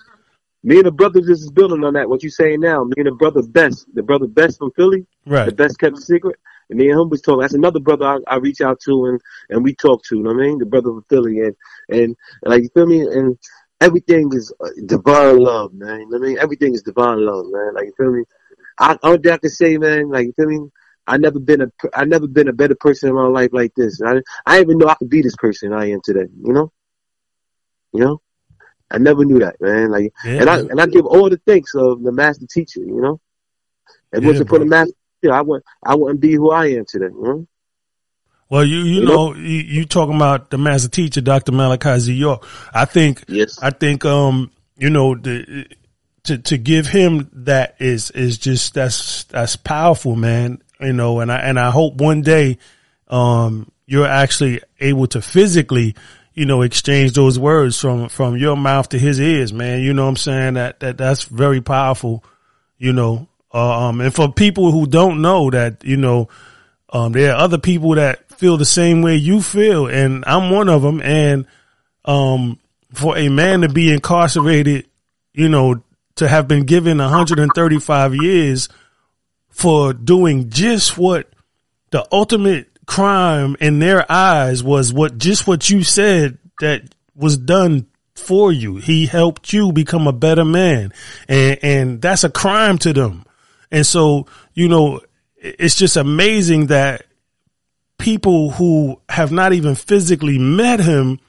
me 0.63 0.77
and 0.77 0.87
the 0.87 0.93
brothers 0.93 1.29
is 1.29 1.51
building 1.51 1.85
on 1.85 1.95
that. 1.95 2.09
What 2.09 2.23
you 2.23 2.31
saying 2.31 2.61
now? 2.61 2.85
Me 2.85 2.95
and 2.99 3.07
the 3.07 3.13
brother 3.13 3.43
Best, 3.43 3.87
the 3.95 4.03
brother 4.03 4.27
Best 4.27 4.59
from 4.59 4.71
Philly, 4.73 5.07
right? 5.27 5.47
The 5.47 5.53
Best 5.53 5.79
kept 5.79 5.99
secret. 5.99 6.39
And 6.71 6.79
me 6.79 6.91
and 6.91 7.01
him 7.01 7.09
was 7.09 7.21
talking. 7.21 7.41
That's 7.41 7.55
another 7.55 7.81
brother 7.81 8.07
I, 8.07 8.19
I 8.27 8.37
reach 8.37 8.61
out 8.61 8.81
to 8.81 9.07
and 9.07 9.21
and 9.51 9.65
we 9.65 9.75
talk 9.75 10.05
to. 10.05 10.17
You 10.17 10.23
know 10.23 10.33
what 10.33 10.43
I 10.43 10.47
mean? 10.47 10.59
The 10.59 10.67
brother 10.67 10.91
from 10.91 11.05
Philly 11.09 11.41
and 11.41 11.57
and 11.89 12.17
like 12.45 12.63
you 12.63 12.69
feel 12.73 12.87
me? 12.87 13.01
And 13.01 13.37
everything 13.83 14.31
is 14.33 14.53
uh, 14.61 14.69
divine 14.87 15.39
love, 15.39 15.75
man. 15.75 16.01
You 16.01 16.11
know 16.11 16.19
what 16.19 16.25
I 16.25 16.29
mean? 16.29 16.39
Everything 16.39 16.75
is 16.75 16.83
divine 16.83 17.25
love, 17.25 17.47
man. 17.51 17.75
Like 17.75 17.87
you 17.87 17.95
feel 17.97 18.13
me? 18.13 18.25
I 18.79 18.99
all 19.03 19.15
I 19.15 19.37
can 19.39 19.51
say, 19.51 19.77
man, 19.77 20.11
like 20.11 20.27
you 20.27 20.33
feel 20.33 20.47
me? 20.47 20.71
I 21.07 21.17
never 21.17 21.41
been 21.41 21.63
a 21.63 21.69
I 21.95 22.05
never 22.05 22.29
been 22.29 22.49
a 22.49 22.53
better 22.53 22.77
person 22.77 23.09
in 23.09 23.17
my 23.17 23.27
life 23.27 23.51
like 23.53 23.75
this. 23.75 24.01
I 24.01 24.21
I 24.47 24.59
didn't 24.59 24.71
even 24.71 24.79
know 24.79 24.89
I 24.89 24.95
could 24.95 25.11
be 25.11 25.23
this 25.23 25.37
person 25.37 25.73
I 25.73 25.91
am 25.91 26.01
today. 26.03 26.29
You 26.45 26.53
know, 26.53 26.73
you 27.93 28.01
know. 28.05 28.21
I 28.91 28.99
never 28.99 29.25
knew 29.25 29.39
that, 29.39 29.57
man. 29.59 29.91
Like, 29.91 30.13
yeah, 30.23 30.41
and 30.41 30.51
I 30.51 30.59
and 30.59 30.81
I 30.81 30.87
give 30.87 31.07
all 31.07 31.31
the 31.31 31.41
thanks 31.47 31.75
of 31.75 32.03
the 32.03 32.13
master 32.13 32.47
teacher. 32.47 32.81
You 32.81 33.01
know, 33.01 33.21
and 34.13 34.23
yeah, 34.23 34.29
wasn't 34.29 34.51
for 34.51 34.59
the 34.59 34.67
master, 34.67 34.95
you 35.23 35.31
know, 35.31 35.35
I 35.35 35.41
wouldn't 35.41 35.65
I 35.83 35.95
wouldn't 35.95 36.21
be 36.21 36.35
who 36.35 36.51
I 36.51 36.67
am 36.67 36.85
today. 36.85 37.07
You 37.07 37.23
know? 37.23 37.49
Well, 38.53 38.67
you 38.67 38.81
you, 38.81 39.05
know, 39.07 39.35
you, 39.35 39.61
you 39.61 39.85
talking 39.87 40.15
about 40.15 40.51
the 40.51 40.59
master 40.59 40.91
teacher, 40.91 41.23
Dr. 41.23 41.53
Malachi 41.53 41.99
Z. 41.99 42.13
York. 42.13 42.47
I 42.75 42.85
think 42.85 43.25
yes. 43.27 43.59
I 43.63 43.71
think 43.71 44.05
um 44.05 44.51
you 44.77 44.91
know 44.91 45.15
the 45.15 45.67
to 46.25 46.37
to 46.37 46.59
give 46.59 46.87
him 46.87 47.31
that 47.33 47.77
is 47.79 48.11
is 48.11 48.37
just 48.37 48.75
that's 48.75 49.25
that's 49.25 49.57
powerful, 49.57 50.17
man. 50.17 50.63
You 50.79 50.93
know, 50.93 51.21
and 51.21 51.33
I 51.33 51.39
and 51.39 51.59
I 51.59 51.71
hope 51.71 51.95
one 51.95 52.21
day 52.21 52.59
um 53.09 53.73
you're 53.87 54.07
actually 54.07 54.61
able 54.81 55.07
to 55.07 55.23
physically 55.23 55.97
you 56.35 56.45
know 56.45 56.61
exchange 56.61 57.13
those 57.13 57.39
words 57.39 57.81
from 57.81 58.11
from 58.11 58.37
your 58.37 58.59
mouth 58.59 58.91
to 58.91 58.99
his 58.99 59.19
ears, 59.19 59.55
man. 59.55 59.81
You 59.81 59.95
know 59.95 60.03
what 60.03 60.11
I'm 60.11 60.17
saying? 60.17 60.55
That 60.55 60.81
that 60.81 60.99
that's 60.99 61.25
very 61.25 61.63
powerful 61.63 62.23
you 62.83 62.93
know, 62.93 63.29
uh, 63.55 63.87
um, 63.87 64.01
and 64.01 64.13
for 64.13 64.33
people 64.33 64.73
who 64.73 64.89
don't 64.89 65.23
know 65.23 65.51
that, 65.51 65.85
you 65.85 65.97
know, 65.97 66.29
um, 66.93 67.13
there 67.13 67.33
are 67.33 67.39
other 67.39 67.59
people 67.59 67.95
that 67.95 68.32
feel 68.43 68.57
the 68.57 68.65
same 68.65 69.03
way 69.03 69.15
you 69.15 69.41
feel, 69.41 69.87
and 69.87 70.25
I'm 70.27 70.51
one 70.51 70.69
of 70.69 70.83
them. 70.83 71.01
And 71.01 71.47
um, 72.05 72.59
for 72.93 73.17
a 73.17 73.29
man 73.29 73.61
to 73.61 73.69
be 73.69 73.93
incarcerated, 73.93 74.89
you 75.33 75.49
know, 75.49 75.85
to 76.17 76.27
have 76.27 76.49
been 76.49 76.65
given 76.65 76.99
135 76.99 78.17
years 78.17 78.69
for 79.49 79.93
doing 79.93 80.51
just 80.51 80.99
what 80.99 81.33
the 81.93 82.05
ultimate 82.11 82.67
crime 82.85 83.57
in 83.61 83.79
their 83.79 84.11
eyes 84.11 84.65
was 84.65 84.93
what 84.93 85.19
just 85.19 85.47
what 85.47 85.71
you 85.71 85.85
said 85.85 86.37
that 86.59 86.83
was 87.15 87.39
done 87.39 87.87
for 88.17 88.51
you. 88.51 88.75
He 88.75 89.07
helped 89.07 89.53
you 89.53 89.71
become 89.71 90.09
a 90.09 90.13
better 90.13 90.45
man. 90.45 90.93
And, 91.29 91.59
and 91.63 92.03
that's 92.03 92.25
a 92.25 92.31
crime 92.31 92.79
to 92.79 92.93
them. 92.93 93.25
And 93.71 93.87
so, 93.87 94.27
you 94.53 94.69
know, 94.69 95.01
it's 95.37 95.77
just 95.77 95.97
amazing 95.97 96.67
that 96.67 97.05
people 98.03 98.51
who 98.51 99.01
have 99.09 99.31
not 99.31 99.53
even 99.53 99.77
physically 99.77 100.37
met 100.37 100.81
him 100.81 101.21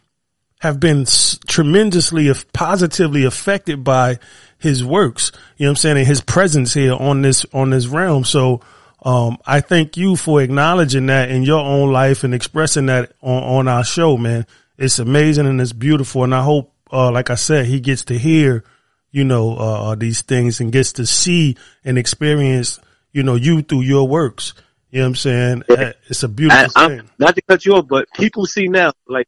have 0.59 0.79
been 0.79 1.05
tremendously 1.47 2.31
positively 2.51 3.25
affected 3.25 3.83
by 3.83 4.17
his 4.57 4.83
works. 4.83 5.31
You 5.57 5.65
know 5.65 5.69
what 5.69 5.71
I'm 5.73 5.75
saying? 5.75 5.97
And 5.97 6.07
his 6.07 6.21
presence 6.21 6.73
here 6.73 6.93
on 6.93 7.21
this, 7.21 7.45
on 7.53 7.69
this 7.69 7.85
realm. 7.85 8.23
So, 8.23 8.61
um, 9.03 9.37
I 9.45 9.61
thank 9.61 9.97
you 9.97 10.15
for 10.15 10.41
acknowledging 10.41 11.05
that 11.07 11.29
in 11.29 11.43
your 11.43 11.59
own 11.63 11.91
life 11.91 12.23
and 12.23 12.33
expressing 12.33 12.87
that 12.87 13.11
on, 13.21 13.43
on 13.43 13.67
our 13.67 13.83
show, 13.83 14.17
man. 14.17 14.47
It's 14.75 14.97
amazing 14.97 15.45
and 15.45 15.61
it's 15.61 15.73
beautiful. 15.73 16.23
And 16.23 16.33
I 16.33 16.41
hope, 16.41 16.73
uh, 16.91 17.11
like 17.11 17.29
I 17.29 17.35
said, 17.35 17.67
he 17.67 17.81
gets 17.81 18.05
to 18.05 18.17
hear, 18.17 18.63
you 19.11 19.25
know, 19.25 19.55
uh, 19.57 19.91
uh 19.91 19.95
these 19.95 20.23
things 20.23 20.59
and 20.59 20.71
gets 20.71 20.93
to 20.93 21.05
see 21.05 21.55
and 21.85 21.99
experience, 21.99 22.79
you 23.11 23.21
know, 23.21 23.35
you 23.35 23.61
through 23.61 23.81
your 23.81 24.07
works. 24.07 24.55
You 24.93 24.99
know 24.99 25.05
what 25.05 25.09
I'm 25.09 25.15
saying? 25.15 25.63
Uh, 25.67 25.93
it's 26.07 26.21
a 26.21 26.27
beautiful 26.27 26.71
I, 26.75 26.87
thing. 26.87 27.09
Not 27.17 27.33
to 27.33 27.41
cut 27.41 27.65
you 27.65 27.73
off, 27.73 27.87
but 27.87 28.07
people 28.13 28.45
see 28.45 28.67
now, 28.67 28.93
like, 29.07 29.27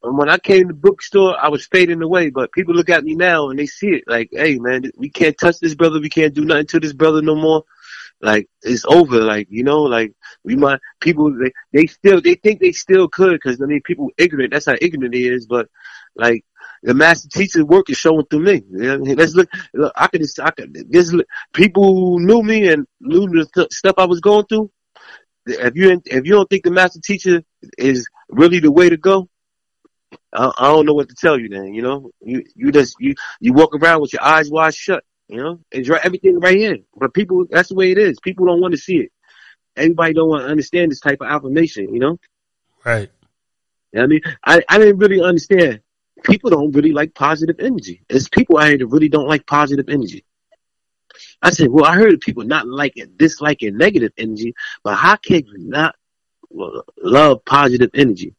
when 0.00 0.30
I 0.30 0.38
came 0.38 0.62
to 0.62 0.66
the 0.68 0.72
bookstore, 0.72 1.36
I 1.38 1.50
was 1.50 1.66
fading 1.66 2.00
away, 2.00 2.30
but 2.30 2.50
people 2.52 2.74
look 2.74 2.88
at 2.88 3.04
me 3.04 3.14
now 3.14 3.50
and 3.50 3.58
they 3.58 3.66
see 3.66 3.88
it 3.88 4.04
like, 4.06 4.30
hey 4.32 4.56
man, 4.58 4.90
we 4.96 5.10
can't 5.10 5.36
touch 5.36 5.58
this 5.58 5.74
brother. 5.74 6.00
We 6.00 6.08
can't 6.08 6.32
do 6.32 6.46
nothing 6.46 6.68
to 6.68 6.80
this 6.80 6.94
brother 6.94 7.20
no 7.20 7.34
more. 7.34 7.64
Like 8.22 8.48
it's 8.62 8.86
over. 8.86 9.20
Like 9.20 9.48
you 9.50 9.64
know, 9.64 9.82
like 9.82 10.14
we 10.44 10.56
might 10.56 10.80
people 11.00 11.36
they, 11.36 11.52
they 11.74 11.86
still 11.86 12.22
they 12.22 12.36
think 12.36 12.60
they 12.60 12.72
still 12.72 13.06
could 13.06 13.32
because 13.32 13.60
I 13.60 13.66
mean 13.66 13.82
people 13.84 14.08
ignorant. 14.16 14.52
That's 14.52 14.66
how 14.66 14.76
ignorant 14.80 15.14
it 15.14 15.18
is. 15.18 15.46
But 15.46 15.68
like 16.14 16.42
the 16.82 16.94
master 16.94 17.28
teacher 17.28 17.66
work 17.66 17.90
is 17.90 17.98
showing 17.98 18.24
through 18.26 18.44
me. 18.44 18.62
You 18.70 18.78
know 18.78 18.94
I 18.94 18.96
mean? 18.98 19.16
Let's 19.16 19.34
look, 19.34 19.50
look. 19.74 19.92
I 19.94 20.06
could 20.06 20.24
I 20.42 20.50
could 20.52 20.86
this 20.88 21.14
people 21.52 21.94
who 21.94 22.20
knew 22.24 22.42
me 22.42 22.68
and 22.68 22.86
knew 23.00 23.28
the 23.28 23.46
th- 23.54 23.72
stuff 23.72 23.96
I 23.98 24.06
was 24.06 24.20
going 24.20 24.46
through. 24.46 24.70
If 25.46 25.76
you 25.76 26.02
if 26.04 26.26
you 26.26 26.32
don't 26.32 26.50
think 26.50 26.64
the 26.64 26.70
master 26.70 27.00
teacher 27.00 27.42
is 27.78 28.08
really 28.28 28.58
the 28.58 28.72
way 28.72 28.88
to 28.88 28.96
go, 28.96 29.28
I, 30.32 30.50
I 30.58 30.64
don't 30.68 30.86
know 30.86 30.94
what 30.94 31.08
to 31.08 31.14
tell 31.14 31.38
you. 31.38 31.48
Then 31.48 31.74
you 31.74 31.82
know 31.82 32.10
you 32.20 32.44
you 32.54 32.72
just 32.72 32.96
you 32.98 33.14
you 33.40 33.52
walk 33.52 33.74
around 33.74 34.00
with 34.00 34.12
your 34.12 34.22
eyes 34.22 34.50
wide 34.50 34.74
shut. 34.74 35.04
You 35.28 35.42
know, 35.42 35.60
enjoy 35.72 35.96
everything 36.02 36.38
right 36.38 36.56
here. 36.56 36.78
But 36.96 37.12
people, 37.12 37.46
that's 37.50 37.70
the 37.70 37.74
way 37.74 37.90
it 37.90 37.98
is. 37.98 38.20
People 38.20 38.46
don't 38.46 38.60
want 38.60 38.72
to 38.72 38.78
see 38.78 38.98
it. 38.98 39.12
Everybody 39.76 40.14
don't 40.14 40.28
want 40.28 40.42
to 40.42 40.48
understand 40.48 40.90
this 40.90 41.00
type 41.00 41.20
of 41.20 41.26
affirmation, 41.26 41.92
you 41.92 42.00
know? 42.00 42.18
Right. 42.84 43.10
You 43.92 43.98
know 43.98 44.04
I 44.04 44.06
mean, 44.06 44.20
I, 44.44 44.62
I 44.68 44.78
didn't 44.78 44.98
really 44.98 45.20
understand. 45.20 45.80
People 46.22 46.50
don't 46.50 46.72
really 46.72 46.92
like 46.92 47.14
positive 47.14 47.56
energy. 47.58 48.02
It's 48.08 48.28
people 48.28 48.58
out 48.58 48.68
here 48.68 48.78
that 48.78 48.86
really 48.86 49.08
don't 49.08 49.28
like 49.28 49.46
positive 49.46 49.88
energy. 49.88 50.24
I 51.42 51.50
said, 51.50 51.68
well, 51.70 51.84
I 51.84 51.94
heard 51.94 52.20
people 52.20 52.44
not 52.44 52.66
liking, 52.66 53.12
disliking 53.16 53.76
negative 53.76 54.12
energy, 54.16 54.54
but 54.82 54.96
how 54.96 55.16
can 55.16 55.44
you 55.46 55.58
not 55.58 55.94
love 56.50 57.44
positive 57.44 57.90
energy? 57.94 58.34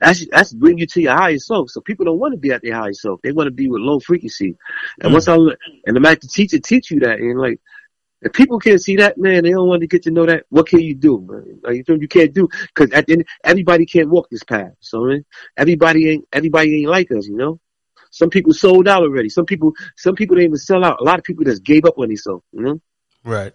That's 0.00 0.26
that's 0.26 0.52
bring 0.52 0.78
you 0.78 0.86
to 0.86 1.00
your 1.00 1.14
higher 1.14 1.38
self. 1.38 1.70
So 1.70 1.80
people 1.80 2.04
don't 2.04 2.18
want 2.18 2.32
to 2.34 2.38
be 2.38 2.50
at 2.50 2.62
their 2.62 2.74
higher 2.74 2.92
self. 2.92 3.20
They 3.22 3.30
want 3.30 3.46
to 3.46 3.52
be 3.52 3.68
with 3.68 3.82
low 3.82 4.00
frequency. 4.00 4.56
And 5.00 5.10
mm. 5.10 5.12
once 5.12 5.28
I 5.28 5.36
and 5.36 5.96
the 5.96 6.00
master 6.00 6.26
teacher 6.26 6.58
teach 6.58 6.90
you 6.90 7.00
that, 7.00 7.20
and 7.20 7.38
like 7.38 7.60
if 8.20 8.32
people 8.32 8.58
can't 8.58 8.82
see 8.82 8.96
that, 8.96 9.16
man, 9.16 9.44
they 9.44 9.50
don't 9.50 9.68
want 9.68 9.80
to 9.82 9.86
get 9.86 10.02
to 10.04 10.10
know 10.10 10.26
that. 10.26 10.44
What 10.48 10.66
can 10.66 10.80
you 10.80 10.94
do, 10.94 11.20
man? 11.20 11.60
Like 11.62 11.88
you, 11.88 11.98
you 12.00 12.08
can't 12.08 12.32
do 12.32 12.48
because 12.74 12.90
at 12.92 13.06
the 13.06 13.14
end, 13.14 13.26
everybody 13.44 13.86
can't 13.86 14.10
walk 14.10 14.28
this 14.28 14.42
path. 14.42 14.72
So 14.80 15.04
man, 15.04 15.24
everybody 15.56 16.10
ain't 16.10 16.28
everybody 16.32 16.80
ain't 16.80 16.90
like 16.90 17.12
us, 17.12 17.28
you 17.28 17.36
know. 17.36 17.60
Some 18.12 18.28
people 18.28 18.52
sold 18.52 18.86
out 18.86 19.02
already. 19.02 19.30
Some 19.30 19.46
people 19.46 19.72
some 19.96 20.14
people 20.14 20.36
didn't 20.36 20.50
even 20.50 20.58
sell 20.58 20.84
out. 20.84 21.00
A 21.00 21.04
lot 21.04 21.18
of 21.18 21.24
people 21.24 21.44
just 21.44 21.64
gave 21.64 21.86
up 21.86 21.98
on 21.98 22.08
themselves, 22.08 22.44
you 22.52 22.60
know. 22.60 22.80
Right. 23.24 23.54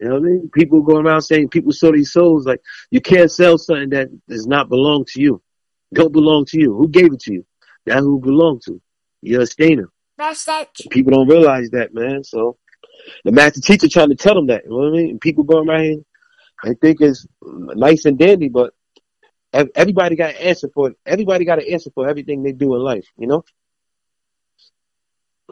You 0.00 0.08
know 0.08 0.14
what 0.14 0.24
I 0.24 0.26
mean? 0.26 0.50
People 0.52 0.82
going 0.82 1.06
around 1.06 1.22
saying 1.22 1.48
people 1.48 1.72
sold 1.72 1.94
these 1.94 2.12
souls. 2.12 2.44
Like 2.44 2.60
you 2.90 3.00
can't 3.00 3.30
sell 3.30 3.56
something 3.56 3.90
that 3.90 4.08
does 4.28 4.48
not 4.48 4.68
belong 4.68 5.04
to 5.12 5.22
you. 5.22 5.40
Don't 5.94 6.12
belong 6.12 6.44
to 6.46 6.60
you. 6.60 6.74
Who 6.76 6.88
gave 6.88 7.12
it 7.12 7.20
to 7.20 7.34
you? 7.34 7.46
That 7.86 8.00
who 8.00 8.20
belong 8.20 8.60
to. 8.66 8.82
You're 9.20 9.42
a 9.42 9.46
stainer. 9.46 9.90
That's 10.18 10.44
that. 10.46 10.68
People 10.90 11.12
don't 11.12 11.28
realize 11.28 11.70
that, 11.70 11.94
man. 11.94 12.24
So 12.24 12.58
the 13.24 13.30
master 13.30 13.60
teacher 13.60 13.88
trying 13.88 14.08
to 14.08 14.16
tell 14.16 14.34
them 14.34 14.48
that. 14.48 14.64
You 14.64 14.70
know 14.70 14.76
what 14.76 14.88
I 14.88 14.90
mean? 14.90 15.10
And 15.10 15.20
people 15.20 15.44
going 15.44 15.68
around 15.68 15.84
here 15.84 15.98
and 16.64 16.80
think 16.80 17.00
it's 17.00 17.28
nice 17.40 18.06
and 18.06 18.18
dandy, 18.18 18.48
but 18.48 18.74
everybody 19.52 20.16
got 20.16 20.30
an 20.30 20.36
answer 20.36 20.68
for 20.72 20.90
it. 20.90 20.96
Everybody 21.04 21.44
got 21.44 21.62
an 21.62 21.70
answer 21.70 21.90
for 21.94 22.08
everything 22.08 22.42
they 22.42 22.52
do 22.52 22.74
in 22.74 22.82
life. 22.82 23.06
You 23.18 23.26
know. 23.26 23.44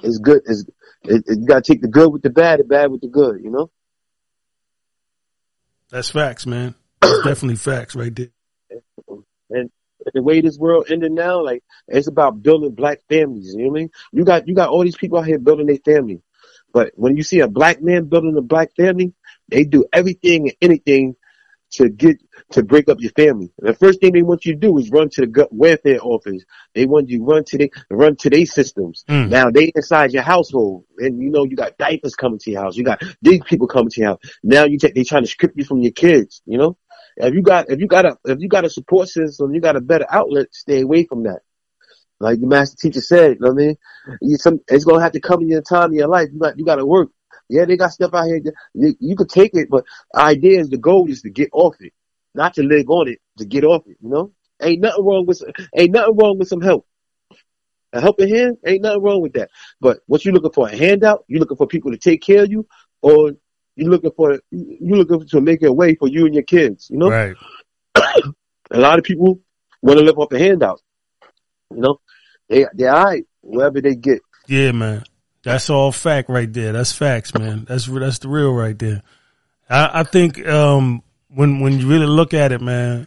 It's 0.03 0.19
good. 0.19 0.43
It's, 0.47 0.65
it, 1.05 1.25
it, 1.27 1.39
you 1.41 1.47
got 1.47 1.65
to 1.65 1.73
take 1.73 1.83
the 1.83 1.89
good 1.89 2.11
with 2.13 2.23
the 2.23 2.31
bad, 2.31 2.61
the 2.61 2.65
bad 2.65 2.91
with 2.91 3.03
the 3.03 3.09
good. 3.09 3.43
You 3.43 3.51
know. 3.51 3.71
That's 5.91 6.11
facts, 6.11 6.47
man. 6.47 6.75
That's 7.01 7.25
definitely 7.25 7.57
facts 7.57 7.95
right 7.95 8.15
there. 8.15 8.29
And 9.51 9.71
the 10.15 10.23
way 10.23 10.41
this 10.41 10.57
world 10.57 10.87
ended 10.91 11.13
now, 11.13 11.43
like 11.45 11.63
it's 11.89 12.07
about 12.07 12.43
building 12.43 12.75
black 12.75 13.01
families. 13.09 13.55
You 13.55 13.65
know 13.65 13.69
what 13.71 13.79
I 13.79 13.81
mean? 13.81 13.91
You 14.13 14.25
got 14.25 14.49
you 14.49 14.55
got 14.55 14.71
all 14.71 14.85
these 14.85 14.97
people 14.97 15.19
out 15.19 15.27
here 15.27 15.39
building 15.39 15.67
their 15.67 15.77
family, 15.77 16.23
but 16.73 16.93
when 16.95 17.17
you 17.17 17.23
see 17.23 17.41
a 17.41 17.49
black 17.49 17.83
man 17.83 18.05
building 18.05 18.37
a 18.37 18.43
black 18.43 18.75
family, 18.77 19.13
they 19.49 19.65
do 19.65 19.85
everything 19.93 20.49
and 20.49 20.57
anything 20.63 21.17
to 21.73 21.89
get 21.89 22.19
to 22.53 22.63
break 22.63 22.89
up 22.89 23.01
your 23.01 23.13
family. 23.13 23.53
The 23.59 23.75
first 23.75 24.01
thing 24.01 24.13
they 24.13 24.23
want 24.23 24.45
you 24.45 24.55
to 24.55 24.59
do 24.59 24.79
is 24.79 24.91
run 24.91 25.09
to 25.11 25.27
the 25.27 25.49
welfare 25.51 25.99
office. 26.03 26.45
They 26.75 26.87
want 26.87 27.09
you 27.09 27.25
run 27.25 27.45
to 27.45 27.59
the 27.59 27.73
run 27.91 28.17
to 28.17 28.31
their 28.31 28.47
systems. 28.47 29.05
Mm. 29.09 29.29
Now 29.29 29.51
they 29.51 29.73
inside 29.75 30.13
your 30.13 30.23
household, 30.23 30.85
and 30.99 31.21
you 31.21 31.31
know 31.31 31.45
you 31.45 31.57
got 31.57 31.79
diapers 31.79 32.15
coming 32.15 32.39
to 32.41 32.51
your 32.51 32.63
house. 32.63 32.77
You 32.77 32.85
got 32.85 33.03
these 33.23 33.43
people 33.45 33.67
coming 33.67 33.91
to 33.91 34.01
your 34.01 34.11
house. 34.11 34.19
Now 34.43 34.65
you 34.65 34.79
take 34.79 34.95
they 34.95 35.05
trying 35.05 35.25
to 35.25 35.31
strip 35.31 35.53
you 35.57 35.65
from 35.65 35.81
your 35.83 35.93
kids. 35.93 36.43
You 36.47 36.59
know, 36.59 36.77
if 37.17 37.35
you 37.35 37.43
got 37.43 37.71
if 37.71 37.81
you 37.81 37.87
got 37.87 38.05
a 38.05 38.19
if 38.25 38.41
you 38.41 38.49
got 38.49 38.65
a 38.65 38.71
support 38.71 39.09
system, 39.09 39.55
you 39.55 39.61
got 39.61 39.77
a 39.77 39.81
better 39.81 40.07
outlet. 40.11 40.49
Stay 40.53 40.81
away 40.81 41.05
from 41.05 41.25
that. 41.25 41.41
Like 42.21 42.41
the 42.41 42.47
master 42.47 42.77
teacher 42.77 43.01
said, 43.01 43.37
you 43.37 43.41
know 43.41 43.53
what 43.53 43.63
I 43.63 43.67
mean? 43.67 43.77
You 44.21 44.37
some, 44.37 44.61
it's 44.69 44.85
gonna 44.85 45.03
have 45.03 45.13
to 45.13 45.21
come 45.21 45.41
in 45.41 45.49
your 45.49 45.63
time 45.63 45.91
in 45.91 45.99
your 45.99 46.09
life. 46.09 46.29
You 46.33 46.39
got 46.39 46.59
you 46.59 46.65
got 46.65 46.77
to 46.77 46.87
work. 46.87 47.09
Yeah, 47.51 47.65
they 47.65 47.77
got 47.77 47.91
stuff 47.91 48.15
out 48.15 48.27
here. 48.27 48.41
You, 48.75 48.95
you 49.01 49.17
could 49.17 49.29
take 49.29 49.55
it, 49.55 49.69
but 49.69 49.85
the 50.13 50.21
idea 50.21 50.61
is 50.61 50.71
the 50.71 50.79
goal 50.79 51.11
is 51.11 51.23
to 51.23 51.31
get 51.31 51.51
off 51.53 51.75
it, 51.81 51.93
not 52.33 52.55
to 52.55 52.63
live 52.63 52.89
on 52.89 53.09
it, 53.09 53.19
to 53.39 53.45
get 53.45 53.65
off 53.65 53.83
it. 53.89 53.97
You 54.01 54.09
know, 54.09 54.33
ain't 54.63 54.81
nothing 54.81 55.05
wrong 55.05 55.27
with 55.27 55.43
ain't 55.77 55.91
nothing 55.91 56.17
wrong 56.17 56.39
with 56.39 56.49
some 56.49 56.61
help. 56.61 56.87
A 57.93 58.01
helping 58.01 58.33
hand 58.33 58.59
ain't 58.65 58.83
nothing 58.83 59.03
wrong 59.03 59.21
with 59.21 59.33
that. 59.33 59.51
But 59.81 59.99
what 60.07 60.25
you 60.25 60.31
looking 60.31 60.53
for 60.53 60.69
a 60.69 60.77
handout? 60.77 61.25
You 61.27 61.41
looking 61.41 61.57
for 61.57 61.67
people 61.67 61.91
to 61.91 61.99
take 61.99 62.23
care 62.23 62.45
of 62.45 62.51
you, 62.51 62.69
or 63.03 63.33
you 63.75 63.91
looking 63.91 64.13
for 64.13 64.41
you 64.53 64.95
looking 64.95 65.27
to 65.27 65.41
make 65.41 65.65
a 65.65 65.73
way 65.73 65.97
for 65.97 66.07
you 66.07 66.27
and 66.27 66.35
your 66.35 66.45
kids? 66.45 66.89
You 66.89 66.99
know, 66.99 67.11
right? 67.11 67.37
a 68.71 68.79
lot 68.79 69.01
of 69.01 69.05
people 69.05 69.41
want 69.83 69.99
to 69.99 70.05
live 70.05 70.19
off 70.19 70.33
a 70.33 70.39
handout. 70.39 70.81
You 71.73 71.81
know, 71.81 72.01
they 72.49 72.67
they're 72.75 72.95
all 72.95 73.05
right 73.07 73.25
wherever 73.41 73.81
they 73.81 73.97
get. 73.97 74.21
Yeah, 74.47 74.71
man. 74.71 75.03
That's 75.43 75.71
all 75.71 75.93
fact 75.93 76.29
right 76.29 76.53
there. 76.53 76.73
That's 76.73 76.93
facts, 76.93 77.35
man. 77.35 77.65
That's 77.69 77.87
that's 77.87 78.19
the 78.19 78.29
real 78.29 78.53
right 78.53 78.79
there. 78.79 79.03
I, 79.69 80.01
I 80.01 80.03
think 80.03 80.47
um, 80.47 81.03
when 81.29 81.61
when 81.61 81.79
you 81.79 81.89
really 81.89 82.07
look 82.07 82.35
at 82.35 82.53
it, 82.53 82.61
man, 82.61 83.07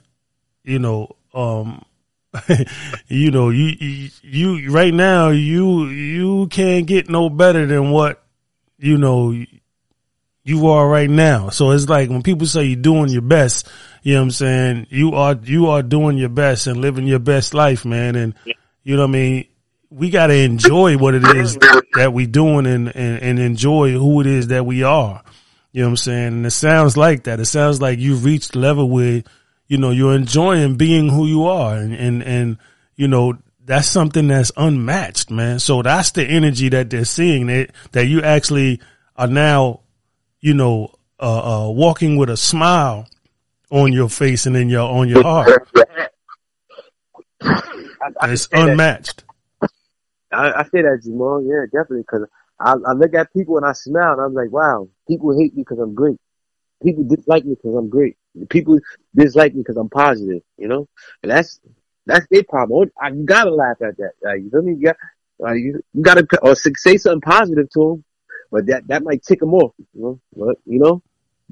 you 0.63 0.79
know, 0.79 1.15
um, 1.33 1.85
you 3.07 3.31
know, 3.31 3.49
you, 3.49 3.75
you 3.77 4.09
you 4.23 4.71
right 4.71 4.93
now 4.93 5.29
you 5.29 5.87
you 5.87 6.47
can't 6.47 6.87
get 6.87 7.09
no 7.09 7.29
better 7.29 7.65
than 7.65 7.91
what 7.91 8.23
you 8.79 8.97
know 8.97 9.31
you 10.43 10.67
are 10.67 10.87
right 10.87 11.09
now. 11.09 11.49
So 11.49 11.71
it's 11.71 11.87
like 11.87 12.09
when 12.09 12.23
people 12.23 12.47
say 12.47 12.63
you're 12.63 12.81
doing 12.81 13.09
your 13.09 13.21
best, 13.21 13.67
you 14.01 14.13
know 14.13 14.21
what 14.21 14.23
I'm 14.23 14.31
saying? 14.31 14.87
You 14.89 15.13
are 15.13 15.37
you 15.41 15.67
are 15.67 15.83
doing 15.83 16.17
your 16.17 16.29
best 16.29 16.67
and 16.67 16.81
living 16.81 17.07
your 17.07 17.19
best 17.19 17.53
life, 17.53 17.85
man. 17.85 18.15
And 18.15 18.33
you 18.83 18.95
know 18.95 19.03
what 19.03 19.09
I 19.09 19.11
mean? 19.11 19.45
We 19.93 20.09
got 20.09 20.27
to 20.27 20.33
enjoy 20.33 20.97
what 20.97 21.13
it 21.13 21.23
is 21.35 21.55
that 21.93 22.11
we 22.13 22.25
doing 22.25 22.65
and, 22.65 22.93
and, 22.95 23.21
and 23.21 23.39
enjoy 23.39 23.91
who 23.91 24.21
it 24.21 24.27
is 24.27 24.47
that 24.47 24.65
we 24.65 24.81
are. 24.81 25.21
You 25.71 25.81
know 25.81 25.87
what 25.87 25.91
I'm 25.91 25.97
saying? 25.97 26.27
And 26.27 26.45
it 26.45 26.51
sounds 26.51 26.97
like 26.97 27.25
that. 27.25 27.39
It 27.39 27.45
sounds 27.45 27.79
like 27.79 27.99
you've 27.99 28.25
reached 28.25 28.55
level 28.55 28.89
where, 28.89 29.23
you 29.67 29.77
know, 29.77 29.91
you're 29.91 30.15
enjoying 30.15 30.77
being 30.77 31.09
who 31.09 31.27
you 31.27 31.45
are 31.45 31.75
and, 31.75 31.93
and, 31.93 32.23
and, 32.23 32.57
you 32.95 33.07
know, 33.07 33.37
that's 33.63 33.87
something 33.87 34.27
that's 34.27 34.51
unmatched, 34.57 35.29
man. 35.29 35.59
So 35.59 35.83
that's 35.83 36.11
the 36.11 36.25
energy 36.25 36.69
that 36.69 36.89
they're 36.89 37.05
seeing 37.05 37.45
that, 37.47 37.69
that 37.91 38.07
you 38.07 38.23
actually 38.23 38.81
are 39.15 39.27
now, 39.27 39.81
you 40.41 40.55
know, 40.55 40.95
uh, 41.19 41.67
uh, 41.67 41.69
walking 41.69 42.17
with 42.17 42.31
a 42.31 42.37
smile 42.37 43.07
on 43.69 43.93
your 43.93 44.09
face 44.09 44.47
and 44.47 44.57
in 44.57 44.69
your, 44.69 44.89
on 44.89 45.07
your 45.07 45.21
heart. 45.23 45.67
it's 48.23 48.49
unmatched. 48.51 49.23
I, 50.33 50.59
I 50.59 50.63
say 50.63 50.81
that, 50.81 51.01
Jamal. 51.03 51.43
Yeah, 51.43 51.65
definitely. 51.65 52.01
Because 52.01 52.27
I, 52.59 52.73
I 52.73 52.93
look 52.93 53.13
at 53.13 53.33
people 53.33 53.57
and 53.57 53.65
I 53.65 53.73
smile 53.73 54.13
and 54.13 54.21
I'm 54.21 54.33
like, 54.33 54.51
wow, 54.51 54.87
people 55.07 55.37
hate 55.37 55.55
me 55.55 55.63
because 55.63 55.79
I'm 55.79 55.93
great. 55.93 56.17
People 56.83 57.03
dislike 57.05 57.45
me 57.45 57.55
because 57.55 57.75
I'm 57.75 57.89
great. 57.89 58.17
People 58.49 58.79
dislike 59.15 59.53
me 59.53 59.61
because 59.61 59.77
I'm 59.77 59.89
positive. 59.89 60.41
You 60.57 60.67
know, 60.67 60.87
and 61.21 61.31
that's 61.31 61.59
that's 62.05 62.25
their 62.29 62.43
problem. 62.43 62.91
I, 63.01 63.07
uh, 63.07 63.13
you 63.13 63.25
gotta 63.25 63.53
laugh 63.53 63.77
at 63.81 63.97
that. 63.97 64.11
Like, 64.21 64.41
you 64.41 64.49
feel 64.49 64.61
me? 64.61 64.75
You 64.75 64.85
got, 64.87 64.97
like, 65.39 65.57
you, 65.57 65.81
you 65.93 66.01
gotta 66.03 66.27
or 66.41 66.55
say 66.55 66.97
something 66.97 67.21
positive 67.21 67.69
to 67.71 67.79
them, 67.79 68.03
but 68.51 68.65
that 68.67 68.87
that 68.87 69.03
might 69.03 69.23
tick 69.23 69.39
them 69.39 69.53
off. 69.53 69.73
You 69.93 70.01
know, 70.01 70.19
but 70.35 70.57
you 70.65 70.79
know. 70.79 71.01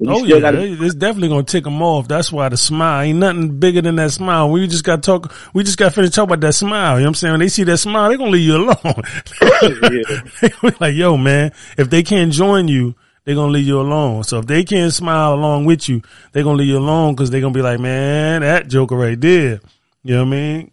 Oh 0.06 0.24
yeah, 0.24 0.40
gotta, 0.40 0.62
it's 0.62 0.94
definitely 0.94 1.28
gonna 1.28 1.42
tick 1.42 1.64
them 1.64 1.82
off. 1.82 2.08
That's 2.08 2.32
why 2.32 2.48
the 2.48 2.56
smile 2.56 3.02
ain't 3.02 3.18
nothing 3.18 3.58
bigger 3.58 3.82
than 3.82 3.96
that 3.96 4.12
smile. 4.12 4.50
We 4.50 4.66
just 4.66 4.84
got 4.84 5.02
talk. 5.02 5.32
We 5.54 5.64
just 5.64 5.78
got 5.78 5.86
to 5.86 5.90
finish 5.92 6.10
talking 6.10 6.30
about 6.30 6.40
that 6.40 6.54
smile. 6.54 6.94
You 6.94 7.00
know 7.00 7.04
what 7.04 7.08
I'm 7.08 7.14
saying? 7.14 7.32
When 7.32 7.40
they 7.40 7.48
see 7.48 7.64
that 7.64 7.78
smile, 7.78 8.08
they 8.08 8.16
gonna 8.16 8.30
leave 8.30 8.46
you 8.46 8.56
alone. 8.56 9.02
like, 10.80 10.94
yo, 10.94 11.16
man, 11.16 11.52
if 11.76 11.90
they 11.90 12.02
can't 12.02 12.32
join 12.32 12.68
you, 12.68 12.94
they're 13.24 13.34
gonna 13.34 13.52
leave 13.52 13.66
you 13.66 13.80
alone. 13.80 14.24
So 14.24 14.38
if 14.38 14.46
they 14.46 14.64
can't 14.64 14.92
smile 14.92 15.34
along 15.34 15.64
with 15.64 15.88
you, 15.88 16.02
they're 16.32 16.44
gonna 16.44 16.58
leave 16.58 16.68
you 16.68 16.78
alone 16.78 17.14
because 17.14 17.30
they're 17.30 17.40
gonna 17.40 17.54
be 17.54 17.62
like, 17.62 17.80
man, 17.80 18.42
that 18.42 18.68
joker 18.68 18.96
right 18.96 19.20
there. 19.20 19.60
You 20.02 20.14
know 20.14 20.24
what 20.24 20.28
I 20.28 20.30
mean? 20.30 20.70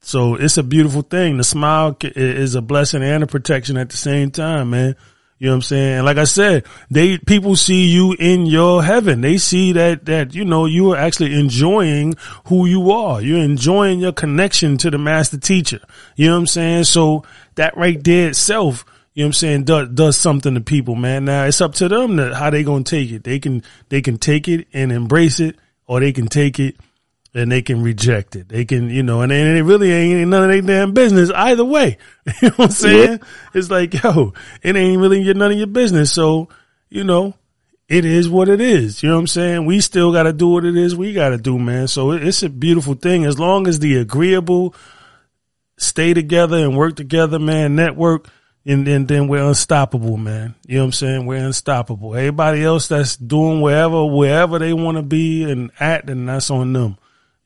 So 0.00 0.36
it's 0.36 0.56
a 0.56 0.62
beautiful 0.62 1.02
thing. 1.02 1.36
The 1.36 1.44
smile 1.44 1.96
is 2.00 2.54
a 2.54 2.62
blessing 2.62 3.02
and 3.02 3.24
a 3.24 3.26
protection 3.26 3.76
at 3.76 3.90
the 3.90 3.96
same 3.96 4.30
time, 4.30 4.70
man. 4.70 4.96
You 5.38 5.48
know 5.48 5.52
what 5.52 5.56
I'm 5.56 5.62
saying? 5.62 5.92
And 5.98 6.06
like 6.06 6.16
I 6.16 6.24
said, 6.24 6.64
they, 6.90 7.18
people 7.18 7.56
see 7.56 7.88
you 7.88 8.16
in 8.18 8.46
your 8.46 8.82
heaven. 8.82 9.20
They 9.20 9.36
see 9.36 9.72
that, 9.72 10.06
that, 10.06 10.34
you 10.34 10.46
know, 10.46 10.64
you 10.64 10.92
are 10.92 10.96
actually 10.96 11.34
enjoying 11.34 12.14
who 12.46 12.64
you 12.64 12.90
are. 12.90 13.20
You're 13.20 13.42
enjoying 13.42 14.00
your 14.00 14.12
connection 14.12 14.78
to 14.78 14.90
the 14.90 14.96
master 14.96 15.36
teacher. 15.36 15.80
You 16.16 16.28
know 16.28 16.34
what 16.34 16.40
I'm 16.40 16.46
saying? 16.46 16.84
So 16.84 17.24
that 17.56 17.76
right 17.76 18.02
there 18.02 18.30
itself, 18.30 18.86
you 19.12 19.24
know 19.24 19.26
what 19.26 19.28
I'm 19.28 19.32
saying, 19.34 19.64
does, 19.64 19.88
does 19.90 20.16
something 20.16 20.54
to 20.54 20.60
people, 20.62 20.94
man. 20.94 21.26
Now 21.26 21.44
it's 21.44 21.60
up 21.60 21.74
to 21.74 21.88
them 21.88 22.16
to 22.16 22.34
how 22.34 22.48
they 22.48 22.62
gonna 22.62 22.84
take 22.84 23.10
it. 23.10 23.24
They 23.24 23.38
can, 23.38 23.62
they 23.90 24.00
can 24.00 24.16
take 24.16 24.48
it 24.48 24.68
and 24.72 24.90
embrace 24.90 25.38
it 25.38 25.56
or 25.86 26.00
they 26.00 26.12
can 26.12 26.28
take 26.28 26.58
it 26.58 26.76
and 27.36 27.52
they 27.52 27.60
can 27.60 27.82
reject 27.82 28.34
it. 28.34 28.48
They 28.48 28.64
can, 28.64 28.88
you 28.88 29.02
know, 29.02 29.20
and, 29.20 29.30
and 29.30 29.58
it 29.58 29.62
really 29.62 29.92
ain't 29.92 30.30
none 30.30 30.44
of 30.44 30.48
their 30.48 30.62
damn 30.62 30.92
business 30.92 31.30
either 31.30 31.64
way. 31.64 31.98
you 32.40 32.48
know 32.48 32.54
what 32.56 32.64
I'm 32.64 32.70
saying? 32.70 33.10
Yeah. 33.10 33.28
It's 33.52 33.70
like, 33.70 34.02
yo, 34.02 34.32
it 34.62 34.74
ain't 34.74 35.00
really 35.00 35.22
none 35.34 35.52
of 35.52 35.58
your 35.58 35.66
business. 35.66 36.10
So, 36.10 36.48
you 36.88 37.04
know, 37.04 37.34
it 37.88 38.06
is 38.06 38.28
what 38.30 38.48
it 38.48 38.62
is. 38.62 39.02
You 39.02 39.10
know 39.10 39.16
what 39.16 39.20
I'm 39.20 39.26
saying? 39.26 39.66
We 39.66 39.80
still 39.80 40.12
got 40.12 40.22
to 40.22 40.32
do 40.32 40.48
what 40.48 40.64
it 40.64 40.78
is 40.78 40.96
we 40.96 41.12
got 41.12 41.28
to 41.28 41.36
do, 41.36 41.58
man. 41.58 41.88
So 41.88 42.12
it's 42.12 42.42
a 42.42 42.48
beautiful 42.48 42.94
thing. 42.94 43.26
As 43.26 43.38
long 43.38 43.66
as 43.66 43.80
the 43.80 43.98
agreeable 43.98 44.74
stay 45.76 46.14
together 46.14 46.56
and 46.56 46.74
work 46.74 46.96
together, 46.96 47.38
man, 47.38 47.76
network, 47.76 48.28
and 48.64 48.86
then, 48.86 49.04
then 49.04 49.28
we're 49.28 49.46
unstoppable, 49.46 50.16
man. 50.16 50.54
You 50.66 50.76
know 50.76 50.84
what 50.84 50.86
I'm 50.86 50.92
saying? 50.92 51.26
We're 51.26 51.44
unstoppable. 51.44 52.16
Everybody 52.16 52.64
else 52.64 52.88
that's 52.88 53.14
doing 53.16 53.60
wherever, 53.60 54.06
wherever 54.06 54.58
they 54.58 54.72
want 54.72 54.96
to 54.96 55.02
be 55.02 55.44
and 55.44 55.70
act, 55.78 56.08
and 56.08 56.28
that's 56.28 56.50
on 56.50 56.72
them. 56.72 56.96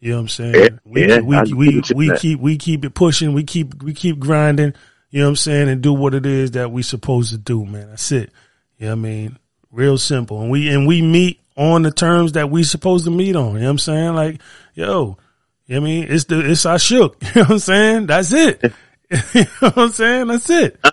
You 0.01 0.13
know 0.13 0.17
what 0.17 0.23
I'm 0.23 0.29
saying? 0.29 0.81
We 0.85 1.07
yeah, 1.07 1.21
we 1.21 1.43
we, 1.43 1.55
we, 1.55 1.83
we 1.95 2.17
keep 2.17 2.41
we 2.41 2.57
keep 2.57 2.85
it 2.87 2.95
pushing, 2.95 3.35
we 3.35 3.45
keep 3.45 3.83
we 3.83 3.93
keep 3.93 4.19
grinding, 4.19 4.73
you 5.11 5.21
know 5.21 5.27
what 5.27 5.31
I'm 5.31 5.37
saying, 5.37 5.69
and 5.69 5.83
do 5.83 5.93
what 5.93 6.15
it 6.15 6.25
is 6.25 6.53
that 6.53 6.73
we 6.73 6.83
supposed 6.83 7.33
to 7.33 7.39
do, 7.39 7.67
man. 7.67 7.91
That's 7.91 8.11
it. 8.11 8.31
You 8.79 8.87
know 8.87 8.93
what 8.93 8.99
I 8.99 9.03
mean? 9.03 9.39
Real 9.71 9.99
simple. 9.99 10.41
And 10.41 10.51
we 10.51 10.71
and 10.71 10.87
we 10.87 11.03
meet 11.03 11.41
on 11.55 11.83
the 11.83 11.91
terms 11.91 12.33
that 12.33 12.51
we 12.51 12.63
supposed 12.63 13.05
to 13.05 13.11
meet 13.11 13.37
on. 13.37 13.55
You 13.55 13.61
know 13.61 13.65
what 13.67 13.71
I'm 13.73 13.79
saying? 13.79 14.15
Like, 14.15 14.41
yo, 14.75 15.19
you 15.67 15.75
know 15.75 15.81
what 15.83 15.87
I 15.87 15.91
mean? 15.91 16.07
It's 16.09 16.25
the 16.25 16.51
it's 16.51 16.65
our 16.65 16.79
shook. 16.79 17.23
You 17.35 17.43
know 17.43 17.43
what 17.43 17.51
I'm 17.51 17.59
saying? 17.59 18.07
That's 18.07 18.33
it. 18.33 18.63
you 19.11 19.19
know 19.35 19.49
what 19.61 19.79
I'm 19.79 19.91
saying? 19.91 20.27
That's 20.29 20.49
it. 20.49 20.81
I, 20.83 20.93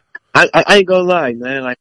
I, 0.53 0.63
I 0.67 0.77
ain't 0.77 0.87
gonna 0.87 1.03
lie, 1.03 1.33
man. 1.33 1.63
Like 1.63 1.79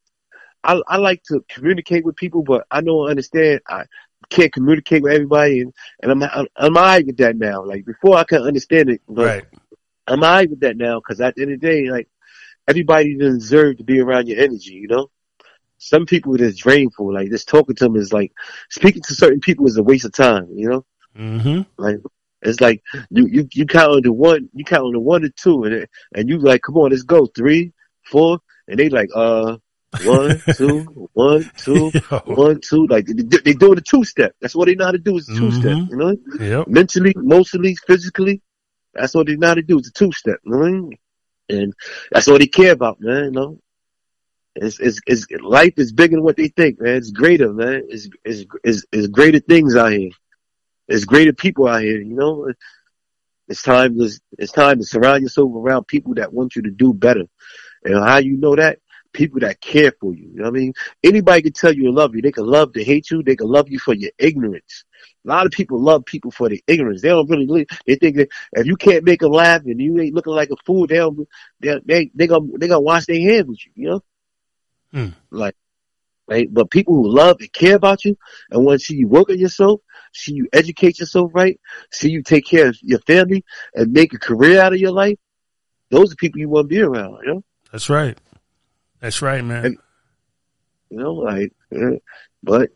I 0.63 0.81
I 0.87 0.97
like 0.99 1.25
to 1.25 1.45
communicate 1.49 2.05
with 2.05 2.15
people, 2.15 2.43
but 2.43 2.67
I 2.71 2.83
don't 2.83 3.11
understand. 3.11 3.63
I 3.67 3.85
can't 4.29 4.53
communicate 4.53 5.03
with 5.03 5.13
everybody, 5.13 5.61
and, 5.61 5.75
and 6.03 6.13
I'm, 6.13 6.23
I'm 6.23 6.47
I'm 6.57 6.77
alright 6.77 7.07
with 7.07 7.17
that 7.19 7.37
now. 7.37 7.65
Like 7.65 7.85
before, 7.85 8.17
I 8.17 8.25
couldn't 8.25 8.47
understand 8.47 8.91
it, 8.91 9.03
but 9.09 9.27
right. 9.27 9.45
I'm 10.07 10.23
alright 10.23 10.51
with 10.51 10.61
that 10.61 10.77
now 10.77 11.01
because 11.01 11.21
at 11.21 11.35
the 11.35 11.43
end 11.43 11.53
of 11.53 11.61
the 11.61 11.67
day, 11.67 11.91
like 11.91 12.09
everybody 12.69 13.17
deserves 13.17 13.79
to 13.79 13.85
be 13.85 14.01
around 14.01 14.29
your 14.29 14.41
energy, 14.41 14.75
you 14.75 14.89
know. 14.89 15.11
Some 15.79 16.07
people 16.07 16.35
it 16.35 16.41
is 16.41 16.57
drainful. 16.57 17.13
Like 17.13 17.31
just 17.31 17.49
talking 17.49 17.75
to 17.77 17.85
them 17.85 17.97
is 17.97 18.13
like 18.13 18.33
speaking 18.71 19.03
to 19.03 19.15
certain 19.15 19.41
people 19.41 19.67
is 19.67 19.77
a 19.77 19.83
waste 19.83 20.07
of 20.07 20.13
time, 20.13 20.49
you 20.55 20.69
know. 20.69 20.87
Mm-hmm. 21.17 21.63
Like 21.77 21.99
it's 22.43 22.61
like 22.61 22.83
you 23.11 23.27
you 23.27 23.49
you 23.53 23.67
count 23.67 23.93
on 23.93 24.03
the 24.03 24.13
one, 24.13 24.49
you 24.55 24.65
count 24.65 24.85
on 24.85 24.93
the 24.93 25.01
one 25.01 25.25
or 25.25 25.29
two, 25.31 25.65
and 25.65 25.87
and 26.15 26.29
you 26.29 26.39
like, 26.39 26.63
come 26.63 26.77
on, 26.77 26.91
let's 26.91 27.03
go 27.03 27.27
three, 27.27 27.73
four, 28.05 28.39
and 28.69 28.79
they 28.79 28.89
like, 28.89 29.11
uh, 29.15 29.57
one, 30.05 30.43
two, 30.57 31.09
one, 31.13 31.51
two, 31.57 31.91
one, 32.25 32.61
two. 32.61 32.87
Like 32.87 33.07
they, 33.07 33.39
they 33.39 33.53
doing 33.53 33.79
a 33.79 33.83
two 33.83 34.05
step. 34.05 34.35
That's 34.41 34.55
what 34.55 34.67
they 34.67 34.75
know 34.75 34.87
how 34.87 34.93
to 34.93 34.99
do 34.99 35.17
is 35.17 35.29
a 35.29 35.35
two 35.35 35.51
step. 35.53 35.77
Mm-hmm. 35.77 35.91
You 35.91 35.97
know, 35.97 36.59
yep. 36.59 36.69
mentally, 36.69 37.13
emotionally, 37.17 37.77
physically. 37.87 38.43
That's 38.95 39.15
what 39.15 39.27
they 39.27 39.37
know 39.37 39.49
how 39.49 39.55
to 39.55 39.63
do 39.63 39.79
is 39.79 39.89
a 39.89 39.93
two 39.93 40.13
step. 40.13 40.39
You 40.45 40.53
know 40.53 40.63
I 40.63 40.71
mean? 40.71 40.99
And 41.49 41.75
that's 42.11 42.29
all 42.29 42.39
they 42.39 42.47
care 42.47 42.73
about, 42.73 43.01
man. 43.01 43.25
You 43.25 43.31
know, 43.31 43.59
it's, 44.57 44.81
it's, 44.81 45.01
it's, 45.07 45.27
life 45.43 45.75
is 45.77 45.93
bigger 45.93 46.17
than 46.17 46.25
what 46.25 46.37
they 46.37 46.49
think, 46.49 46.81
man. 46.81 46.97
It's 46.97 47.11
greater, 47.11 47.53
man. 47.53 47.83
It's, 47.89 48.09
it's, 48.25 48.45
it's, 48.65 48.85
it's 48.91 49.07
greater 49.09 49.39
things 49.39 49.77
out 49.77 49.93
here. 49.93 50.11
It's 50.89 51.05
greater 51.05 51.33
people 51.33 51.69
out 51.69 51.83
here, 51.83 52.01
you 52.01 52.15
know. 52.15 52.51
It's 53.49 53.63
time 53.63 53.99
to, 53.99 54.11
it's 54.39 54.53
time 54.53 54.79
to 54.79 54.85
surround 54.85 55.23
yourself 55.23 55.53
around 55.55 55.87
people 55.87 56.15
that 56.15 56.33
want 56.33 56.57
you 56.57 56.63
to 56.63 56.71
do 56.71 56.93
better. 56.93 57.25
And 57.85 57.95
how 57.95 58.19
you 58.19 58.39
know 58.39 58.57
that? 58.57 58.79
People 59.17 59.41
that 59.41 59.61
care 59.61 59.93
for 59.99 60.15
you. 60.15 60.29
You 60.29 60.37
know 60.37 60.45
what 60.45 60.57
I 60.57 60.59
mean? 60.61 60.75
Anybody 61.03 61.43
can 61.43 61.53
tell 61.53 61.73
you 61.73 61.85
to 61.85 61.91
love 61.91 62.15
you. 62.15 62.21
They 62.21 62.33
can 62.33 62.47
love 62.47 62.75
to 62.75 62.85
hate 62.85 63.11
you. 63.11 63.23
They 63.23 63.35
can 63.35 63.49
love 63.49 63.69
you 63.71 63.79
for 63.79 63.95
your 63.95 64.11
ignorance. 64.19 64.85
A 65.25 65.29
lot 65.29 65.47
of 65.47 65.53
people 65.53 65.81
love 65.81 66.05
people 66.05 66.31
for 66.31 66.49
their 66.51 66.59
ignorance. 66.67 67.01
They 67.01 67.09
don't 67.09 67.29
really 67.29 67.47
live. 67.47 67.67
They 67.87 67.97
think 67.97 68.17
that 68.17 68.29
if 68.53 68.67
you 68.67 68.77
can't 68.77 69.05
make 69.05 69.21
them 69.21 69.33
laugh 69.33 69.63
and 69.65 69.81
you 69.81 69.99
ain't 69.99 70.15
looking 70.15 70.35
like 70.35 70.51
a 70.51 70.57
fool, 70.65 70.87
they 70.87 70.97
don't, 70.97 71.27
they 71.61 71.81
they 71.85 72.11
they 72.15 72.27
gonna 72.27 72.47
they 72.59 72.69
gonna 72.69 72.81
wash 72.81 73.07
their 73.07 73.21
hands 73.21 73.49
with 73.49 73.59
you. 73.67 73.73
You 73.75 73.89
know, 73.89 74.03
hmm. 74.93 75.09
like 75.31 75.57
right. 76.29 76.53
But 76.53 76.71
people 76.71 76.95
who 76.95 77.09
love 77.09 77.39
and 77.41 77.53
care 77.53 77.77
about 77.77 78.05
you 78.05 78.17
and 78.51 78.65
want 78.65 78.81
to 78.81 78.87
see 78.87 78.97
you 78.97 79.09
work 79.09 79.31
on 79.31 79.39
yourself, 79.39 79.81
see 80.13 80.35
you 80.35 80.47
educate 80.53 81.01
yourself 81.01 81.33
right, 81.35 81.59
see 81.91 82.11
you 82.11 82.23
take 82.23 82.47
care 82.47 82.69
of 82.69 82.79
your 82.83 83.01
family 83.01 83.45
and 83.75 83.93
make 83.93 84.13
a 84.13 84.19
career 84.19 84.61
out 84.61 84.75
of 84.75 84.79
your 84.79 84.93
life. 84.93 85.19
Those 85.91 86.13
are 86.13 86.17
people 86.17 86.41
you 86.41 86.49
want 86.49 86.65
to 86.65 86.75
be 86.75 86.83
around. 86.83 87.19
You 87.25 87.35
know. 87.35 87.45
That's 87.73 87.89
right. 87.89 88.19
That's 89.01 89.23
right, 89.23 89.45
man. 89.45 89.65
And, 89.65 89.79
you 90.91 90.99
know, 90.99 91.15
like, 91.15 91.53
uh, 91.75 91.99
but 92.43 92.71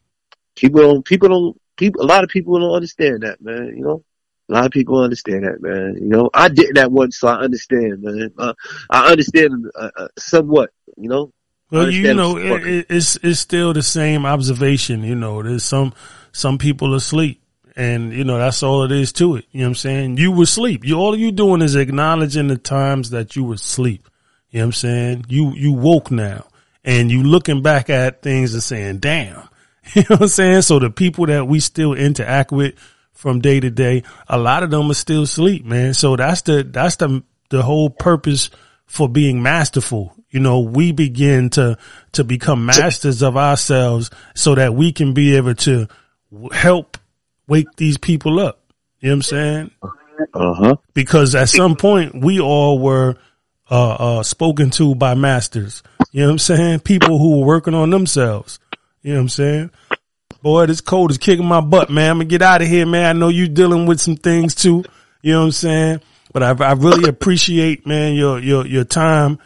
people 0.55 0.81
don't, 0.81 1.05
people 1.05 1.29
don't, 1.29 1.61
people, 1.77 2.03
a 2.03 2.07
lot 2.07 2.25
of 2.25 2.31
people 2.31 2.59
don't 2.59 2.75
understand 2.75 3.23
that, 3.23 3.41
man. 3.41 3.75
You 3.77 3.85
know, 3.85 4.05
a 4.49 4.53
lot 4.53 4.67
of 4.67 4.73
people 4.73 4.99
understand 5.01 5.45
that, 5.45 5.63
man. 5.63 5.97
You 6.01 6.09
know, 6.09 6.31
I 6.35 6.49
did 6.49 6.75
that 6.75 6.91
once, 6.91 7.19
so 7.19 7.29
I 7.29 7.37
understand, 7.37 8.03
man. 8.03 8.33
Uh, 8.37 8.55
I 8.91 9.11
understand 9.11 9.67
uh, 9.75 9.91
uh 9.97 10.09
somewhat, 10.19 10.71
you 10.97 11.09
know. 11.09 11.33
Well, 11.71 11.89
you 11.89 12.15
know, 12.15 12.37
it, 12.37 12.87
it's 12.91 13.17
it's 13.23 13.39
still 13.39 13.73
the 13.73 13.83
same 13.83 14.27
observation. 14.27 15.05
You 15.05 15.15
know, 15.15 15.41
there's 15.43 15.65
some 15.65 15.95
some 16.33 16.59
people 16.59 16.95
asleep, 16.95 17.41
and 17.77 18.13
you 18.13 18.25
know 18.25 18.39
that's 18.39 18.65
all 18.65 18.83
it 18.83 18.91
is 18.91 19.13
to 19.15 19.37
it. 19.37 19.47
You 19.53 19.61
know 19.61 19.67
what 19.67 19.71
I'm 19.71 19.75
saying? 19.77 20.17
You 20.17 20.33
were 20.33 20.43
asleep. 20.43 20.85
You 20.85 20.97
all 20.97 21.17
you 21.17 21.31
doing 21.31 21.63
is 21.63 21.77
acknowledging 21.77 22.49
the 22.49 22.59
times 22.59 23.11
that 23.11 23.37
you 23.37 23.45
were 23.45 23.55
asleep. 23.55 24.09
You 24.51 24.59
know 24.59 24.65
what 24.65 24.69
I'm 24.69 24.73
saying? 24.73 25.25
You, 25.29 25.53
you 25.55 25.73
woke 25.73 26.11
now 26.11 26.47
and 26.85 27.11
you 27.11 27.23
looking 27.23 27.63
back 27.63 27.91
at 27.91 28.23
things 28.23 28.55
and 28.55 28.63
saying, 28.63 28.99
damn, 28.99 29.49
you 29.95 30.03
know 30.03 30.17
what 30.17 30.23
I'm 30.23 30.29
saying? 30.29 30.63
So 30.63 30.79
the 30.79 30.91
people 30.91 31.27
that 31.27 31.47
we 31.47 31.61
still 31.61 31.95
interact 31.95 32.53
with 32.53 32.75
from 33.13 33.41
day 33.41 33.61
to 33.61 33.71
day, 33.71 34.03
a 34.29 34.39
lot 34.39 34.63
of 34.63 34.71
them 34.71 34.91
are 34.91 34.95
still 34.95 35.23
asleep, 35.23 35.65
man. 35.65 35.95
So 35.95 36.17
that's 36.17 36.43
the, 36.43 36.63
that's 36.63 36.97
the, 36.97 37.23
the 37.51 37.63
whole 37.63 37.91
purpose 37.91 38.51
for 38.87 39.09
being 39.09 39.43
masterful. 39.43 40.15
You 40.31 40.41
know, 40.41 40.61
we 40.61 40.93
begin 40.93 41.51
to, 41.51 41.79
to 42.13 42.25
become 42.25 42.67
masters 42.67 43.23
of 43.23 43.37
ourselves 43.37 44.11
so 44.35 44.55
that 44.55 44.75
we 44.75 44.93
can 44.93 45.13
be 45.13 45.37
able 45.37 45.55
to 45.57 45.89
help 46.53 46.97
wake 47.47 47.75
these 47.77 47.99
people 47.99 48.41
up. 48.41 48.61
You 49.01 49.09
know 49.09 49.13
what 49.13 49.17
I'm 49.17 49.23
saying? 49.23 49.71
Uh 50.35 50.55
huh. 50.55 50.77
Because 50.93 51.35
at 51.35 51.49
some 51.49 51.77
point 51.77 52.15
we 52.15 52.41
all 52.41 52.79
were 52.79 53.17
uh, 53.71 54.19
uh, 54.19 54.23
spoken 54.23 54.71
to 54.71 54.95
by 54.95 55.15
masters. 55.15 55.83
You 56.13 56.23
know 56.23 56.27
what 56.29 56.33
I'm 56.33 56.39
saying? 56.39 56.81
People 56.81 57.19
who 57.19 57.41
were 57.41 57.47
working 57.47 57.75
on 57.75 57.91
themselves. 57.91 58.59
You 59.03 59.13
know 59.13 59.19
what 59.19 59.23
I'm 59.23 59.29
saying? 59.29 59.71
Boy, 60.43 60.67
this 60.67 60.81
cold 60.81 61.11
is 61.11 61.19
kicking 61.19 61.47
my 61.47 61.61
butt, 61.61 61.91
man. 61.91 62.11
I'm 62.11 62.17
gonna 62.19 62.25
get 62.27 62.43
out 62.43 62.63
of 62.63 62.69
here, 62.69 62.87
man. 62.87 63.17
I 63.17 63.19
know 63.19 63.29
you're 63.29 63.49
dealing 63.49 63.87
with 63.87 64.01
some 64.01 64.17
things 64.17 64.55
too. 64.55 64.85
You 65.23 65.33
know 65.33 65.41
what 65.41 65.45
I'm 65.47 65.53
saying? 65.53 66.01
but 66.33 66.43
I, 66.43 66.65
I 66.65 66.73
really 66.73 67.09
appreciate, 67.09 67.87
man, 67.87 68.15
your, 68.15 68.39
your, 68.39 68.67
your 68.67 68.85
time. 68.85 69.39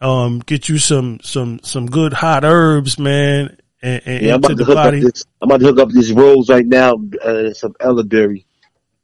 Um, 0.00 0.40
get 0.40 0.68
you 0.68 0.78
some, 0.78 1.20
some, 1.22 1.60
some 1.62 1.86
good 1.86 2.12
hot 2.12 2.44
herbs, 2.44 2.98
man. 2.98 3.58
And, 3.82 4.02
and 4.06 4.22
Yeah, 4.24 4.34
I'm 4.34 4.38
about 4.38 4.56
to 4.56 4.64
hook 4.64 4.74
body. 4.74 4.98
up 4.98 5.04
this. 5.04 5.24
I'm 5.40 5.50
about 5.50 5.60
to 5.60 5.66
hook 5.66 5.78
up 5.78 5.88
these 5.90 6.12
rolls 6.12 6.48
right 6.48 6.66
now. 6.66 6.94
Uh, 7.22 7.52
some 7.52 7.74
elderberry. 7.80 8.46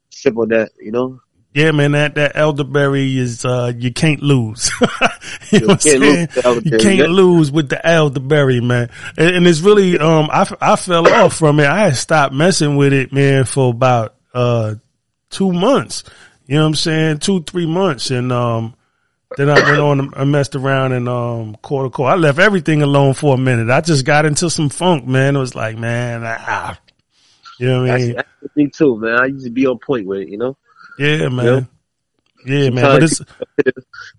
Sip 0.09 0.35
on 0.37 0.49
that, 0.49 0.71
you 0.81 0.91
know. 0.91 1.21
Yeah, 1.57 1.71
man, 1.71 1.93
that, 1.93 2.13
that 2.13 2.33
elderberry 2.35 3.17
is, 3.17 3.43
uh, 3.43 3.73
you 3.75 3.91
can't 3.91 4.21
lose. 4.21 4.69
you 5.51 5.61
know 5.61 5.75
can't 5.75 5.99
lose 5.99 6.21
with 6.21 6.35
the 6.35 6.41
elderberry. 6.45 6.71
You 6.71 6.77
can't 6.77 7.09
lose 7.09 7.51
with 7.51 7.69
the 7.69 7.87
elderberry, 7.87 8.61
man. 8.61 8.91
And, 9.17 9.37
and 9.37 9.47
it's 9.47 9.61
really, 9.61 9.97
um, 9.97 10.29
I, 10.31 10.45
I 10.61 10.75
fell 10.75 11.07
off 11.11 11.35
from 11.35 11.59
it. 11.59 11.65
I 11.65 11.85
had 11.85 11.95
stopped 11.95 12.31
messing 12.31 12.77
with 12.77 12.93
it, 12.93 13.11
man, 13.11 13.45
for 13.45 13.71
about, 13.71 14.13
uh, 14.35 14.75
two 15.31 15.51
months. 15.51 16.03
You 16.45 16.57
know 16.57 16.61
what 16.61 16.67
I'm 16.67 16.75
saying? 16.75 17.17
Two, 17.21 17.41
three 17.41 17.65
months. 17.65 18.11
And, 18.11 18.31
um, 18.31 18.75
then 19.35 19.49
I 19.49 19.55
went 19.55 19.81
on 19.81 19.99
and 19.99 20.13
I 20.15 20.25
messed 20.25 20.55
around 20.55 20.91
and, 20.91 21.09
um, 21.09 21.55
quarter 21.63 21.89
core. 21.89 22.11
I 22.11 22.17
left 22.17 22.37
everything 22.37 22.83
alone 22.83 23.15
for 23.15 23.33
a 23.33 23.37
minute. 23.39 23.71
I 23.71 23.81
just 23.81 24.05
got 24.05 24.27
into 24.27 24.51
some 24.51 24.69
funk, 24.69 25.07
man. 25.07 25.35
It 25.35 25.39
was 25.39 25.55
like, 25.55 25.75
man, 25.75 26.21
ah, 26.23 26.79
you 27.57 27.65
know 27.65 27.81
what 27.81 27.89
I 27.89 27.93
That's, 27.93 28.03
mean? 28.05 28.15
that's 28.15 28.55
me 28.55 28.69
too, 28.69 28.97
man. 28.97 29.19
I 29.19 29.25
used 29.25 29.45
to 29.45 29.49
be 29.49 29.65
on 29.65 29.79
point 29.79 30.05
with 30.05 30.19
it, 30.19 30.29
you 30.29 30.37
know. 30.37 30.55
Yeah, 30.97 31.29
man. 31.29 31.67
Yeah, 32.45 32.69
man. 32.69 32.83
But 32.83 33.03
it's, 33.03 33.21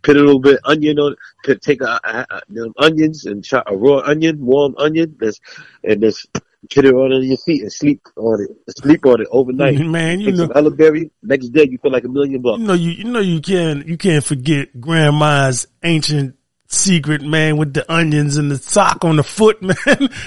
Put 0.03 0.17
a 0.17 0.21
little 0.21 0.41
bit 0.41 0.61
onion 0.65 0.99
on. 0.99 1.17
Put, 1.45 1.63
take 1.63 1.81
a, 1.81 2.01
a, 2.05 2.27
a, 2.31 2.67
onions 2.79 3.25
and 3.25 3.45
chop 3.45 3.65
a 3.67 3.77
raw 3.77 3.99
onion, 3.99 4.45
warm 4.45 4.75
onion, 4.77 5.17
this, 5.19 5.41
and 5.83 6.03
just 6.03 6.27
put 6.75 6.85
it 6.85 6.95
on 6.95 7.23
your 7.23 7.37
feet 7.39 7.63
and 7.63 7.73
sleep 7.73 8.03
on 8.17 8.43
it. 8.43 8.77
Sleep 8.79 9.07
on 9.07 9.21
it 9.23 9.29
overnight. 9.31 9.79
man, 9.87 10.21
you 10.21 10.27
Take 10.27 10.35
know, 10.35 10.47
some 10.47 10.53
elderberry. 10.55 11.11
Next 11.23 11.49
day, 11.49 11.69
you 11.71 11.79
feel 11.79 11.93
like 11.93 12.05
a 12.05 12.09
million 12.09 12.43
bucks. 12.43 12.61
You 12.61 12.67
know 12.67 12.75
you 12.75 12.91
you 12.91 13.05
know 13.05 13.21
you 13.21 13.41
can 13.41 13.85
you 13.87 13.97
can't 13.97 14.25
forget 14.25 14.79
grandma's 14.81 15.67
ancient 15.83 16.37
secret 16.67 17.23
man 17.23 17.57
with 17.57 17.73
the 17.73 17.91
onions 17.91 18.37
and 18.37 18.51
the 18.51 18.59
sock 18.59 19.05
on 19.05 19.17
the 19.17 19.23
foot, 19.23 19.63
man. 19.63 19.77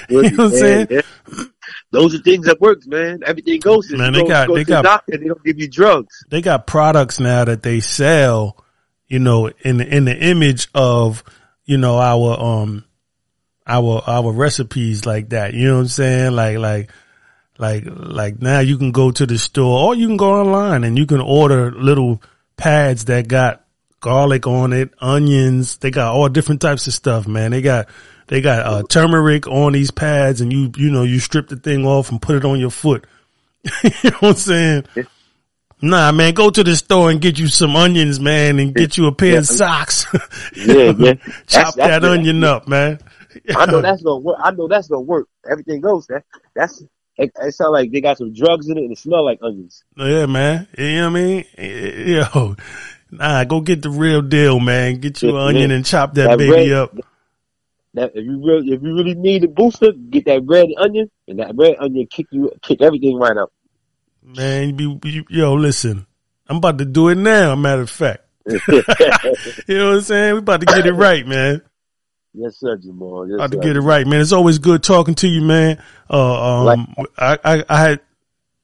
you 0.08 0.22
know 0.22 0.30
what 0.30 0.40
I'm 0.40 0.50
saying? 0.50 0.86
Yeah. 0.90 1.02
Those 1.92 2.14
are 2.14 2.18
things 2.18 2.46
that 2.46 2.60
works, 2.60 2.86
man. 2.86 3.20
Everything 3.24 3.60
goes. 3.60 3.90
If 3.90 3.98
Man, 3.98 4.12
they 4.14 4.22
go, 4.22 4.28
got- 4.28 4.48
go 4.48 4.54
they 4.54 4.64
to 4.64 4.68
got- 4.68 4.82
the 4.82 4.88
doctor. 4.88 5.18
They 5.18 5.26
don't 5.28 5.44
give 5.44 5.58
you 5.60 5.68
drugs. 5.68 6.24
They 6.28 6.40
got 6.42 6.66
products 6.66 7.20
now 7.20 7.44
that 7.44 7.62
they 7.62 7.80
sell, 7.80 8.56
you 9.06 9.18
know, 9.18 9.50
in 9.60 9.76
the 9.76 9.86
in 9.96 10.04
the 10.06 10.16
image 10.16 10.68
of, 10.74 11.22
you 11.64 11.76
know, 11.78 11.98
our 11.98 12.40
um 12.40 12.84
our 13.66 14.02
our 14.06 14.32
recipes 14.32 15.06
like 15.06 15.28
that. 15.30 15.54
You 15.54 15.68
know 15.68 15.74
what 15.74 15.80
I'm 15.82 15.88
saying? 15.88 16.32
Like 16.32 16.58
like 16.58 16.90
like 17.58 17.84
like 17.86 18.40
now 18.40 18.60
you 18.60 18.78
can 18.78 18.90
go 18.92 19.10
to 19.10 19.26
the 19.26 19.38
store 19.38 19.88
or 19.88 19.94
you 19.94 20.06
can 20.08 20.16
go 20.16 20.40
online 20.40 20.84
and 20.84 20.98
you 20.98 21.06
can 21.06 21.20
order 21.20 21.70
little 21.70 22.22
pads 22.56 23.04
that 23.04 23.28
got 23.28 23.64
garlic 24.00 24.46
on 24.46 24.72
it, 24.72 24.90
onions. 24.98 25.76
They 25.76 25.90
got 25.90 26.12
all 26.14 26.28
different 26.28 26.60
types 26.60 26.86
of 26.86 26.94
stuff, 26.94 27.28
man. 27.28 27.50
They 27.52 27.62
got 27.62 27.88
they 28.28 28.40
got 28.40 28.66
uh, 28.66 28.82
turmeric 28.88 29.46
on 29.46 29.72
these 29.72 29.90
pads, 29.90 30.40
and 30.40 30.52
you 30.52 30.70
you 30.76 30.90
know 30.90 31.02
you 31.02 31.18
strip 31.20 31.48
the 31.48 31.56
thing 31.56 31.84
off 31.86 32.10
and 32.10 32.20
put 32.20 32.36
it 32.36 32.44
on 32.44 32.58
your 32.60 32.70
foot. 32.70 33.06
you 33.84 33.90
know 34.10 34.16
what 34.20 34.28
I'm 34.30 34.34
saying? 34.34 34.84
Nah, 35.80 36.12
man, 36.12 36.32
go 36.34 36.48
to 36.50 36.62
the 36.62 36.76
store 36.76 37.10
and 37.10 37.20
get 37.20 37.38
you 37.38 37.48
some 37.48 37.74
onions, 37.74 38.20
man, 38.20 38.58
and 38.60 38.72
get 38.74 38.96
you 38.96 39.06
a 39.06 39.12
pair 39.12 39.38
of 39.38 39.46
socks. 39.46 40.06
Yeah, 40.56 40.92
yeah. 40.96 41.14
Chop 41.46 41.74
That's- 41.74 42.00
that 42.00 42.04
onion 42.04 42.44
up, 42.44 42.68
man. 42.68 42.98
I 43.56 43.64
know 43.66 43.80
that's 43.80 44.02
gonna 44.02 44.20
work. 44.20 44.36
I 44.42 44.50
know 44.52 44.68
that's 44.68 44.88
gonna 44.88 45.00
work. 45.00 45.26
Everything 45.50 45.80
goes. 45.80 46.06
That 46.08 46.24
that's. 46.54 46.82
It, 47.18 47.30
it 47.42 47.52
sounds 47.54 47.72
like 47.72 47.90
they 47.92 48.00
got 48.00 48.16
some 48.18 48.32
drugs 48.32 48.68
in 48.68 48.78
it 48.78 48.82
and 48.84 48.92
it 48.92 48.98
smell 48.98 49.24
like 49.24 49.38
onions. 49.42 49.84
Yeah, 49.96 50.26
man. 50.26 50.66
You 50.78 50.94
know 50.96 51.10
what 51.10 51.18
I 51.20 51.22
mean? 51.22 51.44
Yo, 51.58 52.56
nah, 53.10 53.44
go 53.44 53.60
get 53.60 53.82
the 53.82 53.90
real 53.90 54.22
deal, 54.22 54.58
man. 54.60 54.98
Get 55.00 55.22
you 55.22 55.30
an 55.30 55.34
Yeah, 55.34 55.40
onion 55.42 55.70
and 55.72 55.84
chop 55.84 56.14
that, 56.14 56.30
That 56.30 56.38
baby 56.38 56.70
red- 56.70 56.72
up. 56.72 56.94
That 57.94 58.12
if 58.14 58.24
you 58.24 58.42
really 58.44 58.72
if 58.72 58.82
you 58.82 58.94
really 58.94 59.14
need 59.14 59.44
a 59.44 59.48
booster, 59.48 59.92
get 59.92 60.24
that 60.24 60.42
red 60.46 60.68
onion 60.78 61.10
and 61.28 61.38
that 61.38 61.54
red 61.54 61.76
onion 61.78 62.06
kick 62.10 62.26
you 62.30 62.50
kick 62.62 62.80
everything 62.80 63.18
right 63.18 63.36
up. 63.36 63.52
Man, 64.22 64.78
you 64.78 64.94
be, 64.96 65.10
you, 65.10 65.24
yo, 65.28 65.54
listen. 65.54 66.06
I'm 66.48 66.56
about 66.56 66.78
to 66.78 66.84
do 66.84 67.08
it 67.08 67.16
now, 67.16 67.54
matter 67.54 67.82
of 67.82 67.90
fact. 67.90 68.24
You 68.46 69.78
know 69.78 69.88
what 69.90 69.96
I'm 69.96 70.00
saying? 70.02 70.32
We 70.34 70.38
about 70.40 70.60
to 70.60 70.66
get 70.66 70.86
it 70.86 70.92
right, 70.92 71.26
man. 71.26 71.62
yes, 72.34 72.56
sir, 72.56 72.76
Jamal. 72.76 73.28
Yes, 73.28 73.36
About 73.36 73.50
to 73.52 73.56
sir. 73.58 73.62
get 73.62 73.76
it 73.76 73.80
right, 73.80 74.06
man. 74.06 74.20
It's 74.20 74.32
always 74.32 74.58
good 74.58 74.82
talking 74.82 75.14
to 75.16 75.28
you, 75.28 75.42
man. 75.42 75.82
Uh, 76.10 76.66
um, 76.68 76.94
I, 77.18 77.38
I, 77.44 77.64
I 77.68 77.80
had 77.80 78.00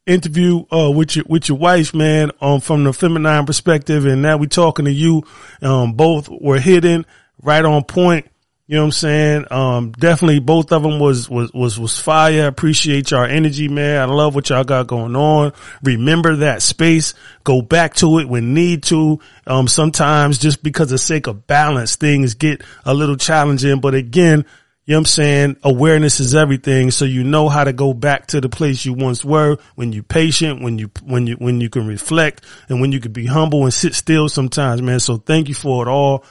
interview, 0.07 0.65
uh, 0.73 0.91
with 0.91 1.17
your, 1.17 1.25
with 1.29 1.49
your 1.49 1.59
wife, 1.59 1.95
man, 1.95 2.31
um, 2.41 2.61
from 2.61 2.85
the 2.85 2.93
feminine 2.93 3.45
perspective. 3.47 4.07
And 4.07 4.23
now 4.23 4.37
we 4.37 4.47
talking 4.47 4.87
to 4.87 4.93
you. 4.93 5.23
Um, 5.63 5.93
both 5.93 6.29
were 6.29 6.59
hidden 6.59 7.05
right 7.43 7.65
on 7.65 7.85
point. 7.85 8.27
You 8.69 8.75
know 8.75 8.83
what 8.83 8.87
I'm 8.89 8.93
saying? 8.93 9.45
Um, 9.51 9.93
definitely 9.93 10.41
both 10.41 10.73
of 10.73 10.83
them 10.83 10.99
was, 10.99 11.29
was, 11.31 11.51
was, 11.55 11.79
was 11.79 11.99
fire. 11.99 12.49
Appreciate 12.49 13.11
y'all 13.11 13.25
energy, 13.25 13.67
man. 13.67 13.99
I 13.99 14.05
love 14.13 14.35
what 14.35 14.51
y'all 14.51 14.63
got 14.63 14.87
going 14.87 15.17
on. 15.17 15.55
Remember 15.83 16.37
that 16.37 16.61
space. 16.61 17.15
Go 17.45 17.63
back 17.63 17.95
to 17.95 18.19
it 18.19 18.29
when 18.29 18.53
need 18.53 18.83
to. 18.85 19.21
Um, 19.47 19.69
sometimes 19.69 20.37
just 20.37 20.63
because 20.63 20.93
of 20.93 21.01
sake 21.01 21.29
of 21.29 21.47
balance, 21.47 21.97
things 21.97 22.35
get 22.35 22.63
a 22.85 22.93
little 22.93 23.17
challenging. 23.17 23.81
But 23.81 23.95
again, 23.95 24.45
you 24.85 24.93
know 24.93 24.99
what 24.99 25.01
I'm 25.01 25.05
saying? 25.07 25.57
Awareness 25.63 26.21
is 26.21 26.35
everything. 26.35 26.91
So 26.91 27.07
you 27.07 27.25
know 27.25 27.49
how 27.49 27.65
to 27.65 27.73
go 27.73 27.95
back 27.95 28.27
to 28.29 28.41
the 28.43 28.51
place 28.51 28.85
you 28.85 28.93
once 28.93 29.25
were 29.25 29.57
when 29.77 29.95
you're 29.95 30.03
patient, 30.03 30.61
when 30.61 30.79
you, 30.79 30.91
when 31.03 31.27
you, 31.27 31.37
when 31.37 31.63
you 31.63 31.71
can 31.71 31.87
reflect 31.87 32.45
and 32.69 32.83
when 32.83 32.93
you 32.93 33.01
can 33.01 33.13
be 33.13 33.25
humble 33.25 33.63
and 33.63 33.73
sit 33.73 33.95
still 33.95 34.29
sometimes, 34.29 34.83
man. 34.83 35.01
So 35.01 35.17
thank 35.17 35.49
you 35.49 35.55
for 35.55 35.87
it 35.87 35.91
all. 35.91 36.23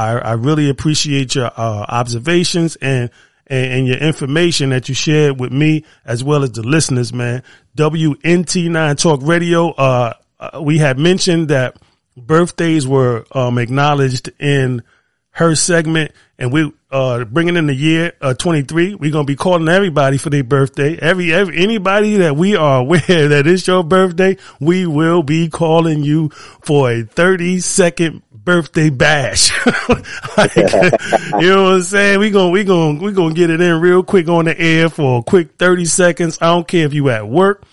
I, 0.00 0.18
I 0.18 0.32
really 0.32 0.70
appreciate 0.70 1.34
your, 1.34 1.46
uh, 1.46 1.86
observations 1.88 2.76
and, 2.76 3.10
and, 3.46 3.72
and 3.72 3.86
your 3.86 3.98
information 3.98 4.70
that 4.70 4.88
you 4.88 4.94
shared 4.94 5.38
with 5.38 5.52
me 5.52 5.84
as 6.04 6.24
well 6.24 6.42
as 6.42 6.52
the 6.52 6.62
listeners, 6.62 7.12
man. 7.12 7.42
WNT9 7.76 8.98
Talk 8.98 9.20
Radio. 9.22 9.70
Uh, 9.70 10.14
uh, 10.38 10.62
we 10.62 10.78
had 10.78 10.98
mentioned 10.98 11.48
that 11.48 11.76
birthdays 12.16 12.86
were, 12.86 13.24
um, 13.32 13.58
acknowledged 13.58 14.30
in, 14.38 14.82
her 15.32 15.54
segment 15.54 16.12
and 16.38 16.52
we 16.52 16.72
uh 16.90 17.24
bringing 17.24 17.56
in 17.56 17.66
the 17.66 17.74
year 17.74 18.12
uh 18.20 18.34
23 18.34 18.96
we're 18.96 19.12
gonna 19.12 19.24
be 19.24 19.36
calling 19.36 19.68
everybody 19.68 20.18
for 20.18 20.30
their 20.30 20.44
birthday. 20.44 20.96
Every 20.96 21.32
every 21.32 21.56
anybody 21.58 22.16
that 22.18 22.36
we 22.36 22.56
are 22.56 22.80
aware 22.80 23.00
that 23.28 23.46
it's 23.46 23.66
your 23.66 23.84
birthday 23.84 24.36
we 24.58 24.86
will 24.86 25.22
be 25.22 25.48
calling 25.48 26.02
you 26.02 26.30
for 26.30 26.90
a 26.90 27.02
30 27.02 27.60
second 27.60 28.22
birthday 28.32 28.90
bash. 28.90 29.50
Like, 30.36 30.54
you 30.56 31.50
know 31.50 31.64
what 31.64 31.74
i'm 31.74 31.82
saying? 31.82 32.20
We 32.20 32.30
gonna 32.30 32.50
we 32.50 32.64
gonna 32.64 33.02
we 33.02 33.12
gonna 33.12 33.34
get 33.34 33.50
it 33.50 33.60
in 33.60 33.80
real 33.80 34.02
quick 34.02 34.28
on 34.28 34.46
the 34.46 34.58
air 34.58 34.88
for 34.88 35.18
a 35.18 35.22
quick 35.22 35.56
30 35.58 35.84
seconds. 35.84 36.38
I 36.40 36.46
don't 36.46 36.66
care 36.66 36.86
if 36.86 36.94
you 36.94 37.10
at 37.10 37.28
work 37.28 37.64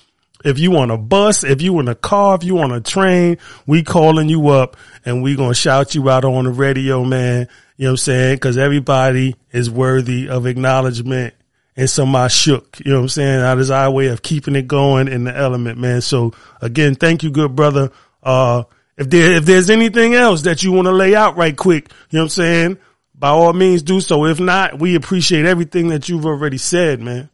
if 0.45 0.59
you 0.59 0.78
on 0.78 0.91
a 0.91 0.97
bus, 0.97 1.43
if 1.43 1.61
you 1.61 1.80
in 1.80 1.88
a 1.88 1.95
car, 1.95 2.36
if 2.36 2.43
you 2.43 2.59
on 2.59 2.72
a 2.72 2.80
train, 2.80 3.38
we 3.65 3.84
calling 3.84 4.30
you 4.30 4.49
up 4.49 4.78
and 5.08 5.24
we 5.24 5.38
gonna 5.38 5.53
shout 5.53 5.95
you 5.95 6.10
out 6.10 6.26
on 6.26 6.43
the 6.43 6.51
radio, 6.51 7.05
man. 7.05 7.47
You 7.78 7.86
know 7.86 7.91
what 7.91 7.93
I'm 7.93 7.97
saying? 7.97 8.39
Cause 8.39 8.58
everybody 8.58 9.38
is 9.51 9.72
worthy 9.72 10.28
of 10.28 10.45
acknowledgement 10.45 11.34
and 11.78 11.89
somebody 11.89 12.30
shook. 12.30 12.82
You 12.84 12.91
know 12.91 12.97
what 12.97 13.03
I'm 13.03 13.10
saying? 13.10 13.39
That 13.39 13.58
is 13.58 13.72
our 13.72 13.89
way 13.89 14.08
of 14.08 14.22
keeping 14.22 14.58
it 14.58 14.68
going 14.68 15.08
in 15.08 15.24
the 15.24 15.34
element, 15.34 15.80
man. 15.80 16.01
So 16.01 16.34
again, 16.62 16.95
thank 16.95 17.24
you, 17.24 17.32
good 17.32 17.55
brother. 17.55 17.91
Uh, 18.22 18.64
if 18.97 19.10
there, 19.10 19.32
if 19.38 19.45
there's 19.45 19.70
anything 19.70 20.14
else 20.14 20.41
that 20.41 20.62
you 20.62 20.74
want 20.74 20.88
to 20.88 20.91
lay 20.91 21.16
out 21.16 21.38
right 21.38 21.55
quick, 21.55 21.89
you 22.10 22.18
know 22.18 22.24
what 22.24 22.26
I'm 22.26 22.30
saying? 22.30 22.78
By 23.16 23.30
all 23.30 23.53
means 23.53 23.84
do 23.84 24.01
so. 24.01 24.26
If 24.26 24.41
not, 24.41 24.78
we 24.78 24.95
appreciate 24.95 25.45
everything 25.45 25.88
that 25.89 26.10
you've 26.10 26.26
already 26.26 26.58
said, 26.58 26.99
man. 26.99 27.30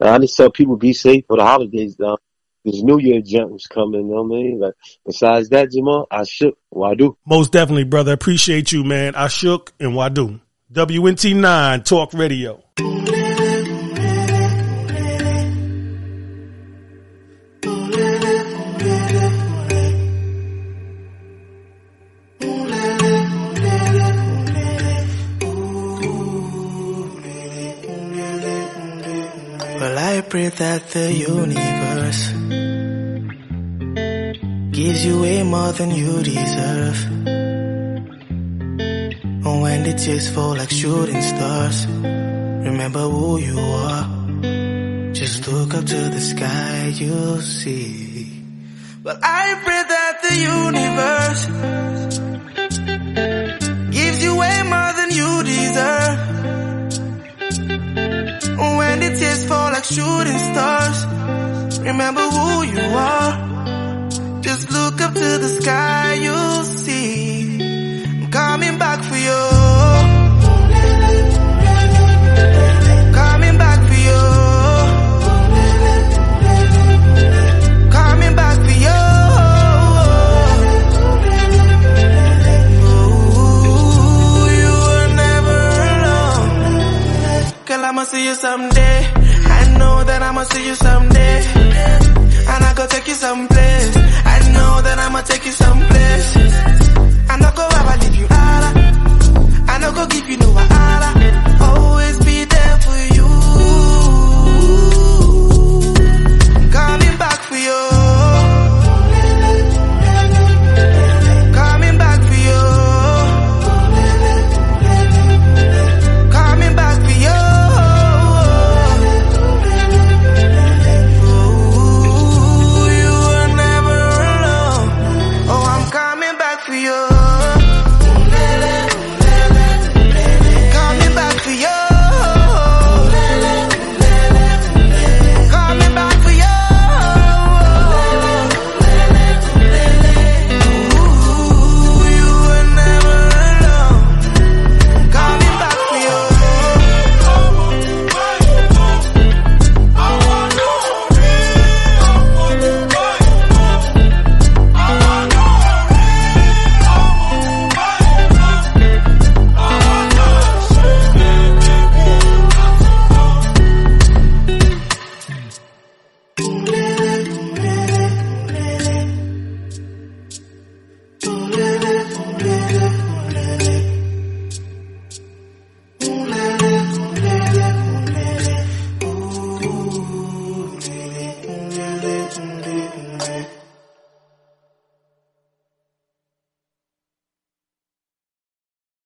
I 0.00 0.18
just 0.18 0.36
tell 0.36 0.52
people 0.52 0.76
be 0.76 0.92
safe 0.92 1.24
for 1.26 1.36
the 1.36 1.44
holidays, 1.44 1.96
though. 1.96 2.18
This 2.64 2.80
New 2.80 3.00
Year 3.00 3.20
jump's 3.20 3.66
coming, 3.66 4.06
you 4.06 4.14
know 4.14 4.22
what 4.22 4.36
I 4.36 4.40
mean? 4.40 4.60
Like, 4.60 4.74
besides 5.04 5.48
that, 5.48 5.72
Jamal, 5.72 6.06
I 6.10 6.22
shook. 6.22 6.56
Well, 6.70 6.90
I 6.90 6.94
do. 6.94 7.16
Most 7.26 7.50
definitely, 7.50 7.84
brother. 7.84 8.12
Appreciate 8.12 8.70
you, 8.70 8.84
man. 8.84 9.16
I 9.16 9.26
shook 9.26 9.72
and 9.80 9.92
Wadu. 9.92 10.40
WNT9 10.72 11.84
Talk 11.84 12.14
Radio. 12.14 12.62
Well, 29.80 29.98
I 29.98 30.20
pray 30.20 30.48
that 30.48 30.90
the 30.90 31.12
universe 31.12 32.41
gives 34.92 35.06
you 35.06 35.22
way 35.22 35.42
more 35.42 35.72
than 35.72 35.90
you 35.90 36.22
deserve. 36.22 36.98
And 39.46 39.62
when 39.62 39.84
the 39.84 39.94
tears 39.94 40.28
fall 40.30 40.54
like 40.54 40.68
shooting 40.70 41.22
stars, 41.22 41.86
remember 41.86 43.00
who 43.00 43.38
you 43.38 43.58
are. 43.58 44.04
Just 45.14 45.48
look 45.48 45.72
up 45.72 45.86
to 45.86 46.00
the 46.16 46.20
sky, 46.20 46.92
you'll 46.94 47.40
see. 47.40 48.44
Well, 49.02 49.18
I 49.22 49.58
pray 49.64 49.82
that 49.94 50.18
the 50.22 50.28
the 50.28 50.36
universe 50.36 51.81
to 65.32 65.38
the 65.38 65.48
sky, 65.48 66.14
you'll 66.24 66.64
see 66.64 67.62
I'm 67.62 68.30
coming 68.30 68.78
back 68.78 69.00
for 69.02 69.16
you. 69.16 69.40
I'ma 87.84 88.04
see 88.04 88.24
you 88.24 88.34
someday. 88.34 88.98
I 89.58 89.76
know 89.78 90.02
that 90.04 90.22
I'ma 90.22 90.44
see 90.44 90.66
you 90.66 90.74
someday. 90.74 91.44
And 92.52 92.64
I 92.64 92.72
go 92.74 92.86
take 92.86 93.06
you 93.06 93.14
someday. 93.14 93.51
I'ma 95.04 95.20
take 95.22 95.44
you 95.46 95.52
some 95.52 95.80
places. 95.90 96.52
I 97.28 97.36
no 97.42 97.50
go 97.56 97.66
ever 97.78 97.96
leave 98.02 98.14
you 98.20 98.26
out. 98.30 98.76
I 99.68 99.78
no 99.80 99.92
go 99.92 100.06
give 100.06 100.28
you 100.30 100.36
no 100.36 100.71